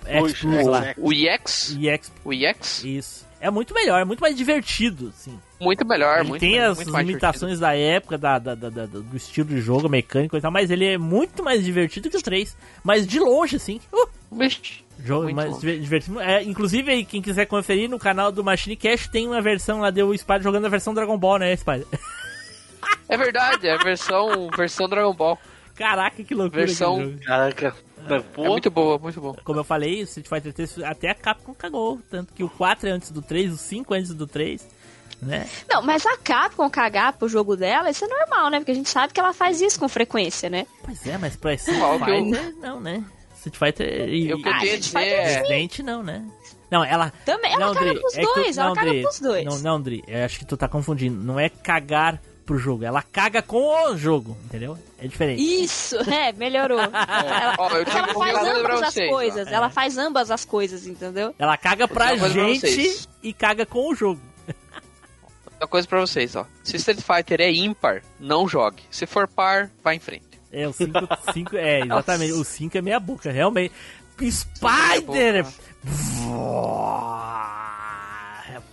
[0.06, 0.94] X Plus lá.
[0.98, 1.78] O EX?
[1.82, 2.12] EX.
[2.26, 2.84] O EX?
[2.84, 3.26] Isso.
[3.46, 5.38] É muito melhor, é muito mais divertido, assim.
[5.60, 8.70] Muito melhor, Ele muito tem mais- as muito mais limitações da época, da, da- da-
[8.70, 12.16] da- do estilo de jogo, mecânico e tal, mas ele é muito mais divertido que
[12.16, 12.56] o 3.
[12.84, 13.82] Mas de longe, assim.
[13.92, 15.60] Uh, Vixe, jogo muito mais longe.
[15.60, 16.20] diver- divertido.
[16.22, 19.90] É, inclusive, aí, quem quiser conferir no canal do Machine Cash, tem uma versão lá
[19.92, 21.86] do Spider jogando a versão Dragon Ball, né, Spider?
[23.10, 25.38] É verdade, é a versão, versão Dragon Ball.
[25.76, 27.18] Caraca, que loucura Versão-.
[27.26, 27.76] Caraca.
[28.10, 29.36] É muito boa, muito boa.
[29.44, 32.00] Como eu falei, o Street Fighter 3 até a Capcom cagou.
[32.10, 34.68] Tanto que o 4 é antes do 3, o 5 é antes do 3,
[35.22, 35.48] né?
[35.70, 38.60] Não, mas a Capcom cagar pro jogo dela, isso é normal, né?
[38.60, 40.66] Porque a gente sabe que ela faz isso com frequência, né?
[40.84, 43.04] Pois é, mas pra Street eu- Fighter, não, né?
[43.36, 46.26] Street Fighter e, Eu que eu e- tenho a dizer é- Resident, não, né?
[46.72, 47.12] Não, ela.
[47.26, 49.46] Também, ela não, caga Dri, pros é tu- dois, ela não, caga Dri, pros dois.
[49.46, 51.22] Não, não, Dri, eu acho que tu tá confundindo.
[51.24, 54.78] Não é cagar pro jogo, ela caga com o jogo, entendeu?
[54.98, 55.42] É diferente.
[55.42, 56.80] Isso, é, melhorou.
[56.80, 60.46] Ela, Ó, tenho ela um faz pra ambas as vocês, coisas, ela faz ambas as
[60.46, 61.34] coisas, entendeu?
[61.40, 63.08] Ela caga pra pra gente vocês.
[63.22, 64.22] e caga com o jogo.
[65.60, 66.46] Uma coisa pra vocês, ó.
[66.64, 68.84] Se Street Fighter é ímpar, não jogue.
[68.92, 70.34] Se for par, vá em frente.
[70.52, 70.92] É, o 5,
[71.34, 72.34] cinco, é, exatamente.
[72.34, 73.74] O 5 é meia boca, realmente.
[74.30, 75.46] Spider!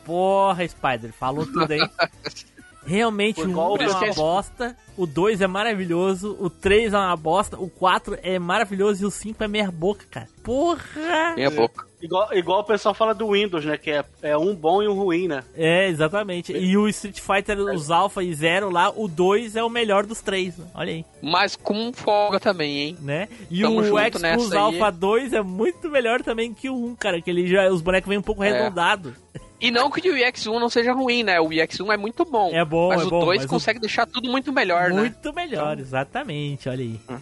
[0.05, 1.81] Porra, Spider, falou tudo aí.
[2.85, 6.99] Realmente, o Igual 1 o é uma bosta, o 2 é maravilhoso, o 3 é
[6.99, 10.29] uma bosta, o 4 é maravilhoso e o 5 é meia boca, cara.
[10.43, 11.35] Porra!
[11.37, 11.87] Meia boca.
[12.03, 13.77] Igual, igual o pessoal fala do Windows, né?
[13.77, 15.45] Que é, é um bom e um ruim, né?
[15.55, 16.51] É, exatamente.
[16.51, 20.23] E o Street Fighter, os Alpha e Zero lá, o 2 é o melhor dos
[20.23, 20.67] três, né?
[20.75, 21.05] olha aí.
[21.21, 22.97] Mas com folga também, hein?
[23.03, 23.29] né?
[23.51, 24.59] E Tamo o X aí.
[24.59, 28.09] Alpha 2 é muito melhor também que o 1, cara, que ele já os bonecos
[28.09, 28.51] vêm um pouco É.
[28.51, 29.13] arredondados.
[29.61, 31.41] E não que o EX1 não seja ruim, né?
[31.41, 32.51] O EX1 é muito bom.
[32.53, 34.97] É bom, mas é o bom, 2 mas o- consegue deixar tudo muito melhor, né?
[34.97, 37.01] muito melhor, exatamente, olha aí.
[37.11, 37.19] Hum.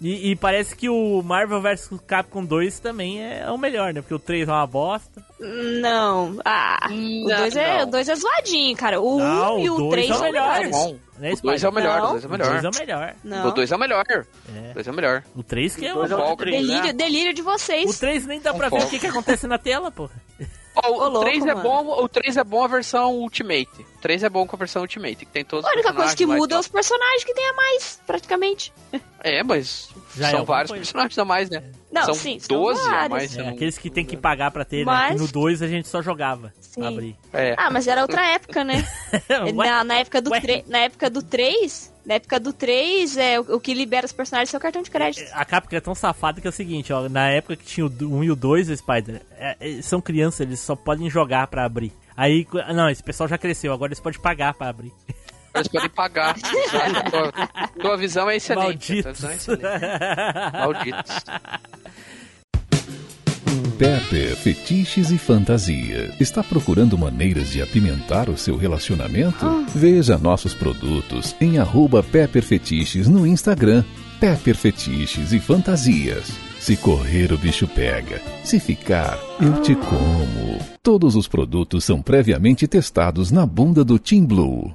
[0.00, 4.00] E, e parece que o Marvel vs Capcom 2 também é o melhor, né?
[4.00, 5.20] Porque o 3 é uma bosta.
[5.80, 6.38] Não.
[6.44, 9.00] Ah, o Não, 2 é, o dois é zoadinho, cara.
[9.00, 10.48] O 1 Não, um e o o dois 3 é o são melhor.
[10.52, 10.70] melhores.
[10.70, 12.06] Bom, Né, o 2 é o melhor, Não.
[12.06, 12.48] o 2 é o O melhor.
[12.52, 13.14] 2 é o melhor.
[13.24, 13.48] Não.
[13.48, 14.04] O 2 é o melhor.
[14.08, 14.70] É.
[14.70, 15.22] O 2 é o melhor.
[15.34, 16.02] O 3 que é o...
[16.02, 16.36] é o folga.
[16.44, 16.92] três, Delírio, né?
[16.92, 17.90] delírio de vocês.
[17.96, 20.12] O 3 nem dá pra ver o que, que acontece na tela, porra.
[20.84, 21.62] Ó, Ô, o louco, 3 é mano.
[21.62, 23.68] bom, o 3 é bom a versão Ultimate.
[23.96, 26.14] O 3 é bom com a versão Ultimate, que tem todos A os única coisa
[26.16, 28.72] que muda é os personagens que tem a mais, praticamente.
[29.22, 30.80] É, mas Já é são alguma vários coisa.
[30.84, 31.64] personagens a mais, né?
[31.90, 33.08] Não, são sim, são 12 a vários.
[33.10, 33.32] mais.
[33.36, 34.84] É, são- aqueles que tem que pagar pra ter, né?
[34.84, 36.52] Mas- Que no 2 a gente só jogava.
[36.60, 36.86] Sim.
[36.86, 37.16] Abrir.
[37.32, 37.54] É.
[37.58, 38.86] Ah, mas era outra época, né?
[39.54, 43.56] Na, na época do tre- na época do 3, na época do 3, é, o,
[43.56, 45.30] o que libera os personagens é seu cartão de crédito.
[45.34, 47.90] A Capcom é tão safada que é o seguinte, ó, na época que tinha o
[47.90, 51.66] 1 e o 2, o Spider, é, é, são crianças, eles só podem jogar pra
[51.66, 51.92] abrir.
[52.16, 54.90] Aí, não, esse pessoal já cresceu, agora eles podem pagar pra abrir.
[55.54, 56.34] Eles podem pagar.
[57.10, 57.32] Tua,
[57.78, 58.94] tua visão é excelente.
[58.94, 59.12] Malditos.
[59.12, 59.62] visão é excelente.
[60.52, 61.24] Malditos.
[63.78, 66.12] Pepper Fetiches e Fantasia.
[66.18, 69.46] Está procurando maneiras de apimentar o seu relacionamento?
[69.72, 73.84] Veja nossos produtos em arroba Pepper Fetiches no Instagram.
[74.18, 76.28] Pepper Fetiches e Fantasias.
[76.58, 78.20] Se correr, o bicho pega.
[78.42, 80.58] Se ficar, eu te como.
[80.82, 84.74] Todos os produtos são previamente testados na bunda do Team Blue.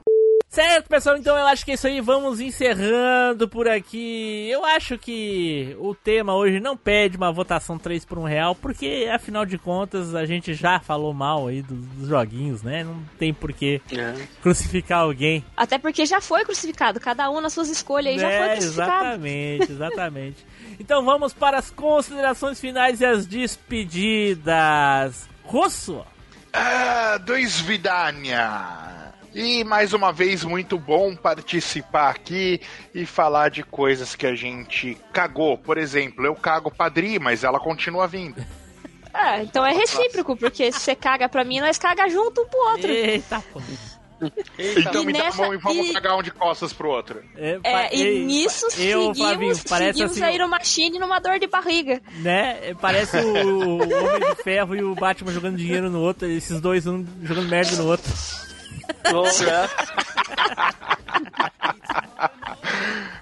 [0.53, 1.99] Certo, pessoal, então eu acho que é isso aí.
[1.99, 4.47] Vamos encerrando por aqui.
[4.51, 9.09] Eu acho que o tema hoje não pede uma votação 3 por 1 real, porque
[9.11, 12.83] afinal de contas a gente já falou mal aí dos, dos joguinhos, né?
[12.83, 14.13] Não tem por que É.
[14.43, 15.43] crucificar alguém.
[15.57, 16.99] Até porque já foi crucificado.
[16.99, 18.91] Cada um nas suas escolhas aí já foi É, crucificado.
[18.91, 20.45] exatamente, exatamente.
[20.79, 25.27] então vamos para as considerações finais e as despedidas.
[25.45, 26.05] Russo!
[26.53, 29.02] Ah, dois Vidania.
[29.33, 32.61] E mais uma vez, muito bom participar aqui
[32.93, 35.57] e falar de coisas que a gente cagou.
[35.57, 38.43] Por exemplo, eu cago Padri, mas ela continua vindo.
[39.15, 42.59] É, então é recíproco, porque se você caga pra mim, nós caga junto um pro
[42.71, 42.89] outro.
[42.91, 43.61] Eita, pô.
[44.57, 46.89] Então E me dá a nessa- mão e vamos e- cagar um de costas pro
[46.89, 47.21] outro.
[47.35, 51.19] É, É, e ei, nisso eu, Flavinho, seguimos, parece seguimos assim, aí no Machine numa
[51.19, 52.01] dor de barriga.
[52.21, 52.73] né?
[52.81, 56.87] Parece o, o Homem de Ferro e o Batman jogando dinheiro no outro, esses dois
[56.87, 58.11] um jogando merda no outro.
[59.11, 59.91] Roll draft.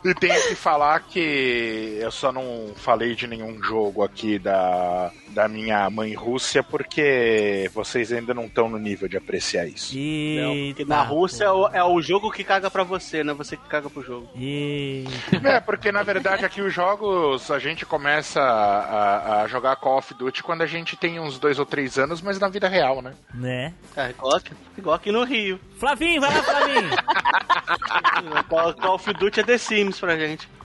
[0.03, 5.47] E tenho que falar que eu só não falei de nenhum jogo aqui da, da
[5.47, 9.95] minha mãe Rússia porque vocês ainda não estão no nível de apreciar isso.
[9.95, 13.37] Não, porque na Rússia é o, é o jogo que caga pra você, não é
[13.37, 14.27] você que caga pro jogo.
[14.35, 20.13] É, porque na verdade aqui os jogos a gente começa a, a jogar Call of
[20.15, 23.13] Duty quando a gente tem uns dois ou três anos, mas na vida real, né?
[23.33, 23.73] Né?
[23.95, 25.59] É, igual aqui, igual aqui no Rio.
[25.77, 26.89] Flavinho, vai lá, Flavinho!
[28.49, 30.47] Call, Call of Duty é The Sims pra gente.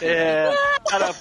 [0.00, 0.50] É.
[0.88, 1.12] Cara.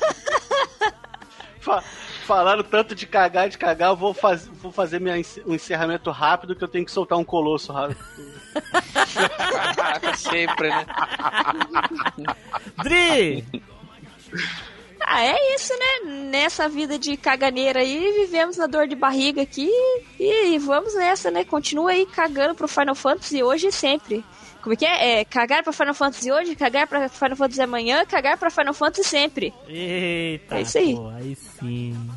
[1.60, 1.84] fa-
[2.26, 5.16] falando tanto de cagar e de cagar, eu vou, faz, vou fazer minha,
[5.46, 8.00] um encerramento rápido que eu tenho que soltar um colosso rápido.
[9.76, 10.86] Caraca, sempre, né?
[12.84, 13.46] Dri!
[15.02, 16.12] Ah, é isso, né?
[16.30, 19.70] Nessa vida de caganeira aí, vivemos na dor de barriga aqui
[20.20, 21.44] e vamos nessa, né?
[21.44, 24.24] Continua aí cagando pro Final Fantasy hoje e sempre.
[24.62, 25.20] Como é que é?
[25.22, 29.08] É cagar pra Final Fantasy hoje, cagar pra Final Fantasy amanhã, cagar pra Final Fantasy
[29.08, 29.54] sempre.
[29.68, 30.96] Eita, É isso aí.
[30.96, 32.10] pô, aí sim.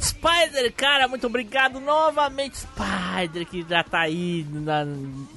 [0.00, 4.82] Spider, cara, muito obrigado novamente, Spider, que já tá aí na-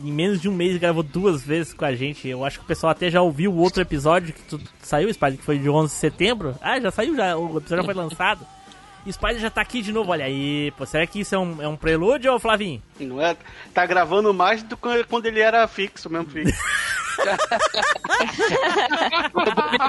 [0.04, 2.28] em menos de um mês, gravou duas vezes com a gente.
[2.28, 5.38] Eu acho que o pessoal até já ouviu o outro episódio que tu, saiu, Spider,
[5.38, 6.56] que foi de 11 de setembro.
[6.60, 8.46] Ah, já saiu, já, o episódio já foi lançado.
[9.14, 10.72] Spider já tá aqui de novo, olha aí.
[10.78, 12.82] Pô, será que isso é um, é um prelúdio, ô Flavinho?
[13.00, 13.36] Não é?
[13.74, 16.54] Tá gravando mais do que quando ele era fixo, mesmo fixo.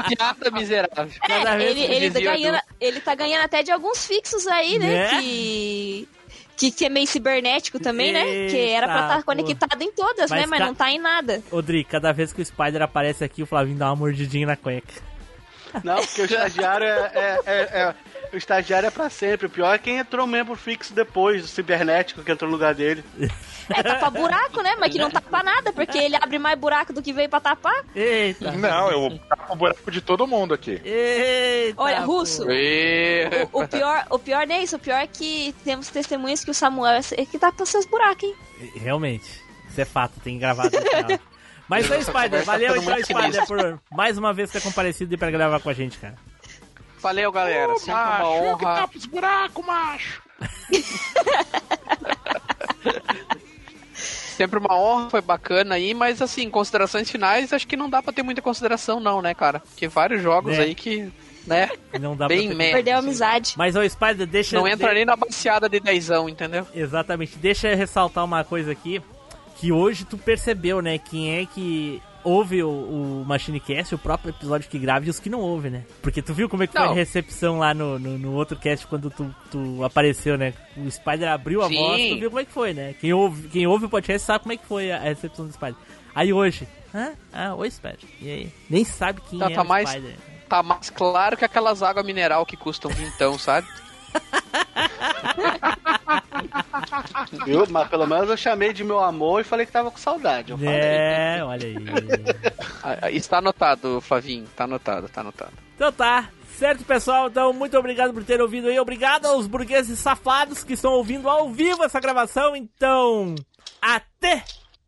[0.09, 1.13] Piada miserável.
[1.29, 4.87] É, ele, ele, tá ganhando, ele tá ganhando até de alguns fixos aí, né?
[4.87, 5.21] Né?
[5.21, 6.09] Que,
[6.57, 8.25] que, que é meio cibernético também, né?
[8.49, 10.47] Que era pra Eita, estar conectado em todas, Mas né?
[10.47, 11.43] Mas ca- não tá em nada.
[11.63, 14.95] Dri, cada vez que o Spider aparece aqui, o Flavinho dá uma mordidinha na cueca.
[15.85, 17.95] Não, porque o estagiário é, é- é- é-
[18.33, 19.47] O estagiário é pra sempre.
[19.47, 23.05] O pior é quem entrou membro fixo depois, o cibernético que entrou no lugar dele.
[23.71, 24.75] É, tá pra buraco, né?
[24.79, 27.85] Mas que não tapa nada, porque ele abre mais buraco do que veio pra tapar.
[27.95, 28.53] Eita!
[28.53, 30.81] Não, eu tapo o buraco de todo mundo aqui.
[30.85, 31.81] Eita!
[31.83, 34.77] Olha, Russo, o, o pior, o pior não é isso.
[34.77, 38.35] O pior é que temos testemunhas que o Samuel é que tapa seus buracos, hein?
[38.77, 39.29] Realmente,
[39.69, 41.21] isso é fato, tem gravado no final.
[41.69, 45.13] Mas Essa Spider, conversa valeu tá então, muito Spider, por mais uma vez ter comparecido
[45.15, 46.15] e pra gravar com a gente, cara.
[47.01, 47.77] Valeu, galera.
[47.77, 48.75] Sempre uma macho, eu que honra.
[48.77, 50.23] tapo os buracos, macho.
[53.95, 58.13] Sempre uma honra, foi bacana aí, mas assim, considerações finais, acho que não dá pra
[58.13, 59.61] ter muita consideração, não, né, cara?
[59.61, 60.63] Porque vários jogos É.
[60.63, 61.11] aí que,
[61.47, 62.73] né, Não dá bem pra ter...
[62.73, 63.55] Perdeu a amizade.
[63.57, 64.55] Mas, ô, Spider, deixa...
[64.55, 66.67] Não entra de- nem na baseada de dezão, entendeu?
[66.75, 69.01] Exatamente, deixa eu ressaltar uma coisa aqui,
[69.57, 74.69] que hoje tu percebeu, né, quem é que ouve o, o Machinecast, o próprio episódio
[74.69, 75.85] que grava e os que não ouve, né?
[76.03, 76.91] Porque tu viu como é que foi Não.
[76.91, 80.53] a recepção lá no, no, no outro cast quando tu, tu apareceu, né?
[80.77, 81.77] O Spider abriu a Sim.
[81.77, 82.95] voz, tu viu como é que foi, né?
[83.01, 85.53] Quem ouve, quem ouve o podcast sabe como é que foi a, a recepção do
[85.53, 85.77] Spider.
[86.15, 87.13] Aí hoje, hã?
[87.33, 88.53] Ah, oi Spider, e aí?
[88.69, 90.15] Nem sabe quem Tá- é tá o mais- Spider.
[90.49, 93.67] Tá mais claro que aquelas águas mineral que custam vintão, sabe?
[97.45, 97.65] Viu?
[97.69, 100.53] Mas pelo menos eu chamei de meu amor e falei que tava com saudade.
[100.53, 100.75] Eu falei.
[100.75, 101.77] É, olha aí.
[102.83, 104.47] Ah, ah, Está anotado, Flavinho.
[104.57, 105.53] Tá anotado, tá anotado.
[105.75, 106.29] Então tá.
[106.57, 107.29] Certo, pessoal?
[107.29, 108.81] Então, muito obrigado por ter ouvido aí.
[108.81, 112.57] Obrigado aos burgueses safados que estão ouvindo ao vivo essa gravação.
[112.57, 113.35] Então,
[113.81, 114.43] até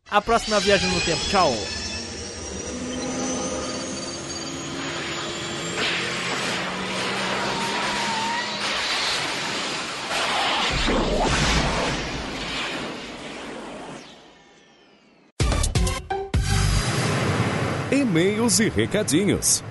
[0.09, 1.21] a próxima viagem no tempo.
[1.29, 1.53] Tchau.
[18.09, 19.63] E-mails e recadinhos.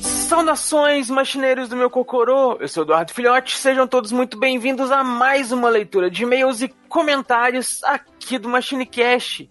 [0.00, 2.56] Saudações, machineiros do meu cocorô!
[2.60, 6.68] Eu sou Eduardo Filhote, sejam todos muito bem-vindos a mais uma leitura de e-mails e
[6.88, 9.50] comentários aqui do MachineCast.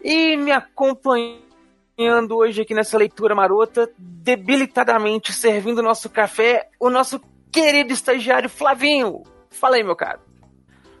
[0.00, 7.20] E me acompanhando hoje aqui nessa leitura marota, debilitadamente servindo nosso café, o nosso
[7.56, 9.22] querido estagiário Flavinho.
[9.48, 10.20] Fala aí, meu caro.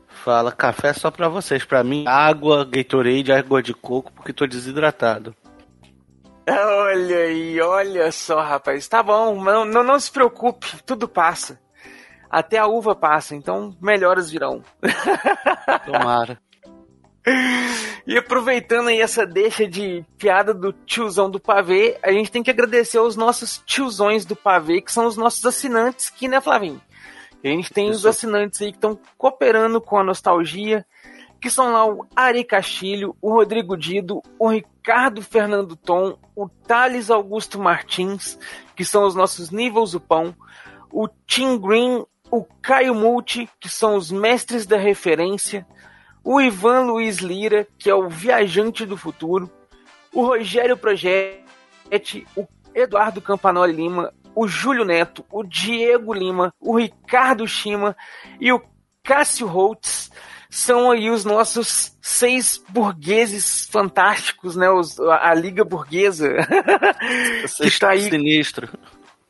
[0.08, 1.64] Fala, café só pra vocês.
[1.64, 5.36] Pra mim, água, Gatorade, água de coco, porque tô desidratado.
[6.48, 8.88] Olha aí, olha só, rapaz.
[8.88, 11.60] Tá bom, não, não, não se preocupe, tudo passa.
[12.30, 14.62] Até a uva passa, então melhoras virão.
[15.84, 16.40] Tomara.
[18.06, 22.50] E aproveitando aí essa deixa de piada do tiozão do pavê, a gente tem que
[22.50, 26.80] agradecer aos nossos tiozões do pavê, que são os nossos assinantes aqui, né, Flavinho?
[27.42, 27.98] A gente tem Isso.
[27.98, 30.86] os assinantes aí que estão cooperando com a nostalgia,
[31.40, 37.10] que são lá o Ari Castilho, o Rodrigo Dido, o Ricardo Fernando Tom, o Thales
[37.10, 38.38] Augusto Martins,
[38.74, 40.34] que são os nossos níveis do pão,
[40.92, 45.66] o Tim Green, o Caio Multi, que são os mestres da referência,
[46.26, 49.48] o Ivan Luiz Lira, que é o viajante do futuro,
[50.12, 52.44] o Rogério Projetti, o
[52.74, 57.96] Eduardo Campanoli Lima, o Júlio Neto, o Diego Lima, o Ricardo Shima
[58.40, 58.60] e o
[59.04, 60.10] Cássio Holtz
[60.50, 64.68] são aí os nossos seis burgueses fantásticos, né?
[64.68, 66.28] Os, a, a Liga Burguesa.
[67.56, 68.10] que está aí.
[68.10, 68.68] Sinistro.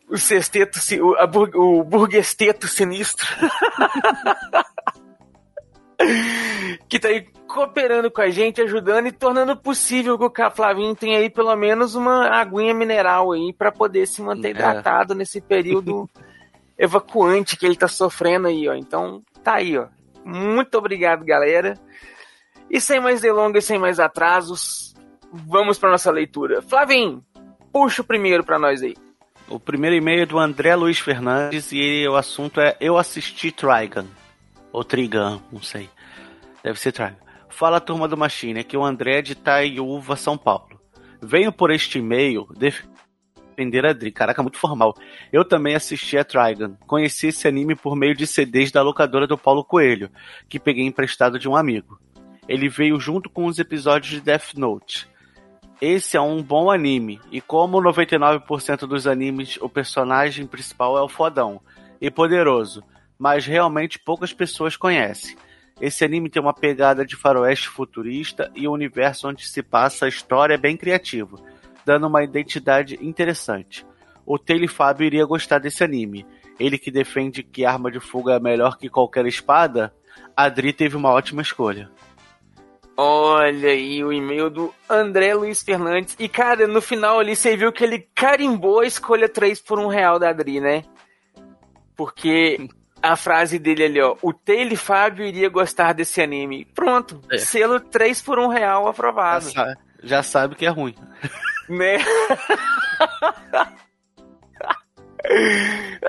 [0.08, 1.24] O sexteto, o, a,
[1.58, 3.26] o burguesteto sinistro.
[6.88, 11.18] que tá aí cooperando com a gente, ajudando e tornando possível que o Flavinho tenha
[11.18, 14.50] aí pelo menos uma aguinha mineral aí para poder se manter é.
[14.50, 16.08] hidratado nesse período
[16.78, 18.74] evacuante que ele tá sofrendo aí, ó.
[18.74, 19.86] Então, tá aí, ó.
[20.24, 21.74] Muito obrigado, galera.
[22.68, 24.94] E sem mais delongas, sem mais atrasos,
[25.32, 26.60] vamos para nossa leitura.
[26.60, 27.24] Flavinho,
[27.72, 28.94] puxa o primeiro para nós aí.
[29.48, 34.06] O primeiro e-mail é do André Luiz Fernandes e o assunto é Eu assisti Trigun.
[34.76, 35.88] Ou Trigun, não sei.
[36.62, 37.16] Deve ser Trigun.
[37.48, 40.78] Fala turma do Machine, aqui é o André de Itaiúva, São Paulo.
[41.18, 44.12] Venho por este e-mail defender a Dri.
[44.12, 44.94] Caraca, muito formal.
[45.32, 46.76] Eu também assisti a Trigun.
[46.86, 50.10] Conheci esse anime por meio de CDs da locadora do Paulo Coelho,
[50.46, 51.98] que peguei emprestado de um amigo.
[52.46, 55.08] Ele veio junto com os episódios de Death Note.
[55.80, 61.08] Esse é um bom anime, e como 99% dos animes, o personagem principal é o
[61.08, 61.62] fodão
[61.98, 62.84] e poderoso,
[63.18, 65.36] mas realmente poucas pessoas conhecem.
[65.80, 70.08] Esse anime tem uma pegada de faroeste futurista e o universo onde se passa a
[70.08, 71.38] história é bem criativo
[71.86, 73.86] dando uma identidade interessante.
[74.26, 76.26] O Taylor Fábio iria gostar desse anime.
[76.58, 79.94] Ele que defende que arma de fogo é melhor que qualquer espada,
[80.36, 81.88] Adri teve uma ótima escolha.
[82.96, 86.16] Olha aí o e-mail do André Luiz Fernandes.
[86.18, 89.86] E, cara, no final ali você viu que ele carimbou a escolha 3 por um
[89.86, 90.82] real da Adri, né?
[91.94, 92.68] Porque
[93.02, 94.16] a frase dele ali, ó.
[94.22, 96.64] O Taylor Fábio iria gostar desse anime.
[96.74, 97.20] Pronto.
[97.30, 97.38] É.
[97.38, 99.50] Selo 3 por um real aprovado.
[99.50, 100.94] Já sabe, já sabe que é ruim.
[101.68, 101.96] Né?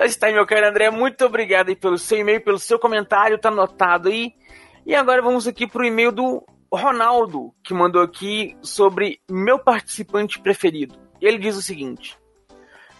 [0.04, 0.88] Está aí, meu caro André.
[0.88, 4.32] Muito obrigado aí pelo seu e-mail, pelo seu comentário, tá anotado aí.
[4.86, 10.96] E agora vamos aqui pro e-mail do Ronaldo, que mandou aqui sobre meu participante preferido.
[11.20, 12.16] Ele diz o seguinte: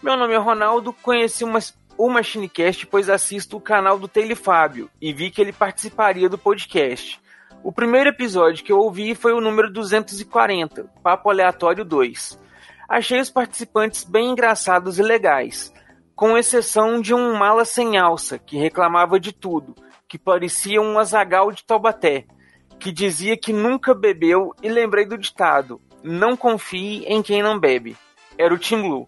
[0.01, 1.59] Meu nome é Ronaldo, conheci uma,
[1.99, 6.37] o Machinecast pois assisto o canal do Taylor Fábio e vi que ele participaria do
[6.37, 7.19] podcast.
[7.61, 12.39] O primeiro episódio que eu ouvi foi o número 240, Papo Aleatório 2.
[12.87, 15.73] Achei os participantes bem engraçados e legais,
[16.15, 19.75] com exceção de um mala sem alça, que reclamava de tudo,
[20.07, 22.25] que parecia um azagal de Taubaté,
[22.79, 27.97] que dizia que nunca bebeu e lembrei do ditado: não confie em quem não bebe.
[28.37, 29.05] Era o Tim Blue.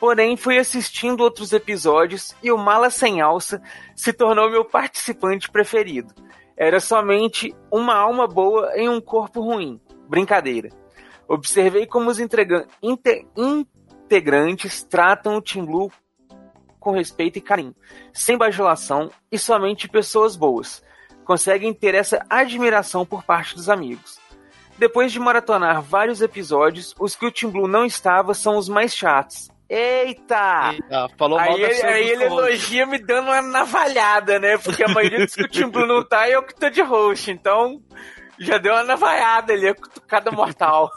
[0.00, 3.62] Porém, fui assistindo outros episódios e o Mala Sem Alça
[3.96, 6.14] se tornou meu participante preferido.
[6.56, 9.80] Era somente uma alma boa em um corpo ruim.
[10.08, 10.70] Brincadeira.
[11.26, 15.92] Observei como os integrantes tratam o Team Blue
[16.80, 17.74] com respeito e carinho,
[18.12, 20.82] sem bajulação e somente pessoas boas.
[21.24, 24.18] Conseguem ter essa admiração por parte dos amigos.
[24.78, 28.94] Depois de maratonar vários episódios, os que o Team Blue não estava são os mais
[28.94, 29.50] chatos.
[29.68, 30.70] Eita!
[30.72, 34.56] Eita falou aí ele, aí ele elogia me dando uma navalhada, né?
[34.56, 36.80] Porque a maioria dos que o Team Blue não tá é eu que tô de
[36.80, 37.30] host.
[37.30, 37.82] Então,
[38.38, 40.90] já deu uma navaiada ali, a cutucada mortal.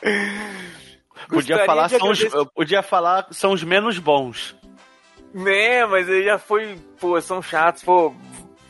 [1.28, 2.24] podia falar, são os,
[2.54, 4.54] podia falar são os menos bons.
[5.32, 8.14] Né, mas ele já foi, pô, são chatos, pô.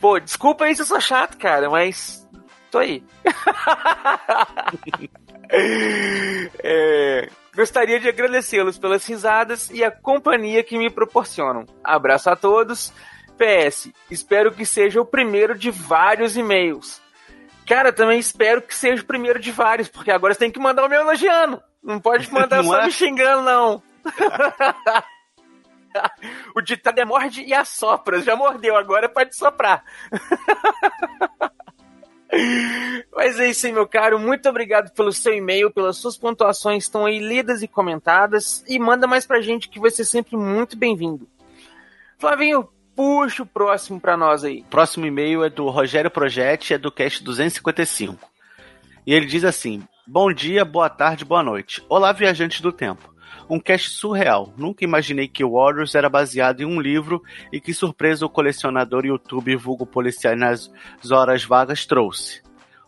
[0.01, 2.27] Pô, desculpa aí se eu sou chato, cara, mas
[2.71, 3.03] tô aí.
[6.67, 11.65] É, gostaria de agradecê-los pelas risadas e a companhia que me proporcionam.
[11.83, 12.91] Abraço a todos.
[13.37, 17.01] PS, espero que seja o primeiro de vários e-mails.
[17.67, 20.85] Cara, também espero que seja o primeiro de vários, porque agora você tem que mandar
[20.85, 21.61] o meu elogiando.
[21.83, 22.85] Não pode mandar Não só é?
[22.85, 23.83] me xingando, não.
[26.55, 28.21] o ditado é morde e assopra.
[28.21, 29.83] Já mordeu, agora pode soprar.
[33.15, 34.19] Mas é isso aí, meu caro.
[34.19, 38.63] Muito obrigado pelo seu e-mail, pelas suas pontuações estão aí lidas e comentadas.
[38.67, 41.27] E manda mais pra gente que vai ser sempre muito bem-vindo.
[42.17, 44.63] Flavinho, puxa o próximo pra nós aí.
[44.69, 48.17] Próximo e-mail é do Rogério Projetti, é do cast 255.
[49.05, 51.83] E ele diz assim: Bom dia, boa tarde, boa noite.
[51.89, 53.14] Olá, viajantes do tempo.
[53.47, 54.53] Um cast surreal.
[54.57, 57.21] Nunca imaginei que Warriors era baseado em um livro
[57.53, 60.71] e que surpresa o colecionador YouTube vulgo policiais nas
[61.11, 62.41] horas vagas trouxe.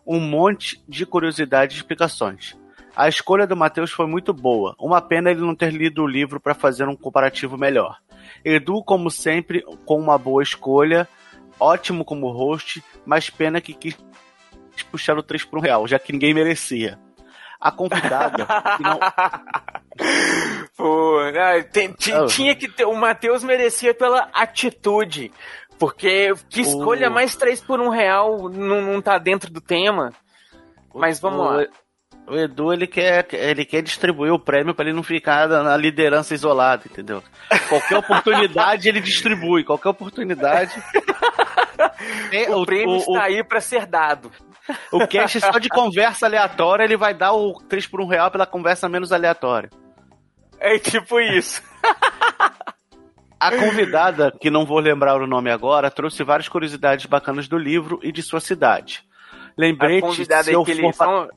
[0.04, 2.56] Um monte de curiosidades e explicações.
[2.96, 4.74] A escolha do Matheus foi muito boa.
[4.78, 7.98] Uma pena ele não ter lido o livro para fazer um comparativo melhor.
[8.44, 11.06] Edu, como sempre, com uma boa escolha.
[11.60, 13.96] Ótimo como host, mas pena que quis
[14.90, 16.98] puxar o 3 por um real, já que ninguém merecia.
[17.60, 18.46] A convidada.
[18.80, 19.00] não-
[20.76, 21.18] Pô,
[21.72, 22.26] tem- Ah.
[22.26, 22.84] tinha que ter.
[22.84, 25.32] O Matheus merecia pela atitude.
[25.78, 30.12] Porque que escolha O- mais 3 por um real não, não tá dentro do tema.
[30.94, 31.66] Mas vamos o, lá.
[32.26, 36.34] O Edu, ele quer, ele quer distribuir o prêmio para ele não ficar na liderança
[36.34, 37.22] isolado, entendeu?
[37.68, 40.72] Qualquer oportunidade ele distribui, qualquer oportunidade.
[42.32, 44.30] É, O prêmio o, está aí pra ser dado.
[44.92, 48.46] o, cash só de conversa aleatória, ele vai dar o 3 por 1 real pela
[48.46, 49.70] conversa menos aleatória.
[50.58, 51.62] É tipo isso.
[53.40, 58.00] A convidada, que não vou lembrar o nome agora, trouxe várias curiosidades bacanas do livro
[58.02, 59.04] e de sua cidade.
[59.56, 60.82] A convidada se eu que ele.
[60.82, 61.28] for Só,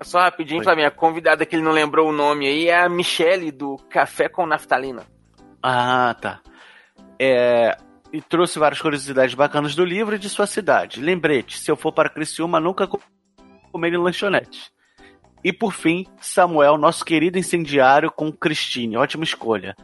[0.00, 0.64] só rapidinho, Oi.
[0.64, 0.88] Flavinho.
[0.88, 4.46] A convidada que ele não lembrou o nome aí é a Michele do Café com
[4.46, 5.02] Naftalina.
[5.62, 6.40] Ah, tá.
[7.18, 7.76] É,
[8.14, 11.00] e trouxe várias curiosidades bacanas do livro e de sua cidade.
[11.00, 13.00] Lembrete, se eu for para Criciúma, nunca co-
[13.72, 14.70] comer em lanchonete.
[15.42, 18.96] E por fim, Samuel, nosso querido incendiário com Cristine.
[18.96, 19.74] Ótima escolha.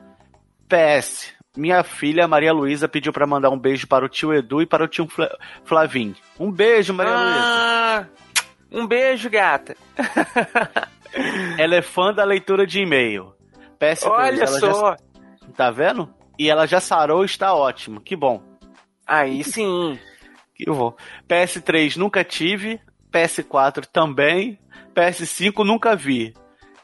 [0.68, 4.66] PS, minha filha Maria Luísa pediu para mandar um beijo para o tio Edu e
[4.66, 6.14] para o tio Fla- Flavinho.
[6.38, 7.40] Um beijo, Maria Luísa.
[7.42, 8.06] Ah,
[8.70, 9.76] um beijo, gata.
[11.58, 13.34] Ela é fã da leitura de e-mail.
[13.80, 14.96] PS2, Olha ela já- só.
[15.56, 16.08] Tá vendo?
[16.40, 18.00] E ela já sarou está ótimo.
[18.00, 18.42] Que bom.
[19.06, 19.98] Aí sim.
[20.56, 20.94] Que bom.
[21.28, 22.80] PS3 nunca tive.
[23.12, 24.58] PS4 também.
[24.94, 26.34] PS5 nunca vi.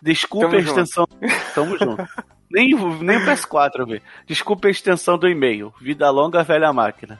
[0.00, 1.08] Desculpe Tamo a extensão.
[1.54, 2.06] Tamo junto.
[2.50, 4.02] Nem, nem o PS4 eu vi.
[4.26, 5.72] Desculpe a extensão do e-mail.
[5.80, 7.18] Vida longa, velha máquina.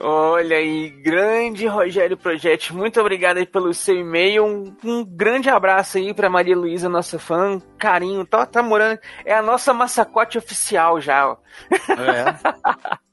[0.00, 4.44] Olha aí, grande Rogério Projeto, muito obrigado aí pelo seu e-mail.
[4.44, 7.60] Um, um grande abraço aí pra Maria Luísa, nossa fã.
[7.78, 8.98] Carinho, tá, tá morando.
[9.24, 11.36] É a nossa massacote oficial já, ó.
[11.70, 12.98] É.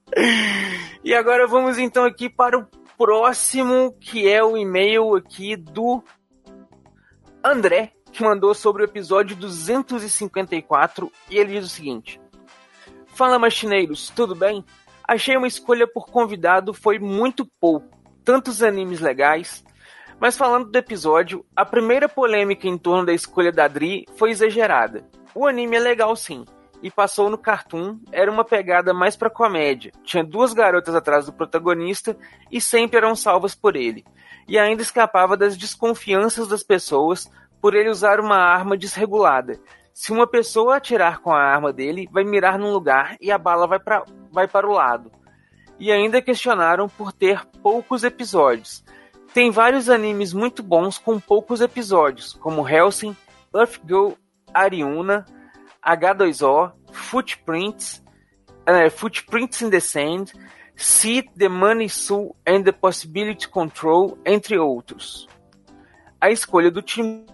[1.03, 2.67] E agora vamos então aqui para o
[2.97, 6.03] próximo, que é o e-mail aqui do
[7.43, 12.21] André, que mandou sobre o episódio 254, e ele diz o seguinte:
[13.07, 14.63] Fala machineiros, tudo bem?
[15.11, 19.61] Achei uma escolha por convidado foi muito pouco, tantos animes legais.
[20.17, 25.05] Mas falando do episódio, a primeira polêmica em torno da escolha da Dri foi exagerada.
[25.35, 26.45] O anime é legal sim,
[26.81, 29.91] e passou no Cartoon, era uma pegada mais pra comédia.
[30.05, 32.15] Tinha duas garotas atrás do protagonista
[32.49, 34.05] e sempre eram salvas por ele.
[34.47, 37.29] E ainda escapava das desconfianças das pessoas
[37.59, 39.59] por ele usar uma arma desregulada.
[39.93, 43.67] Se uma pessoa atirar com a arma dele, vai mirar num lugar e a bala
[43.67, 45.11] vai, pra, vai para o lado.
[45.79, 48.83] E ainda questionaram por ter poucos episódios.
[49.33, 53.15] Tem vários animes muito bons com poucos episódios, como Helsing,
[53.53, 54.11] Earth Girl
[54.53, 55.25] Ariuna,
[55.85, 58.03] H2O, Footprints,
[58.65, 60.33] eh, Footprints in the Sand,
[60.75, 65.27] Seed, The Money Soul and the Possibility Control, entre outros.
[66.19, 67.25] A escolha do Team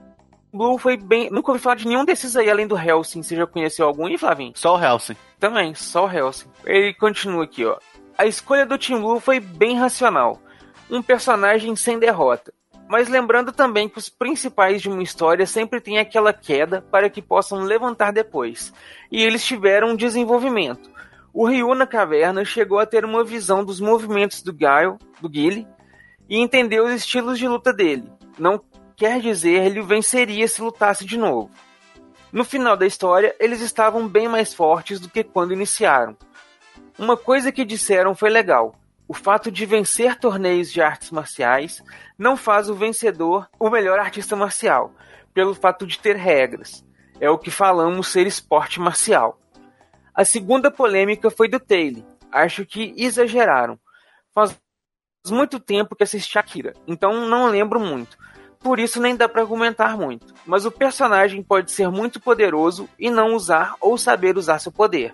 [0.54, 1.30] Blue foi bem.
[1.30, 3.22] Nunca ouvi falar de nenhum desses aí, além do Helsing.
[3.22, 4.54] Você já conheceu algum aí, Flavinho?
[4.56, 5.16] Só o Helsing.
[5.40, 6.48] Também, só o Helsing.
[6.66, 7.78] Ele continua aqui, ó.
[8.18, 10.42] A escolha do Team Blue foi bem racional.
[10.90, 12.54] Um personagem sem derrota.
[12.90, 17.22] Mas lembrando também que os principais de uma história sempre têm aquela queda para que
[17.22, 18.74] possam levantar depois.
[19.12, 20.90] E eles tiveram um desenvolvimento.
[21.34, 25.68] O Ryu na caverna chegou a ter uma visão dos movimentos do Guile, do Guile
[26.30, 28.10] e entendeu os estilos de luta dele.
[28.40, 28.60] Não
[28.98, 31.52] quer dizer ele venceria se lutasse de novo.
[32.34, 36.18] No final da história, eles estavam bem mais fortes do que quando iniciaram.
[36.98, 38.76] Uma coisa que disseram foi legal.
[39.08, 41.82] O fato de vencer torneios de artes marciais
[42.18, 44.92] não faz o vencedor o melhor artista marcial,
[45.34, 46.84] pelo fato de ter regras.
[47.22, 49.40] É o que falamos ser esporte marcial.
[50.14, 52.04] A segunda polêmica foi do Taylor.
[52.32, 53.80] Acho que exageraram.
[54.34, 54.60] Faz
[55.30, 58.18] muito tempo que assisti Akira, então não lembro muito.
[58.68, 60.34] Por isso nem dá para argumentar muito.
[60.46, 65.14] Mas o personagem pode ser muito poderoso e não usar ou saber usar seu poder.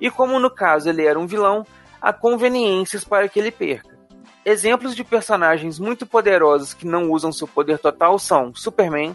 [0.00, 1.66] E como no caso ele era um vilão,
[2.00, 3.98] há conveniências para que ele perca.
[4.46, 9.14] Exemplos de personagens muito poderosos que não usam seu poder total são Superman,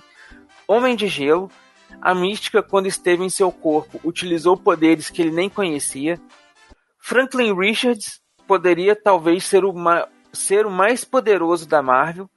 [0.68, 1.50] Homem de Gelo,
[2.00, 6.22] a Mística, quando esteve em seu corpo, utilizou poderes que ele nem conhecia.
[7.00, 9.74] Franklin Richards poderia talvez ser o,
[10.32, 12.30] ser o mais poderoso da Marvel.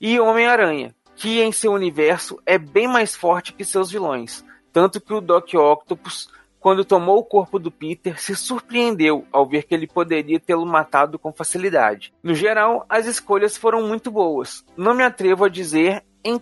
[0.00, 4.44] E Homem-Aranha, que em seu universo é bem mais forte que seus vilões.
[4.72, 6.28] Tanto que o Doc Octopus,
[6.60, 11.18] quando tomou o corpo do Peter, se surpreendeu ao ver que ele poderia tê-lo matado
[11.18, 12.12] com facilidade.
[12.22, 14.64] No geral, as escolhas foram muito boas.
[14.76, 16.40] Não me atrevo a dizer em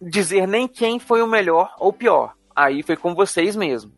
[0.00, 2.34] dizer nem quem foi o melhor ou pior.
[2.54, 3.92] Aí foi com vocês mesmo.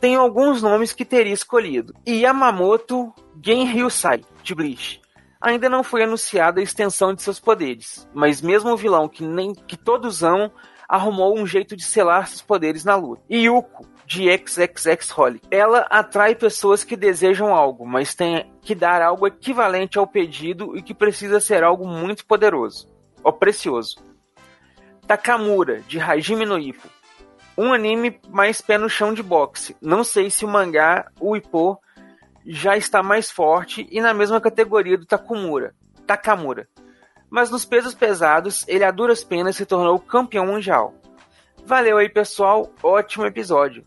[0.00, 1.92] Tem alguns nomes que teria escolhido.
[2.08, 3.12] Yamamoto
[3.44, 5.00] Genryusai, de Bleach.
[5.40, 9.54] Ainda não foi anunciada a extensão de seus poderes, mas mesmo o vilão que nem
[9.54, 10.50] que todos amam
[10.88, 13.22] arrumou um jeito de selar seus poderes na luta.
[13.30, 15.40] Yuko, de XXX Holly.
[15.50, 20.82] Ela atrai pessoas que desejam algo, mas tem que dar algo equivalente ao pedido e
[20.82, 22.88] que precisa ser algo muito poderoso
[23.22, 23.96] ou precioso.
[25.06, 26.88] Takamura, de Hajime no Ippo.
[27.56, 29.76] Um anime mais pé no chão de boxe.
[29.80, 31.78] Não sei se o mangá, o Ippo,
[32.50, 35.74] já está mais forte e na mesma categoria do Takumura,
[36.06, 36.66] Takamura.
[37.28, 40.94] Mas nos pesos pesados, ele a duras penas se tornou campeão mundial.
[41.66, 42.72] Valeu aí, pessoal.
[42.82, 43.84] Ótimo episódio.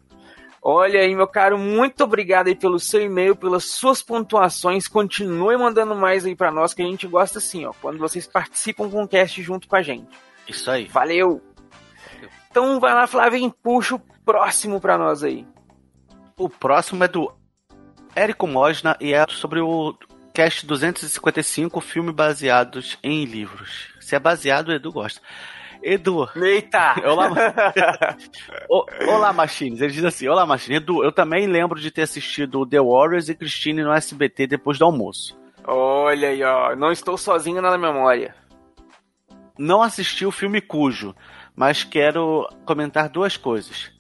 [0.62, 4.88] Olha aí, meu caro, muito obrigado aí pelo seu e-mail, pelas suas pontuações.
[4.88, 8.88] Continue mandando mais aí para nós, que a gente gosta assim, ó, quando vocês participam
[8.88, 10.08] com o cast junto com a gente.
[10.48, 10.86] Isso aí.
[10.86, 11.42] Valeu!
[12.52, 15.48] Então vai lá, Flávio, e puxa o próximo pra nós aí.
[16.38, 17.34] O próximo é do
[18.16, 19.96] Érico Mosna e é sobre o
[20.34, 23.94] cast 255, filme baseados em livros.
[24.00, 25.22] Se é baseado, o Edu gosta.
[25.84, 26.30] Edu.
[26.36, 26.96] Eita!
[27.08, 27.30] Olá,
[29.08, 29.82] Olá, Machines.
[29.82, 30.82] Ele diz assim: Olá, Machines.
[30.82, 34.86] Edu, eu também lembro de ter assistido The Warriors e Christine no SBT depois do
[34.86, 35.36] almoço.
[35.66, 36.76] Olha aí, ó.
[36.76, 38.36] Não estou sozinho na memória
[39.62, 41.16] não assisti o filme Cujo,
[41.56, 43.92] mas quero comentar duas coisas.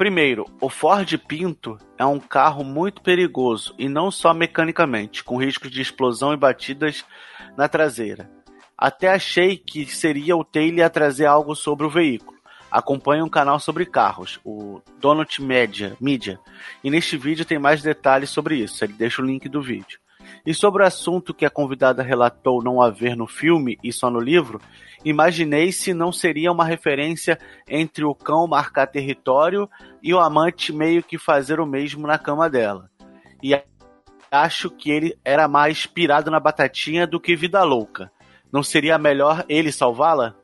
[0.00, 5.70] Primeiro, o Ford Pinto é um carro muito perigoso e não só mecanicamente, com riscos
[5.70, 7.04] de explosão e batidas
[7.54, 8.30] na traseira.
[8.78, 12.38] Até achei que seria o Taylor a trazer algo sobre o veículo.
[12.70, 16.40] Acompanhe um canal sobre carros, o Donut Media, Media,
[16.82, 18.82] e neste vídeo tem mais detalhes sobre isso.
[18.82, 19.98] Ele deixa o link do vídeo.
[20.44, 24.20] E sobre o assunto que a convidada relatou não haver no filme e só no
[24.20, 24.60] livro,
[25.04, 27.38] imaginei se não seria uma referência
[27.68, 29.68] entre o cão marcar território
[30.02, 32.90] e o amante meio que fazer o mesmo na cama dela.
[33.42, 33.58] E
[34.30, 38.10] acho que ele era mais pirado na batatinha do que vida louca.
[38.52, 40.34] Não seria melhor ele salvá-la?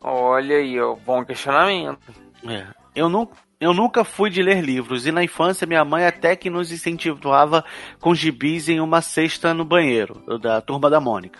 [0.00, 2.12] Olha aí, ó, bom questionamento.
[2.46, 2.66] É.
[2.94, 3.28] Eu não,
[3.64, 7.64] eu nunca fui de ler livros e na infância minha mãe até que nos incentivava
[7.98, 11.38] com gibis em uma cesta no banheiro, da turma da Mônica.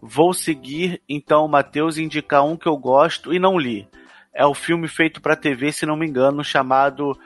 [0.00, 3.88] Vou seguir então o Matheus e indicar um que eu gosto e não li.
[4.34, 7.18] É o filme feito para TV, se não me engano, chamado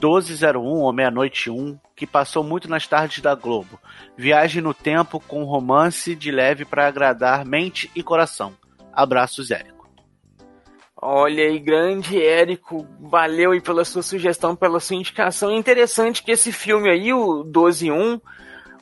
[0.00, 3.80] 1201 ou Meia-Noite 1, que passou muito nas tardes da Globo.
[4.18, 8.54] Viagem no tempo com romance de leve para agradar mente e coração.
[8.92, 9.77] Abraços, Érico.
[11.00, 15.52] Olha aí, grande Érico, valeu aí pela sua sugestão, pela sua indicação.
[15.52, 18.20] interessante que esse filme aí, o 12.1,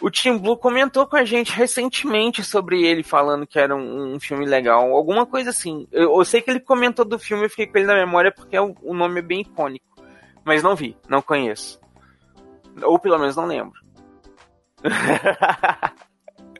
[0.00, 4.20] o Tim Blue comentou com a gente recentemente sobre ele, falando que era um, um
[4.20, 5.86] filme legal, alguma coisa assim.
[5.92, 8.56] Eu, eu, sei que ele comentou do filme, eu fiquei com ele na memória porque
[8.56, 9.84] é o, o nome é bem icônico.
[10.42, 11.78] Mas não vi, não conheço.
[12.82, 13.78] Ou pelo menos não lembro.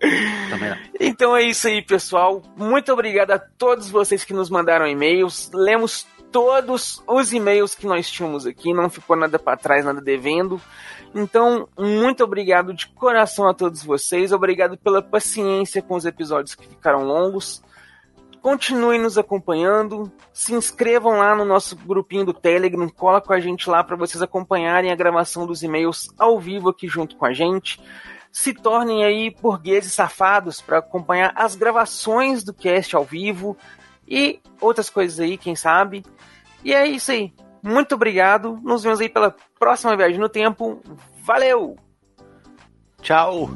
[0.99, 2.43] Então é isso aí, pessoal.
[2.57, 5.51] Muito obrigado a todos vocês que nos mandaram e-mails.
[5.53, 10.61] Lemos todos os e-mails que nós tínhamos aqui, não ficou nada para trás, nada devendo.
[11.15, 14.33] Então, muito obrigado de coração a todos vocês.
[14.33, 17.63] Obrigado pela paciência com os episódios que ficaram longos.
[18.43, 20.13] Continuem nos acompanhando.
[20.33, 22.89] Se inscrevam lá no nosso grupinho do Telegram.
[22.89, 26.87] Cola com a gente lá para vocês acompanharem a gravação dos e-mails ao vivo aqui
[26.87, 27.81] junto com a gente
[28.37, 33.57] se tornem aí burgueses safados para acompanhar as gravações do cast ao vivo
[34.07, 36.05] e outras coisas aí, quem sabe.
[36.63, 37.33] E é isso aí.
[37.63, 38.61] Muito obrigado.
[38.63, 40.83] Nos vemos aí pela próxima viagem no tempo.
[41.25, 41.79] Valeu!
[43.01, 43.49] Tchau!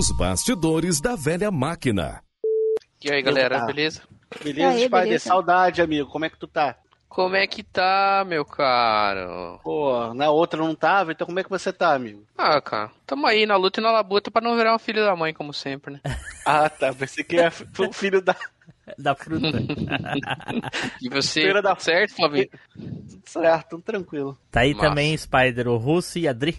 [0.00, 2.22] Os bastidores da velha máquina.
[3.04, 3.66] E aí, galera, Tá.
[3.66, 4.00] beleza?
[4.42, 5.02] Beleza, Aí, Spider?
[5.02, 5.28] beleza.
[5.28, 6.08] Saudade, amigo.
[6.08, 6.74] Como é que tu tá?
[7.06, 9.60] Como é que tá, meu caro?
[9.62, 12.24] Pô, na outra não tava, então como é que você tá, amigo?
[12.38, 15.14] Ah, cara, tamo aí na luta e na labuta pra não virar um filho da
[15.14, 16.00] mãe, como sempre, né?
[16.46, 16.94] Ah, tá.
[16.94, 17.48] Pensei que é
[17.78, 18.34] o filho da.
[18.98, 19.46] Da fruta.
[21.02, 22.48] E você, Feira da- certo, Flavinho?
[23.24, 24.36] Certo, tranquilo.
[24.50, 24.88] Tá aí Massa.
[24.88, 26.58] também Spider, o Russo e a Dri.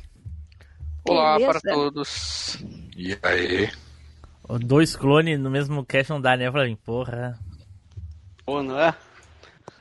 [1.09, 1.59] Olá Beleza.
[1.59, 2.63] para todos.
[3.03, 3.67] E aí?
[4.59, 6.77] Dois clones no mesmo cast não dá, né, Flavinho?
[6.77, 7.35] Porra.
[8.45, 8.93] Pô, não é?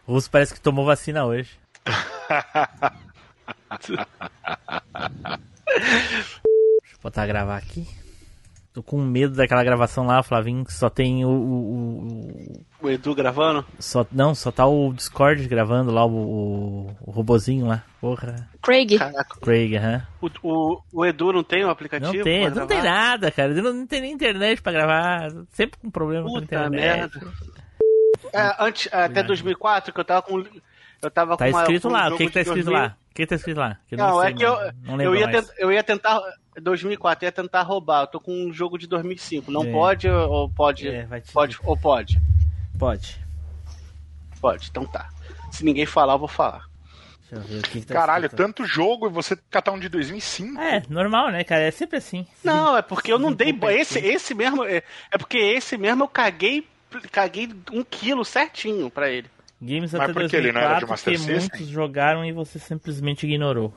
[0.06, 1.50] O Russo parece que tomou vacina hoje.
[3.78, 4.06] Deixa eu
[7.02, 7.86] botar a gravar aqui.
[8.72, 11.28] Tô com medo daquela gravação lá, Flavinho, que só tem o.
[11.28, 12.06] o-
[12.82, 13.66] o- O Edu gravando?
[13.80, 17.82] só, não, só tá o Discord gravando lá, o, o, o robozinho lá.
[18.00, 18.48] Porra.
[18.62, 18.96] Craig.
[18.96, 19.40] Caraca.
[19.40, 20.06] Craig, aham.
[20.22, 22.14] O, o, o Edu não tem o aplicativo?
[22.14, 23.52] Não tem, não tem nada, cara.
[23.54, 25.30] Não, não tem nem internet pra gravar.
[25.50, 26.72] Sempre com problema com a Puta internet.
[27.18, 27.32] merda.
[28.32, 30.44] É, antes, até 2004, que eu tava com.
[31.02, 32.72] Eu tava Tá com uma- escrito com um lá, o que, que tá escrito 2000.
[32.82, 32.96] lá?
[33.10, 33.78] O que tá escrito lá?
[33.88, 34.54] Que eu Não, sei, é que eu.
[34.84, 36.20] Não eu, lembro ia tent- eu ia tentar.
[36.60, 38.02] 2004, eu ia tentar roubar.
[38.02, 39.50] Eu tô com um jogo de 2005.
[39.50, 39.72] Não É.
[39.72, 40.88] pode ou pode?
[40.88, 42.20] É, Pode ou pode?
[42.78, 43.20] Pode.
[44.40, 45.08] Pode, então tá.
[45.50, 46.68] Se ninguém falar, eu vou falar.
[47.30, 48.42] Deixa eu ver o que, que tá Caralho, escrito.
[48.42, 50.58] tanto jogo e você catar um de 2005?
[50.60, 51.62] É, normal, né, cara?
[51.62, 52.26] É sempre assim.
[52.42, 53.54] Não, é porque eu não dei.
[53.78, 54.64] Esse, esse mesmo.
[54.64, 54.82] É,
[55.12, 56.66] é porque esse mesmo eu caguei.
[57.12, 59.28] Caguei um quilo certinho pra ele.
[59.62, 61.38] Games Mas até por que ele não era de 2004 Master que System?
[61.38, 63.72] muitos jogaram e você simplesmente ignorou.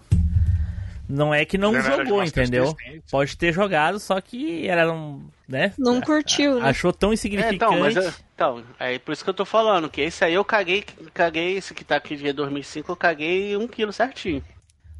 [1.07, 2.75] Não é que não jogou, entendeu?
[2.87, 2.99] É?
[3.11, 5.73] Pode ter jogado, só que era um, né?
[5.77, 6.69] Não curtiu, né?
[6.69, 7.55] Achou tão É, insignificante.
[7.55, 10.45] então, mas eu- então, é por isso que eu tô falando, que esse aí eu
[10.45, 14.43] caguei, caguei, esse que tá aqui de 2005, eu caguei um quilo certinho.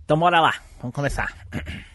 [0.04, 1.34] Então bora lá, vamos começar.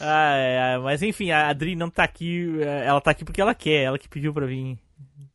[0.00, 3.52] Ah, é, mas enfim, a Adri não tá aqui, é, ela tá aqui porque ela
[3.52, 4.78] quer, ela que pediu pra vir.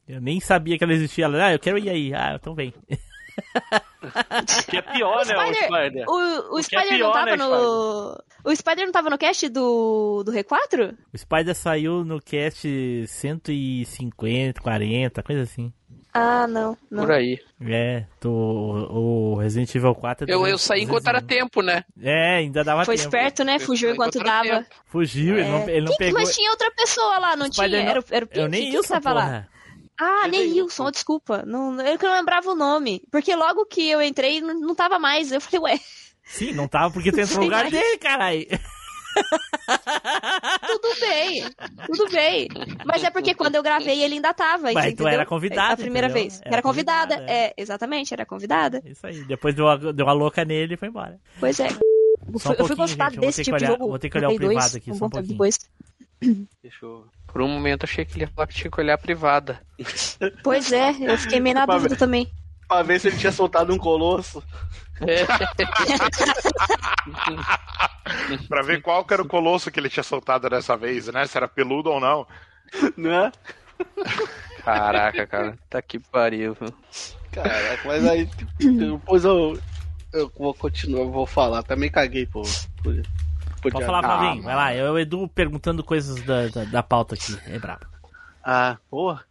[0.08, 1.26] Eu nem sabia que ela existia.
[1.26, 2.14] Ela, ah, eu quero ir aí.
[2.14, 2.74] Ah, então vem.
[4.70, 6.06] Que é pior, né, o Spider?
[6.10, 8.24] O, o O que é Spider pior, não tava né, no.
[8.44, 10.96] O Spider não tava no cast do, do R4?
[11.14, 12.68] O Spider saiu no cast
[13.08, 15.72] 150, 40, coisa assim.
[16.16, 16.78] Ah, não.
[16.92, 17.06] não.
[17.06, 17.40] Por aí.
[17.62, 20.26] É, do, o Resident Evil 4.
[20.30, 21.84] é Eu, eu 200, saí enquanto era tempo, né?
[22.00, 23.08] É, ainda dava Foi tempo.
[23.08, 23.58] esperto, né?
[23.58, 24.44] Fugiu enquanto dava.
[24.44, 24.66] tempo.
[24.86, 26.20] Fugiu, ele não, ele não Quem- pegou.
[26.20, 27.84] Mas tinha outra pessoa lá, não Spider tinha?
[27.84, 28.40] não- Era, o- era o Pink?
[28.42, 29.48] Eu nem que Wilson, tava lá?
[30.00, 31.44] Ah, Neilson, desculpa.
[31.46, 33.02] Não, eu que não lembrava o nome.
[33.12, 35.32] Porque logo que eu entrei, não, não tava mais.
[35.32, 35.80] Eu falei, ué,
[36.26, 38.46] Sim, não tava porque tu entrou no lugar mas- dele, caralho.
[40.68, 41.44] tudo bem.
[41.88, 42.48] Tudo bem.
[42.86, 44.72] Mas é porque quando eu gravei, ele ainda tava.
[44.74, 45.08] Mas tu entendeu?
[45.14, 46.24] era convidada, A primeira entendeu?
[46.30, 46.42] vez.
[46.44, 47.16] Era Era, convidada.
[47.16, 48.82] convidada, É, exatamente, era convidada.
[48.86, 49.24] Isso aí.
[49.26, 51.20] Depois deu, a- deu uma louca nele e foi embora.
[51.40, 51.68] Pois é.
[52.26, 53.90] Um eu fui gente, vou desse tipo que de olhar- jogo.
[53.90, 55.34] vou ter que olhar o Play 2, privado aqui, um só um pouquinho.
[55.34, 55.60] depois.
[56.62, 57.06] Deixa eu...
[57.28, 59.60] Por um momento achei que ele ia falar que tinha que olhar a privada.
[60.44, 62.32] Pois é, eu fiquei meio na dúvida também.
[62.68, 64.44] Pra ver se ele tinha soltado um colosso.
[68.48, 71.26] Pra ver qual que era o colosso que ele tinha soltado dessa vez, né?
[71.26, 72.28] Se era peludo ou não.
[72.96, 73.32] Né?
[74.64, 75.58] Caraca, cara.
[75.70, 76.56] Tá que pariu.
[76.60, 76.74] viu?
[77.32, 78.30] Caraca, mas aí
[78.60, 79.60] depois eu,
[80.14, 81.64] eu vou continuar, eu vou falar.
[81.64, 82.44] Também caguei, pô.
[82.82, 83.02] Por,
[83.64, 84.44] por Pode falar, ah, Flavinho.
[84.44, 84.72] Vai lá.
[84.74, 87.38] É o Edu perguntando coisas da, da, da pauta aqui.
[87.48, 87.86] É brabo.
[88.44, 89.26] Ah, porra.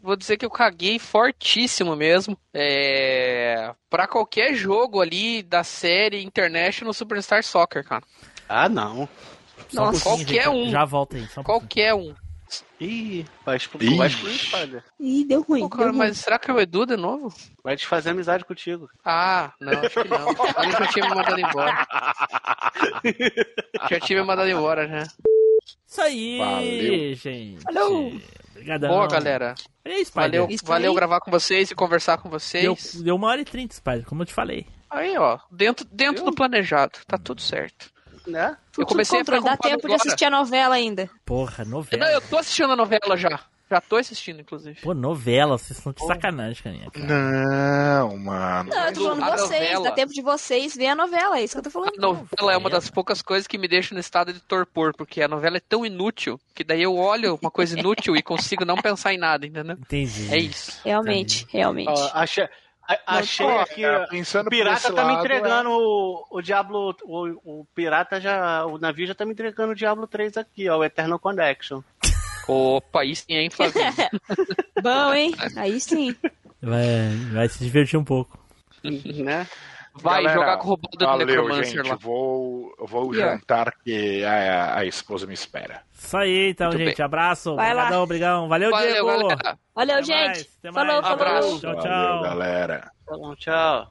[0.00, 2.38] Vou dizer que eu caguei fortíssimo mesmo.
[2.52, 3.74] É.
[3.90, 8.04] Pra qualquer jogo ali da série International Superstar Soccer, cara.
[8.48, 9.08] Ah, não.
[9.68, 10.02] Só Nossa.
[10.02, 10.70] Qualquer um.
[10.70, 11.26] Já volta aí.
[11.36, 11.42] Um.
[11.42, 12.14] Qualquer um.
[12.80, 14.84] Ih, vai explodir, vai explodir, Spider.
[15.00, 15.60] Ih, deu ruim.
[15.60, 15.98] Pô, deu cara, ruim.
[15.98, 17.34] mas será que é o Edu de novo?
[17.62, 18.88] Vai desfazer amizade contigo.
[19.04, 20.28] Ah, não, acho que não.
[20.62, 21.86] Ele já tinha me mandado embora.
[23.90, 25.02] Já tinha me mandado embora já.
[25.86, 27.14] Isso aí, Valeu.
[27.14, 27.62] gente.
[27.62, 28.12] Falou.
[28.50, 28.88] Obrigadão.
[28.90, 29.54] Boa, galera.
[29.84, 30.06] E aí?
[30.14, 30.96] Valeu, Isso valeu aí.
[30.96, 33.02] gravar com vocês e conversar com Deu, vocês.
[33.02, 34.66] deu uma hora e trinta, Spider, como eu te falei.
[34.90, 36.98] Aí, ó, dentro, dentro do planejado.
[37.06, 37.90] Tá tudo certo.
[38.26, 38.56] Né?
[38.78, 39.96] Eu comecei a ficar dá tempo de agora.
[39.96, 41.10] assistir a novela ainda.
[41.24, 42.04] Porra, novela.
[42.04, 43.40] Não, eu tô assistindo a novela já.
[43.70, 44.78] Já tô assistindo, inclusive.
[44.82, 46.86] Pô, novela, vocês estão de sacanagem, carinha.
[46.96, 48.70] Não, mano.
[48.70, 49.84] Não, eu tô falando A vocês, novela.
[49.84, 51.94] dá tempo de vocês ver a novela, é isso que eu tô falando.
[51.96, 55.22] A novela é uma das poucas coisas que me deixa no estado de torpor, porque
[55.22, 58.76] a novela é tão inútil que daí eu olho uma coisa inútil e consigo não
[58.76, 59.76] pensar em nada, entendeu?
[59.80, 60.32] Entendi.
[60.32, 60.78] É isso.
[60.84, 61.88] Realmente, realmente.
[61.90, 62.46] Ó, achei,
[62.88, 63.82] a- achei aqui.
[63.82, 66.94] cara, pensando o pirata tá me entregando o, o Diablo.
[67.04, 68.64] O, o pirata já.
[68.66, 70.78] O navio já tá me entregando o Diablo 3 aqui, ó.
[70.78, 71.80] O Eternal Connection.
[72.46, 73.86] Opa, aí sim, hein, Flavinho?
[74.82, 75.34] Bom, hein?
[75.56, 76.14] Aí sim.
[76.62, 78.38] Vai, vai se divertir um pouco.
[78.84, 79.46] né?
[79.96, 81.88] Vai Galera, jogar com o robô do valeu, Necromancer gente.
[81.88, 81.94] lá.
[82.00, 83.36] Vou, eu vou Yeah.
[83.36, 85.82] jantar que a, a esposa me espera.
[85.92, 86.96] Isso aí, então, Muito gente.
[86.96, 87.04] bem.
[87.04, 87.54] Abraço.
[87.54, 87.82] Vai lá.
[87.84, 88.48] Obrigadão, obrigão.
[88.48, 89.06] Valeu, Valeu, Diego.
[89.06, 89.58] galera.
[89.74, 90.26] Valeu, Até gente.
[90.26, 91.06] mais, até falou, mais.
[91.06, 91.12] falou.
[91.14, 91.60] Abraço.
[91.60, 92.22] Tchau, Valeu, tchau.
[92.22, 92.90] galera.
[93.06, 93.90] Tá bom, tchau.